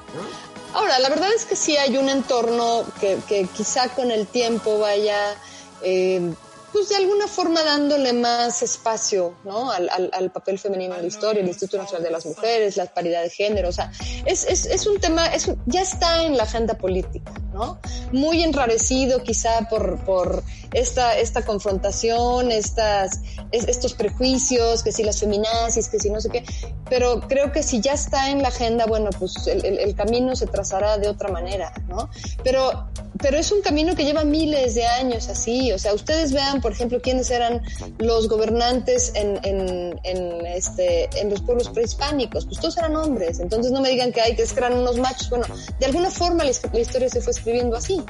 Ahora, 0.73 0.97
la 0.99 1.09
verdad 1.09 1.29
es 1.35 1.43
que 1.43 1.57
sí 1.57 1.75
hay 1.75 1.97
un 1.97 2.07
entorno 2.07 2.85
que, 3.01 3.17
que 3.27 3.45
quizá 3.47 3.89
con 3.89 4.09
el 4.09 4.25
tiempo 4.25 4.79
vaya 4.79 5.35
eh, 5.81 6.33
pues 6.71 6.89
de 6.89 6.95
alguna 6.95 7.27
forma 7.27 7.63
dándole 7.63 8.13
más 8.13 8.61
espacio 8.61 9.33
¿no? 9.43 9.71
al, 9.71 9.89
al, 10.13 10.31
papel 10.31 10.59
femenino 10.59 10.95
en 10.95 11.01
la 11.01 11.07
historia, 11.07 11.41
el 11.41 11.47
Instituto 11.47 11.77
Nacional 11.77 12.03
de 12.03 12.11
las 12.11 12.25
Mujeres, 12.25 12.77
la 12.77 12.85
paridad 12.85 13.23
de 13.23 13.29
género, 13.29 13.69
o 13.69 13.71
sea, 13.71 13.91
es, 14.25 14.45
es, 14.45 14.65
es 14.65 14.85
un 14.85 14.99
tema, 14.99 15.25
es, 15.27 15.49
ya 15.65 15.81
está 15.81 16.23
en 16.23 16.38
la 16.38 16.43
agenda 16.43 16.75
política, 16.75 17.31
¿no? 17.58 17.80
Muy 18.12 18.43
enrarecido 18.43 19.24
quizá 19.24 19.68
por, 19.70 19.97
por 20.05 20.43
esta, 20.74 21.18
esta 21.18 21.43
confrontación, 21.43 22.51
estas, 22.51 23.22
estos 23.51 23.93
prejuicios, 23.93 24.84
que 24.84 24.91
si 24.91 25.03
las 25.03 25.20
feminazis, 25.20 25.88
que 25.88 25.99
si 25.99 26.10
no 26.10 26.22
sé 26.22 26.30
qué, 26.30 26.43
pero 26.89 27.22
creo 27.22 27.51
que 27.51 27.64
si 27.64 27.82
ya 27.82 27.93
está 27.93 28.30
en 28.30 28.41
la 28.41 28.49
agenda, 28.49 28.86
bueno, 28.86 29.10
pues 29.18 29.47
el, 29.47 29.66
el, 29.66 29.80
el 29.80 29.95
camino 29.95 30.36
se 30.36 30.45
trazará 30.45 30.97
de 30.97 31.10
otra 31.10 31.30
manera, 31.30 31.74
¿no? 31.88 32.10
Pero, 32.43 32.89
pero 33.20 33.38
es 33.38 33.51
un 33.51 33.62
camino 33.62 33.95
que 33.95 34.05
lleva 34.05 34.24
miles 34.24 34.76
de 34.76 34.86
años 34.86 35.28
así, 35.30 35.72
o 35.72 35.80
sea, 35.80 35.93
ustedes 35.93 36.32
vean, 36.34 36.62
por 36.62 36.72
ejemplo, 36.72 37.01
quiénes 37.01 37.32
eran 37.32 37.64
los 37.97 38.28
gobernantes 38.28 39.12
en, 39.16 39.39
en, 39.43 39.99
en, 40.03 40.45
este, 40.45 41.10
en 41.20 41.30
los 41.30 41.41
pueblos 41.41 41.70
prehispánicos. 41.70 42.45
Pues 42.45 42.60
todos 42.60 42.78
eran 42.78 42.95
hombres. 42.95 43.39
Entonces 43.39 43.72
no 43.72 43.82
me 43.82 43.89
digan 43.89 44.12
que 44.12 44.22
hay 44.22 44.36
que 44.36 44.43
eran 44.58 44.74
unos 44.74 44.97
machos. 44.97 45.30
Bueno, 45.30 45.45
de 45.80 45.86
alguna 45.86 46.10
forma 46.10 46.43
la, 46.43 46.51
la 46.74 46.80
historia 46.80 47.10
se 47.10 47.22
fue 47.22 47.32
escribiendo 47.32 47.46
así, 47.75 48.01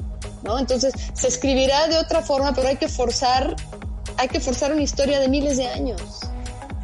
¿no? 0.43 0.59
Entonces 0.59 0.93
se 1.13 1.27
escribirá 1.27 1.88
de 1.88 1.97
otra 1.97 2.21
forma, 2.21 2.53
pero 2.53 2.67
hay 2.67 2.77
que 2.77 2.88
forzar, 2.88 3.55
hay 4.17 4.27
que 4.27 4.39
forzar 4.39 4.71
una 4.71 4.81
historia 4.81 5.19
de 5.19 5.27
miles 5.27 5.57
de 5.57 5.67
años. 5.67 6.01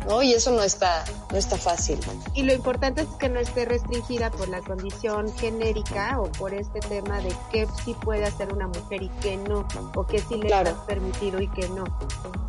¿No? 0.08 0.22
Y 0.22 0.34
eso 0.34 0.52
no 0.52 0.64
está, 0.64 1.04
no 1.32 1.38
está 1.38 1.58
fácil. 1.58 2.00
Y 2.34 2.44
lo 2.44 2.54
importante 2.54 3.02
es 3.02 3.08
que 3.20 3.30
no 3.30 3.40
esté 3.40 3.66
restringida 3.66 4.32
por 4.32 4.50
la 4.50 4.62
condición 4.62 5.32
genérica 5.38 6.20
o 6.20 6.32
por 6.32 6.54
este 6.54 6.80
tema 6.80 7.20
de 7.20 7.34
qué 7.52 7.68
sí 7.84 7.96
puede 8.02 8.26
hacer 8.26 8.54
una 8.54 8.68
mujer 8.68 9.04
y 9.04 9.10
qué 9.22 9.38
no, 9.38 9.68
o 9.96 10.06
qué 10.06 10.20
sí 10.20 10.38
le 10.38 10.48
está 10.48 10.86
permitido 10.86 11.42
y 11.42 11.48
qué 11.50 11.68
no. 11.70 11.86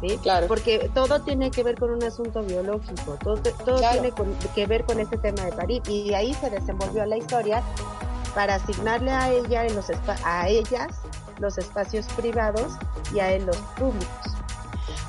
¿sí? 0.00 0.18
Claro. 0.18 0.46
Porque 0.46 0.90
todo 0.94 1.22
tiene 1.22 1.50
que 1.50 1.62
ver 1.62 1.78
con 1.78 1.90
un 1.90 2.02
asunto 2.02 2.42
biológico, 2.42 3.16
todo, 3.22 3.36
todo 3.36 3.80
tiene 3.90 4.12
que 4.54 4.66
ver 4.66 4.84
con 4.84 5.00
este 5.00 5.18
tema 5.18 5.44
de 5.44 5.52
parir 5.52 5.82
y 5.88 6.14
ahí 6.14 6.34
se 6.34 6.50
desenvolvió 6.50 7.04
la 7.06 7.16
historia 7.16 7.62
para 8.34 8.56
asignarle 8.56 9.10
a 9.10 9.30
ella 9.30 9.64
en 9.64 9.76
los 9.76 9.86
a 10.24 10.48
ellas 10.48 10.88
los 11.38 11.58
espacios 11.58 12.06
privados 12.16 12.72
y 13.14 13.20
a 13.20 13.32
él 13.32 13.46
los 13.46 13.56
públicos. 13.56 14.34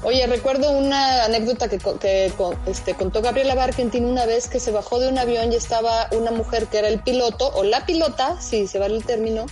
Oye, 0.03 0.27
recuerdo 0.27 0.71
una 0.71 1.23
anécdota 1.23 1.67
que, 1.67 1.77
que 1.77 2.31
este, 2.67 2.93
contó 2.93 3.21
Gabriela 3.21 3.55
Barkentin 3.55 4.05
una 4.05 4.25
vez 4.25 4.47
que 4.47 4.59
se 4.59 4.71
bajó 4.71 4.99
de 4.99 5.09
un 5.09 5.17
avión 5.17 5.51
y 5.51 5.55
estaba 5.55 6.07
una 6.11 6.31
mujer 6.31 6.67
que 6.67 6.79
era 6.79 6.87
el 6.87 7.01
piloto, 7.01 7.51
o 7.55 7.63
la 7.63 7.85
pilota, 7.85 8.39
si 8.39 8.67
se 8.67 8.77
vale 8.77 8.97
el 8.97 9.05
término, 9.05 9.45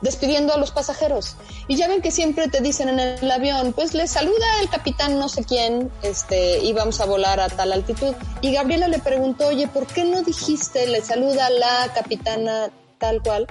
despidiendo 0.00 0.54
a 0.54 0.58
los 0.58 0.70
pasajeros. 0.70 1.36
Y 1.68 1.76
ya 1.76 1.88
ven 1.88 2.02
que 2.02 2.10
siempre 2.10 2.48
te 2.48 2.60
dicen 2.60 2.88
en 2.88 3.00
el 3.00 3.30
avión, 3.30 3.72
pues 3.72 3.94
le 3.94 4.06
saluda 4.06 4.46
el 4.60 4.68
capitán 4.68 5.18
no 5.18 5.28
sé 5.28 5.44
quién, 5.44 5.90
este, 6.02 6.58
íbamos 6.64 7.00
a 7.00 7.06
volar 7.06 7.40
a 7.40 7.48
tal 7.48 7.72
altitud. 7.72 8.14
Y 8.40 8.52
Gabriela 8.52 8.88
le 8.88 8.98
preguntó, 8.98 9.48
oye, 9.48 9.68
¿por 9.68 9.86
qué 9.86 10.04
no 10.04 10.22
dijiste 10.22 10.86
le 10.86 11.00
saluda 11.00 11.50
la 11.50 11.92
capitana 11.94 12.70
tal 12.98 13.22
cual? 13.22 13.46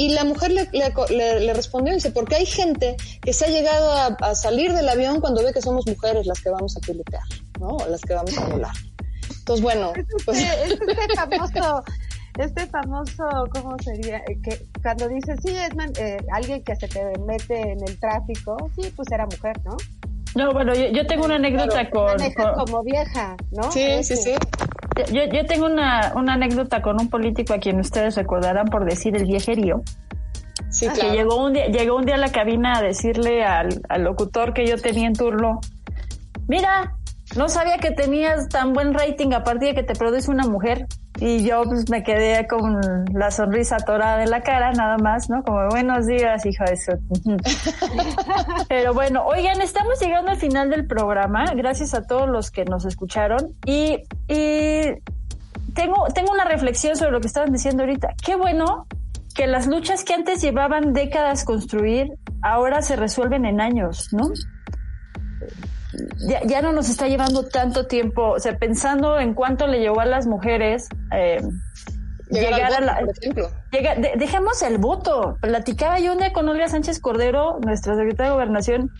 Y 0.00 0.08
la 0.08 0.24
mujer 0.24 0.50
le, 0.50 0.66
le, 0.72 1.40
le, 1.40 1.52
respondió, 1.52 1.92
dice, 1.92 2.10
porque 2.10 2.36
hay 2.36 2.46
gente 2.46 2.96
que 3.20 3.34
se 3.34 3.44
ha 3.44 3.48
llegado 3.48 3.92
a, 3.92 4.34
salir 4.34 4.72
del 4.72 4.88
avión 4.88 5.20
cuando 5.20 5.44
ve 5.44 5.52
que 5.52 5.60
somos 5.60 5.86
mujeres 5.86 6.24
las 6.24 6.40
que 6.40 6.48
vamos 6.48 6.74
a 6.74 6.80
pilotear, 6.80 7.22
¿no? 7.60 7.76
Las 7.86 8.00
que 8.00 8.14
vamos 8.14 8.38
a 8.38 8.46
volar. 8.46 8.72
Entonces, 9.40 9.62
bueno, 9.62 9.92
pues... 10.24 10.38
Este, 10.38 10.72
este 10.72 11.14
famoso, 11.14 11.84
este 12.38 12.66
famoso, 12.68 13.24
¿cómo 13.52 13.76
sería? 13.84 14.22
Eh, 14.26 14.38
que 14.42 14.66
cuando 14.80 15.06
dice, 15.06 15.34
sí, 15.44 15.50
es 15.50 15.98
eh, 15.98 16.16
alguien 16.32 16.64
que 16.64 16.76
se 16.76 16.88
te 16.88 17.04
mete 17.18 17.60
en 17.60 17.86
el 17.86 18.00
tráfico, 18.00 18.56
sí, 18.80 18.90
pues 18.96 19.06
era 19.12 19.26
mujer, 19.26 19.60
¿no? 19.66 19.76
No, 20.34 20.54
bueno, 20.54 20.72
yo, 20.74 21.06
tengo 21.06 21.26
una 21.26 21.34
anécdota 21.34 21.90
con, 21.90 22.16
como 22.54 22.82
vieja, 22.84 23.36
¿no? 23.50 23.70
Sí, 23.70 24.02
sí, 24.02 24.16
sí. 24.16 24.32
Yo, 25.12 25.24
yo 25.24 25.46
tengo 25.46 25.66
una, 25.66 26.12
una 26.14 26.34
anécdota 26.34 26.82
con 26.82 27.00
un 27.00 27.08
político 27.08 27.54
a 27.54 27.58
quien 27.58 27.80
ustedes 27.80 28.16
recordarán 28.16 28.66
por 28.66 28.84
decir 28.84 29.16
el 29.16 29.24
viejerío. 29.24 29.82
Sí, 30.68 30.88
que 30.88 31.10
llegó 31.10 31.44
un 31.44 31.54
día, 31.54 31.66
llegó 31.66 31.96
un 31.96 32.04
día 32.04 32.16
a 32.16 32.18
la 32.18 32.30
cabina 32.30 32.78
a 32.78 32.82
decirle 32.82 33.44
al, 33.44 33.80
al 33.88 34.02
locutor 34.02 34.52
que 34.52 34.66
yo 34.66 34.76
tenía 34.76 35.06
en 35.06 35.14
turno, 35.14 35.60
mira, 36.48 36.96
no 37.36 37.48
sabía 37.48 37.78
que 37.78 37.90
tenías 37.90 38.48
tan 38.48 38.72
buen 38.72 38.92
rating 38.92 39.32
a 39.32 39.44
partir 39.44 39.68
de 39.68 39.74
que 39.74 39.82
te 39.82 39.94
produce 39.94 40.30
una 40.30 40.46
mujer. 40.46 40.86
Y 41.18 41.44
yo 41.44 41.62
pues 41.64 41.90
me 41.90 42.02
quedé 42.02 42.46
con 42.46 42.80
la 43.12 43.30
sonrisa 43.30 43.76
atorada 43.76 44.22
en 44.22 44.30
la 44.30 44.40
cara, 44.40 44.72
nada 44.72 44.96
más, 44.96 45.28
¿no? 45.28 45.42
Como 45.42 45.68
buenos 45.68 46.06
días, 46.06 46.46
hija 46.46 46.64
de 46.64 46.72
eso. 46.72 46.92
Pero 48.68 48.94
bueno, 48.94 49.24
oigan, 49.26 49.60
estamos 49.60 50.00
llegando 50.00 50.30
al 50.30 50.38
final 50.38 50.70
del 50.70 50.86
programa. 50.86 51.44
Gracias 51.54 51.94
a 51.94 52.06
todos 52.06 52.28
los 52.28 52.50
que 52.50 52.64
nos 52.64 52.84
escucharon. 52.86 53.54
Y, 53.66 54.02
y 54.28 54.82
tengo, 55.74 56.06
tengo 56.14 56.32
una 56.32 56.44
reflexión 56.44 56.96
sobre 56.96 57.12
lo 57.12 57.20
que 57.20 57.26
estaban 57.26 57.52
diciendo 57.52 57.82
ahorita. 57.82 58.14
Qué 58.24 58.34
bueno 58.34 58.86
que 59.34 59.46
las 59.46 59.66
luchas 59.66 60.04
que 60.04 60.14
antes 60.14 60.40
llevaban 60.42 60.92
décadas 60.92 61.44
construir, 61.44 62.08
ahora 62.42 62.82
se 62.82 62.96
resuelven 62.96 63.44
en 63.44 63.60
años, 63.60 64.08
¿no? 64.12 64.30
Ya, 66.28 66.42
ya, 66.44 66.62
no 66.62 66.72
nos 66.72 66.88
está 66.88 67.08
llevando 67.08 67.46
tanto 67.46 67.86
tiempo, 67.86 68.30
o 68.30 68.38
sea, 68.38 68.56
pensando 68.56 69.18
en 69.18 69.34
cuánto 69.34 69.66
le 69.66 69.80
llevó 69.80 70.00
a 70.00 70.06
las 70.06 70.26
mujeres 70.26 70.88
eh, 71.12 71.40
llegar, 72.30 72.72
a 72.72 72.80
la... 72.80 73.00
dejemos 74.16 74.62
el 74.62 74.78
voto. 74.78 75.36
Platicaba 75.40 75.98
yo 75.98 76.12
un 76.12 76.18
día 76.18 76.32
con 76.32 76.48
Olga 76.48 76.68
Sánchez 76.68 77.00
Cordero, 77.00 77.58
nuestra 77.64 77.96
secretaria 77.96 78.30
de 78.30 78.34
Gobernación, 78.36 78.90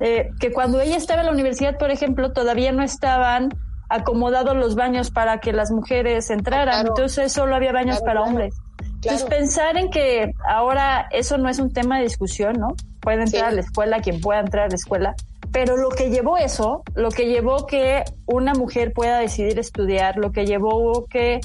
eh, 0.00 0.30
que 0.40 0.52
cuando 0.52 0.80
ella 0.80 0.96
estaba 0.96 1.20
en 1.20 1.26
la 1.26 1.32
universidad, 1.32 1.78
por 1.78 1.90
ejemplo, 1.90 2.32
todavía 2.32 2.72
no 2.72 2.82
estaban 2.82 3.50
acomodados 3.88 4.56
los 4.56 4.76
baños 4.76 5.10
para 5.10 5.40
que 5.40 5.52
las 5.52 5.70
mujeres 5.70 6.30
entraran, 6.30 6.86
entonces 6.86 7.32
solo 7.32 7.54
había 7.54 7.72
baños 7.72 8.00
para 8.00 8.22
hombres. 8.22 8.54
Entonces 8.94 9.24
pensar 9.24 9.76
en 9.76 9.90
que 9.90 10.32
ahora 10.48 11.08
eso 11.10 11.38
no 11.38 11.48
es 11.48 11.58
un 11.58 11.72
tema 11.72 11.98
de 11.98 12.04
discusión, 12.04 12.54
¿no? 12.58 12.68
Puede 13.00 13.22
entrar 13.22 13.46
a 13.46 13.50
la 13.50 13.60
escuela 13.60 14.00
quien 14.00 14.20
pueda 14.20 14.40
entrar 14.40 14.66
a 14.66 14.68
la 14.68 14.74
escuela, 14.74 15.14
pero 15.52 15.76
lo 15.76 15.88
que 15.88 16.10
llevó 16.10 16.36
eso, 16.36 16.82
lo 16.94 17.10
que 17.10 17.26
llevó 17.26 17.66
que 17.66 18.04
una 18.26 18.54
mujer 18.54 18.92
pueda 18.92 19.18
decidir 19.18 19.58
estudiar, 19.58 20.16
lo 20.16 20.32
que 20.32 20.46
llevó 20.46 21.06
que, 21.06 21.40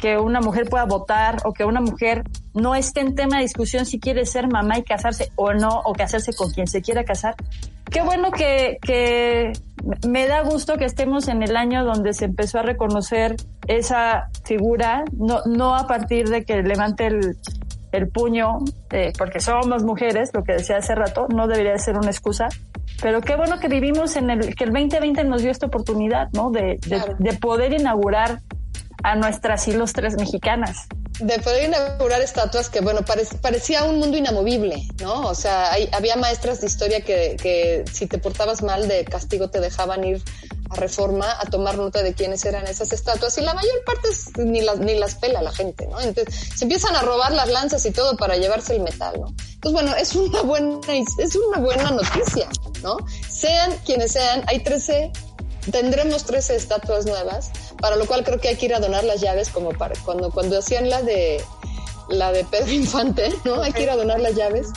que 0.00 0.18
una 0.18 0.40
mujer 0.40 0.68
pueda 0.68 0.84
votar 0.84 1.38
o 1.44 1.52
que 1.52 1.64
una 1.64 1.80
mujer 1.80 2.24
no 2.52 2.74
esté 2.74 3.00
en 3.00 3.14
tema 3.14 3.36
de 3.36 3.42
discusión 3.42 3.86
si 3.86 4.00
quiere 4.00 4.26
ser 4.26 4.48
mamá 4.48 4.78
y 4.78 4.82
casarse 4.82 5.30
o 5.36 5.52
no, 5.52 5.82
o 5.84 5.92
casarse 5.92 6.32
con 6.34 6.50
quien 6.50 6.66
se 6.66 6.82
quiera 6.82 7.04
casar. 7.04 7.36
Qué 7.90 8.02
bueno 8.02 8.32
que, 8.32 8.78
que 8.82 9.52
me 10.08 10.26
da 10.26 10.42
gusto 10.42 10.76
que 10.76 10.84
estemos 10.84 11.28
en 11.28 11.42
el 11.42 11.56
año 11.56 11.84
donde 11.84 12.12
se 12.12 12.24
empezó 12.24 12.58
a 12.58 12.62
reconocer 12.62 13.36
esa 13.68 14.30
figura, 14.44 15.04
no, 15.12 15.40
no 15.46 15.76
a 15.76 15.86
partir 15.86 16.28
de 16.28 16.44
que 16.44 16.62
levante 16.62 17.06
el, 17.06 17.36
el 17.92 18.08
puño, 18.08 18.58
eh, 18.90 19.12
porque 19.16 19.40
somos 19.40 19.84
mujeres, 19.84 20.30
lo 20.34 20.42
que 20.42 20.54
decía 20.54 20.78
hace 20.78 20.94
rato, 20.94 21.28
no 21.32 21.46
debería 21.46 21.78
ser 21.78 21.96
una 21.96 22.10
excusa, 22.10 22.48
pero 23.00 23.20
qué 23.20 23.36
bueno 23.36 23.58
que 23.58 23.68
vivimos 23.68 24.16
en 24.16 24.30
el, 24.30 24.54
que 24.54 24.64
el 24.64 24.72
2020 24.72 25.24
nos 25.24 25.42
dio 25.42 25.50
esta 25.50 25.66
oportunidad, 25.66 26.28
¿no? 26.32 26.50
De, 26.50 26.78
de, 27.18 27.32
poder 27.34 27.72
inaugurar 27.72 28.40
a 29.02 29.16
nuestras 29.16 29.66
ilustres 29.68 30.16
mexicanas. 30.16 30.86
De 31.20 31.38
poder 31.38 31.68
inaugurar 31.68 32.20
estatuas 32.22 32.70
que, 32.70 32.80
bueno, 32.80 33.00
parecía 33.40 33.84
un 33.84 33.98
mundo 33.98 34.16
inamovible, 34.16 34.82
¿no? 35.00 35.22
O 35.22 35.34
sea, 35.34 35.70
hay, 35.72 35.88
había 35.92 36.16
maestras 36.16 36.60
de 36.60 36.66
historia 36.66 37.00
que, 37.02 37.36
que 37.40 37.84
si 37.92 38.06
te 38.06 38.18
portabas 38.18 38.62
mal 38.62 38.88
de 38.88 39.04
castigo 39.04 39.50
te 39.50 39.60
dejaban 39.60 40.04
ir 40.04 40.22
a 40.70 40.76
reforma 40.76 41.26
a 41.38 41.44
tomar 41.46 41.76
nota 41.76 42.02
de 42.02 42.14
quiénes 42.14 42.44
eran 42.44 42.66
esas 42.66 42.92
estatuas 42.92 43.36
y 43.38 43.42
la 43.42 43.54
mayor 43.54 43.84
parte 43.84 44.08
ni 44.36 44.62
las, 44.62 44.78
ni 44.78 44.94
las 44.94 45.14
pela 45.16 45.42
la 45.42 45.52
gente, 45.52 45.86
¿no? 45.86 46.00
Entonces 46.00 46.34
se 46.54 46.64
empiezan 46.64 46.96
a 46.96 47.02
robar 47.02 47.32
las 47.32 47.48
lanzas 47.48 47.84
y 47.86 47.90
todo 47.90 48.16
para 48.16 48.36
llevarse 48.36 48.74
el 48.74 48.80
metal, 48.82 49.20
¿no? 49.20 49.34
Pues 49.60 49.72
bueno, 49.72 49.94
es 49.94 50.14
una 50.14 50.42
buena, 50.42 50.78
es 51.18 51.36
una 51.36 51.58
buena 51.58 51.90
noticia, 51.90 52.48
¿no? 52.82 52.96
Sean 53.28 53.72
quienes 53.84 54.12
sean, 54.12 54.44
hay 54.46 54.62
13, 54.62 55.12
tendremos 55.70 56.24
13 56.24 56.56
estatuas 56.56 57.06
nuevas, 57.06 57.50
para 57.80 57.96
lo 57.96 58.06
cual 58.06 58.24
creo 58.24 58.40
que 58.40 58.48
hay 58.48 58.56
que 58.56 58.66
ir 58.66 58.74
a 58.74 58.80
donar 58.80 59.04
las 59.04 59.20
llaves 59.20 59.48
como 59.48 59.70
para 59.70 59.94
cuando, 60.04 60.30
cuando 60.30 60.58
hacían 60.58 60.88
la 60.90 61.02
de 61.02 61.42
la 62.08 62.32
de 62.32 62.44
Pedro 62.44 62.72
Infante, 62.72 63.34
¿no? 63.44 63.62
Hay 63.62 63.72
que 63.72 63.82
ir 63.82 63.90
a 63.90 63.96
donar 63.96 64.20
las 64.20 64.34
llaves 64.34 64.68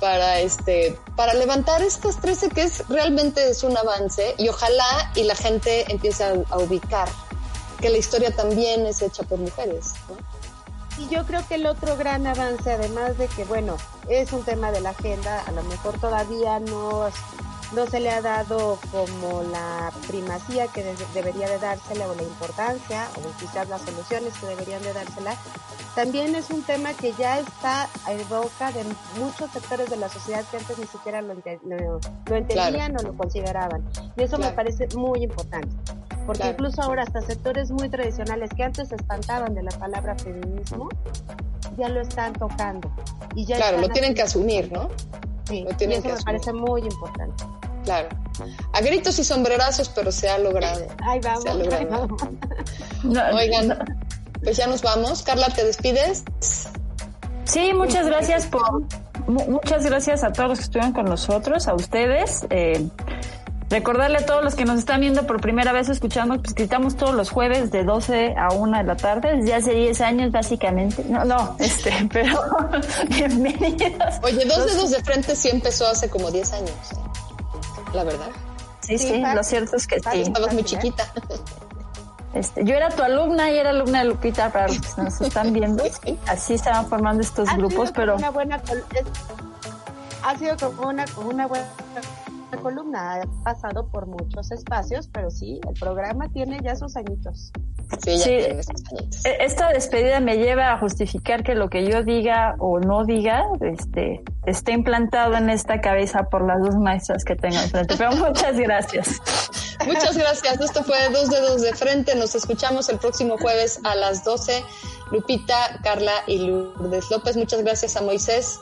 para 0.00 0.40
este 0.40 0.98
para 1.16 1.34
levantar 1.34 1.82
estas 1.82 2.20
13 2.20 2.50
que 2.50 2.62
es 2.62 2.86
realmente 2.88 3.48
es 3.48 3.62
un 3.62 3.76
avance 3.76 4.34
y 4.38 4.48
ojalá 4.48 5.10
y 5.14 5.24
la 5.24 5.34
gente 5.34 5.90
empiece 5.90 6.24
a, 6.24 6.58
ubicar 6.58 7.08
que 7.80 7.90
la 7.90 7.98
historia 7.98 8.34
también 8.34 8.86
es 8.86 9.02
hecha 9.02 9.22
por 9.22 9.38
mujeres. 9.38 9.94
Y 10.98 11.08
yo 11.14 11.24
creo 11.26 11.46
que 11.46 11.54
el 11.54 11.66
otro 11.66 11.96
gran 11.96 12.26
avance, 12.26 12.72
además 12.72 13.16
de 13.18 13.28
que, 13.28 13.44
bueno, 13.44 13.76
es 14.08 14.32
un 14.32 14.42
tema 14.42 14.72
de 14.72 14.80
la 14.80 14.90
agenda, 14.90 15.44
a 15.46 15.52
lo 15.52 15.62
mejor 15.62 15.98
todavía 16.00 16.58
no, 16.58 17.08
no 17.74 17.86
se 17.86 18.00
le 18.00 18.10
ha 18.10 18.22
dado 18.22 18.78
como 18.90 19.42
la 19.42 19.92
primacía 20.06 20.66
que 20.68 20.82
de- 20.82 20.94
debería 21.14 21.48
de 21.48 21.58
dársela 21.58 22.08
o 22.08 22.14
la 22.14 22.22
importancia 22.22 23.08
o 23.16 23.38
quizás 23.38 23.68
las 23.68 23.82
soluciones 23.82 24.32
que 24.40 24.46
deberían 24.46 24.82
de 24.82 24.92
dársela, 24.92 25.34
también 25.94 26.34
es 26.34 26.50
un 26.50 26.62
tema 26.62 26.94
que 26.94 27.12
ya 27.18 27.38
está 27.40 27.88
en 28.08 28.26
boca 28.28 28.72
de 28.72 28.84
muchos 29.18 29.50
sectores 29.52 29.90
de 29.90 29.96
la 29.96 30.08
sociedad 30.08 30.44
que 30.50 30.56
antes 30.58 30.78
ni 30.78 30.86
siquiera 30.86 31.20
lo, 31.22 31.34
ente- 31.34 31.60
lo- 31.64 32.00
lo 32.26 32.36
entendían 32.36 32.96
o 32.98 33.02
lo 33.02 33.16
consideraban. 33.16 33.84
Y 34.16 34.22
eso 34.22 34.38
me 34.38 34.50
parece 34.52 34.86
muy 34.96 35.22
importante. 35.24 35.68
Porque 36.26 36.40
Claro. 36.42 36.52
incluso 36.52 36.82
ahora 36.82 37.02
hasta 37.04 37.22
sectores 37.22 37.70
muy 37.70 37.88
tradicionales 37.88 38.50
que 38.54 38.62
antes 38.62 38.88
se 38.88 38.96
espantaban 38.96 39.54
de 39.54 39.62
la 39.62 39.70
palabra 39.72 40.14
feminismo, 40.14 40.88
ya 41.78 41.88
lo 41.88 42.00
están 42.02 42.32
tocando. 42.34 42.90
Y 43.34 43.46
ya 43.46 43.56
Claro, 43.56 43.78
lo 43.78 43.88
tienen 43.88 44.14
que 44.14 44.22
asumir, 44.22 44.70
¿no? 44.70 44.88
Sí, 45.48 45.64
Lo 45.68 45.76
tienen 45.76 45.96
y 45.96 45.98
eso 45.98 46.02
que 46.02 46.08
me 46.08 46.14
asumir. 46.14 46.24
parece 46.24 46.52
muy 46.52 46.80
importante. 46.82 47.44
Claro. 47.84 48.08
A 48.72 48.80
gritos 48.80 49.18
y 49.18 49.24
sombrerazos, 49.24 49.88
pero 49.88 50.12
se 50.12 50.28
ha 50.28 50.38
logrado. 50.38 50.86
Ahí 51.02 51.20
vamos, 51.20 51.42
Se 51.42 51.48
ha 51.48 51.52
ahí 51.52 51.58
logrado. 51.64 52.08
Oigan, 53.34 53.78
pues 54.42 54.56
ya 54.56 54.66
nos 54.66 54.82
vamos. 54.82 55.22
Carla, 55.22 55.48
¿te 55.48 55.64
despides? 55.64 56.24
Sí, 57.44 57.72
muchas 57.72 58.06
gracias 58.06 58.46
por 58.46 58.82
mu- 59.26 59.50
muchas 59.50 59.84
gracias 59.86 60.22
a 60.22 60.32
todos 60.32 60.50
los 60.50 60.58
que 60.58 60.64
estuvieron 60.64 60.92
con 60.92 61.06
nosotros, 61.06 61.66
a 61.66 61.74
ustedes. 61.74 62.46
Eh, 62.50 62.86
recordarle 63.70 64.18
a 64.18 64.26
todos 64.26 64.42
los 64.42 64.54
que 64.54 64.64
nos 64.64 64.78
están 64.78 65.00
viendo 65.00 65.26
por 65.26 65.40
primera 65.40 65.72
vez 65.72 65.88
escuchando, 65.88 66.40
pues 66.40 66.54
que 66.54 66.62
estamos 66.62 66.96
todos 66.96 67.14
los 67.14 67.30
jueves 67.30 67.70
de 67.70 67.84
12 67.84 68.34
a 68.36 68.52
1 68.52 68.78
de 68.78 68.84
la 68.84 68.96
tarde, 68.96 69.36
desde 69.36 69.54
hace 69.54 69.74
10 69.74 70.00
años 70.00 70.32
básicamente. 70.32 71.04
No, 71.08 71.24
no, 71.24 71.56
este, 71.58 71.92
pero 72.12 72.40
bienvenidos. 73.08 74.14
Oye, 74.22 74.44
dos 74.46 74.66
dedos 74.66 74.90
de 74.90 75.02
frente 75.02 75.36
sí 75.36 75.48
empezó 75.50 75.86
hace 75.86 76.08
como 76.08 76.30
10 76.30 76.52
años. 76.52 76.76
La 77.92 78.04
verdad. 78.04 78.28
Sí, 78.80 78.98
sí, 78.98 79.08
Sí, 79.08 79.22
lo 79.34 79.44
cierto 79.44 79.76
es 79.76 79.86
que 79.86 80.00
sí. 80.00 80.22
Estabas 80.22 80.52
muy 80.54 80.64
chiquita. 80.64 81.12
Este, 82.34 82.64
yo 82.64 82.74
era 82.74 82.90
tu 82.90 83.02
alumna 83.02 83.50
y 83.50 83.58
era 83.58 83.70
alumna 83.70 84.00
de 84.00 84.06
Lupita 84.06 84.50
para 84.50 84.68
los 84.68 84.94
que 84.94 85.02
nos 85.02 85.20
están 85.20 85.52
viendo. 85.52 85.82
Así 86.26 86.56
van 86.64 86.86
formando 86.86 87.22
estos 87.22 87.48
grupos, 87.56 87.90
pero 87.92 88.16
una 88.16 88.30
buena 88.30 88.62
ha 90.22 90.36
sido 90.36 90.56
como 90.56 90.88
una, 90.88 91.04
como 91.06 91.30
una 91.30 91.46
buena 91.46 91.66
columna, 92.56 93.16
ha 93.16 93.44
pasado 93.44 93.86
por 93.88 94.06
muchos 94.06 94.50
espacios, 94.50 95.08
pero 95.12 95.30
sí, 95.30 95.60
el 95.68 95.74
programa 95.78 96.28
tiene 96.32 96.58
ya 96.62 96.74
sus 96.74 96.96
añitos. 96.96 97.52
Sí, 98.04 98.16
ya 98.18 98.24
Sí. 98.24 98.30
tienes 98.46 98.66
sus 98.66 98.92
añitos. 98.92 99.24
E- 99.26 99.36
Esta 99.44 99.68
despedida 99.72 100.20
me 100.20 100.36
lleva 100.36 100.72
a 100.72 100.78
justificar 100.78 101.42
que 101.42 101.54
lo 101.54 101.68
que 101.68 101.84
yo 101.90 102.02
diga 102.02 102.54
o 102.58 102.80
no 102.80 103.04
diga 103.04 103.44
este, 103.60 104.22
esté 104.46 104.72
implantado 104.72 105.34
en 105.36 105.50
esta 105.50 105.80
cabeza 105.80 106.24
por 106.30 106.46
las 106.46 106.60
dos 106.62 106.76
maestras 106.76 107.24
que 107.24 107.36
tengo 107.36 107.56
enfrente. 107.56 107.94
Pero 107.98 108.12
muchas 108.16 108.56
gracias. 108.58 109.20
Muchas 109.86 110.16
gracias. 110.16 110.60
Esto 110.60 110.82
fue 110.84 110.96
Dos 111.12 111.30
Dedos 111.30 111.62
de 111.62 111.72
Frente. 111.74 112.14
Nos 112.16 112.34
escuchamos 112.34 112.88
el 112.88 112.98
próximo 112.98 113.36
jueves 113.38 113.80
a 113.84 113.94
las 113.94 114.24
12. 114.24 114.62
Lupita, 115.12 115.54
Carla 115.82 116.12
y 116.26 116.38
Lourdes 116.46 117.10
López. 117.10 117.36
Muchas 117.36 117.62
gracias 117.62 117.96
a 117.96 118.02
Moisés 118.02 118.60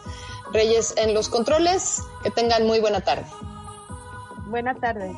Reyes 0.53 0.95
en 0.97 1.15
los 1.15 1.29
controles. 1.29 2.01
Que 2.23 2.31
tengan 2.31 2.67
muy 2.67 2.79
buena 2.81 3.01
tarde. 3.01 3.25
Buena 4.47 4.75
tarde. 4.75 5.17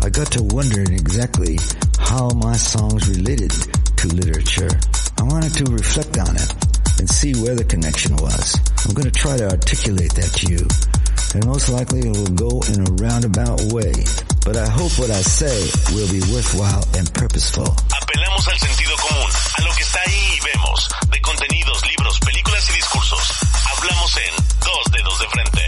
I 0.00 0.08
got 0.10 0.32
to 0.32 0.42
wondering 0.42 0.92
exactly 0.94 1.58
how 1.98 2.30
my 2.30 2.56
songs 2.56 3.08
related 3.08 3.50
to 3.50 4.08
literature. 4.08 4.70
I 5.18 5.22
wanted 5.24 5.52
to 5.54 5.64
reflect 5.70 6.16
on 6.18 6.34
it 6.34 6.50
and 6.98 7.08
see 7.08 7.34
where 7.42 7.54
the 7.54 7.64
connection 7.64 8.16
was. 8.16 8.56
I'm 8.88 8.94
going 8.94 9.10
to 9.10 9.18
try 9.18 9.36
to 9.36 9.50
articulate 9.50 10.14
that 10.14 10.32
to 10.40 10.46
you. 10.52 10.66
And 11.34 11.44
most 11.44 11.68
likely 11.68 12.00
it 12.08 12.16
will 12.16 12.32
go 12.32 12.62
in 12.72 12.80
a 12.88 12.90
roundabout 13.04 13.60
way. 13.72 13.92
But 14.46 14.56
I 14.56 14.66
hope 14.66 14.96
what 14.98 15.10
I 15.10 15.20
say 15.20 15.68
will 15.92 16.08
be 16.08 16.20
worthwhile 16.32 16.84
and 16.96 17.12
purposeful. 17.12 17.66
Apelamos 17.66 18.48
al 18.48 18.58
sentido 18.58 18.96
común, 18.96 19.28
a 19.28 19.62
lo 19.62 19.74
que 19.76 19.82
está 19.82 20.00
ahí 20.06 20.25
Hablamos 24.06 24.16
en 24.16 24.32
Dos 24.60 24.92
Dedos 24.92 25.18
de 25.18 25.26
Frente. 25.28 25.62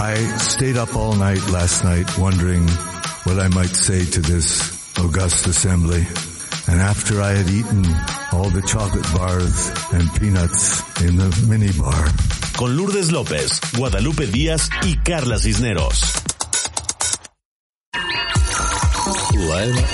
I 0.00 0.38
stayed 0.38 0.76
up 0.76 0.94
all 0.94 1.14
night 1.14 1.48
last 1.50 1.84
night 1.84 2.06
wondering 2.18 2.66
what 3.24 3.38
I 3.38 3.48
might 3.48 3.74
say 3.74 4.04
to 4.04 4.20
this 4.20 4.98
august 4.98 5.46
assembly. 5.46 6.06
And 6.66 6.80
after 6.80 7.22
I 7.22 7.32
had 7.32 7.48
eaten 7.48 7.84
all 8.32 8.50
the 8.50 8.62
chocolate 8.62 9.06
bars 9.14 9.70
and 9.92 10.12
peanuts 10.20 10.82
in 11.00 11.16
the 11.16 11.46
mini 11.48 11.72
bar, 11.72 12.08
Con 12.56 12.76
Lourdes 12.76 13.10
López, 13.10 13.60
Guadalupe 13.76 14.26
Díaz 14.26 14.68
y 14.82 14.96
Carla 15.02 15.38
Cisneros. 15.38 16.02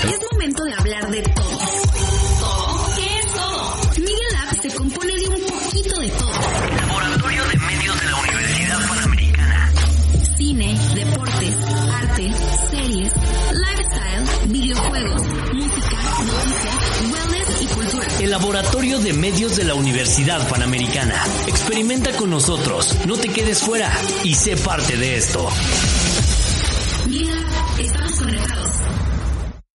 Es 0.03 0.19
momento 0.33 0.63
de 0.63 0.73
hablar 0.73 1.09
de 1.09 1.21
todo. 1.21 1.45
¿Todo? 1.45 1.54
Laboratorio 18.35 18.99
de 18.99 19.13
Medios 19.13 19.55
de 19.55 19.63
la 19.63 19.75
Universidad 19.75 20.45
Panamericana. 20.49 21.23
Experimenta 21.47 22.11
con 22.17 22.29
nosotros, 22.29 22.93
no 23.05 23.15
te 23.15 23.29
quedes 23.29 23.61
fuera 23.61 23.89
y 24.25 24.33
sé 24.33 24.57
parte 24.57 24.97
de 24.97 25.15
esto. 25.15 25.47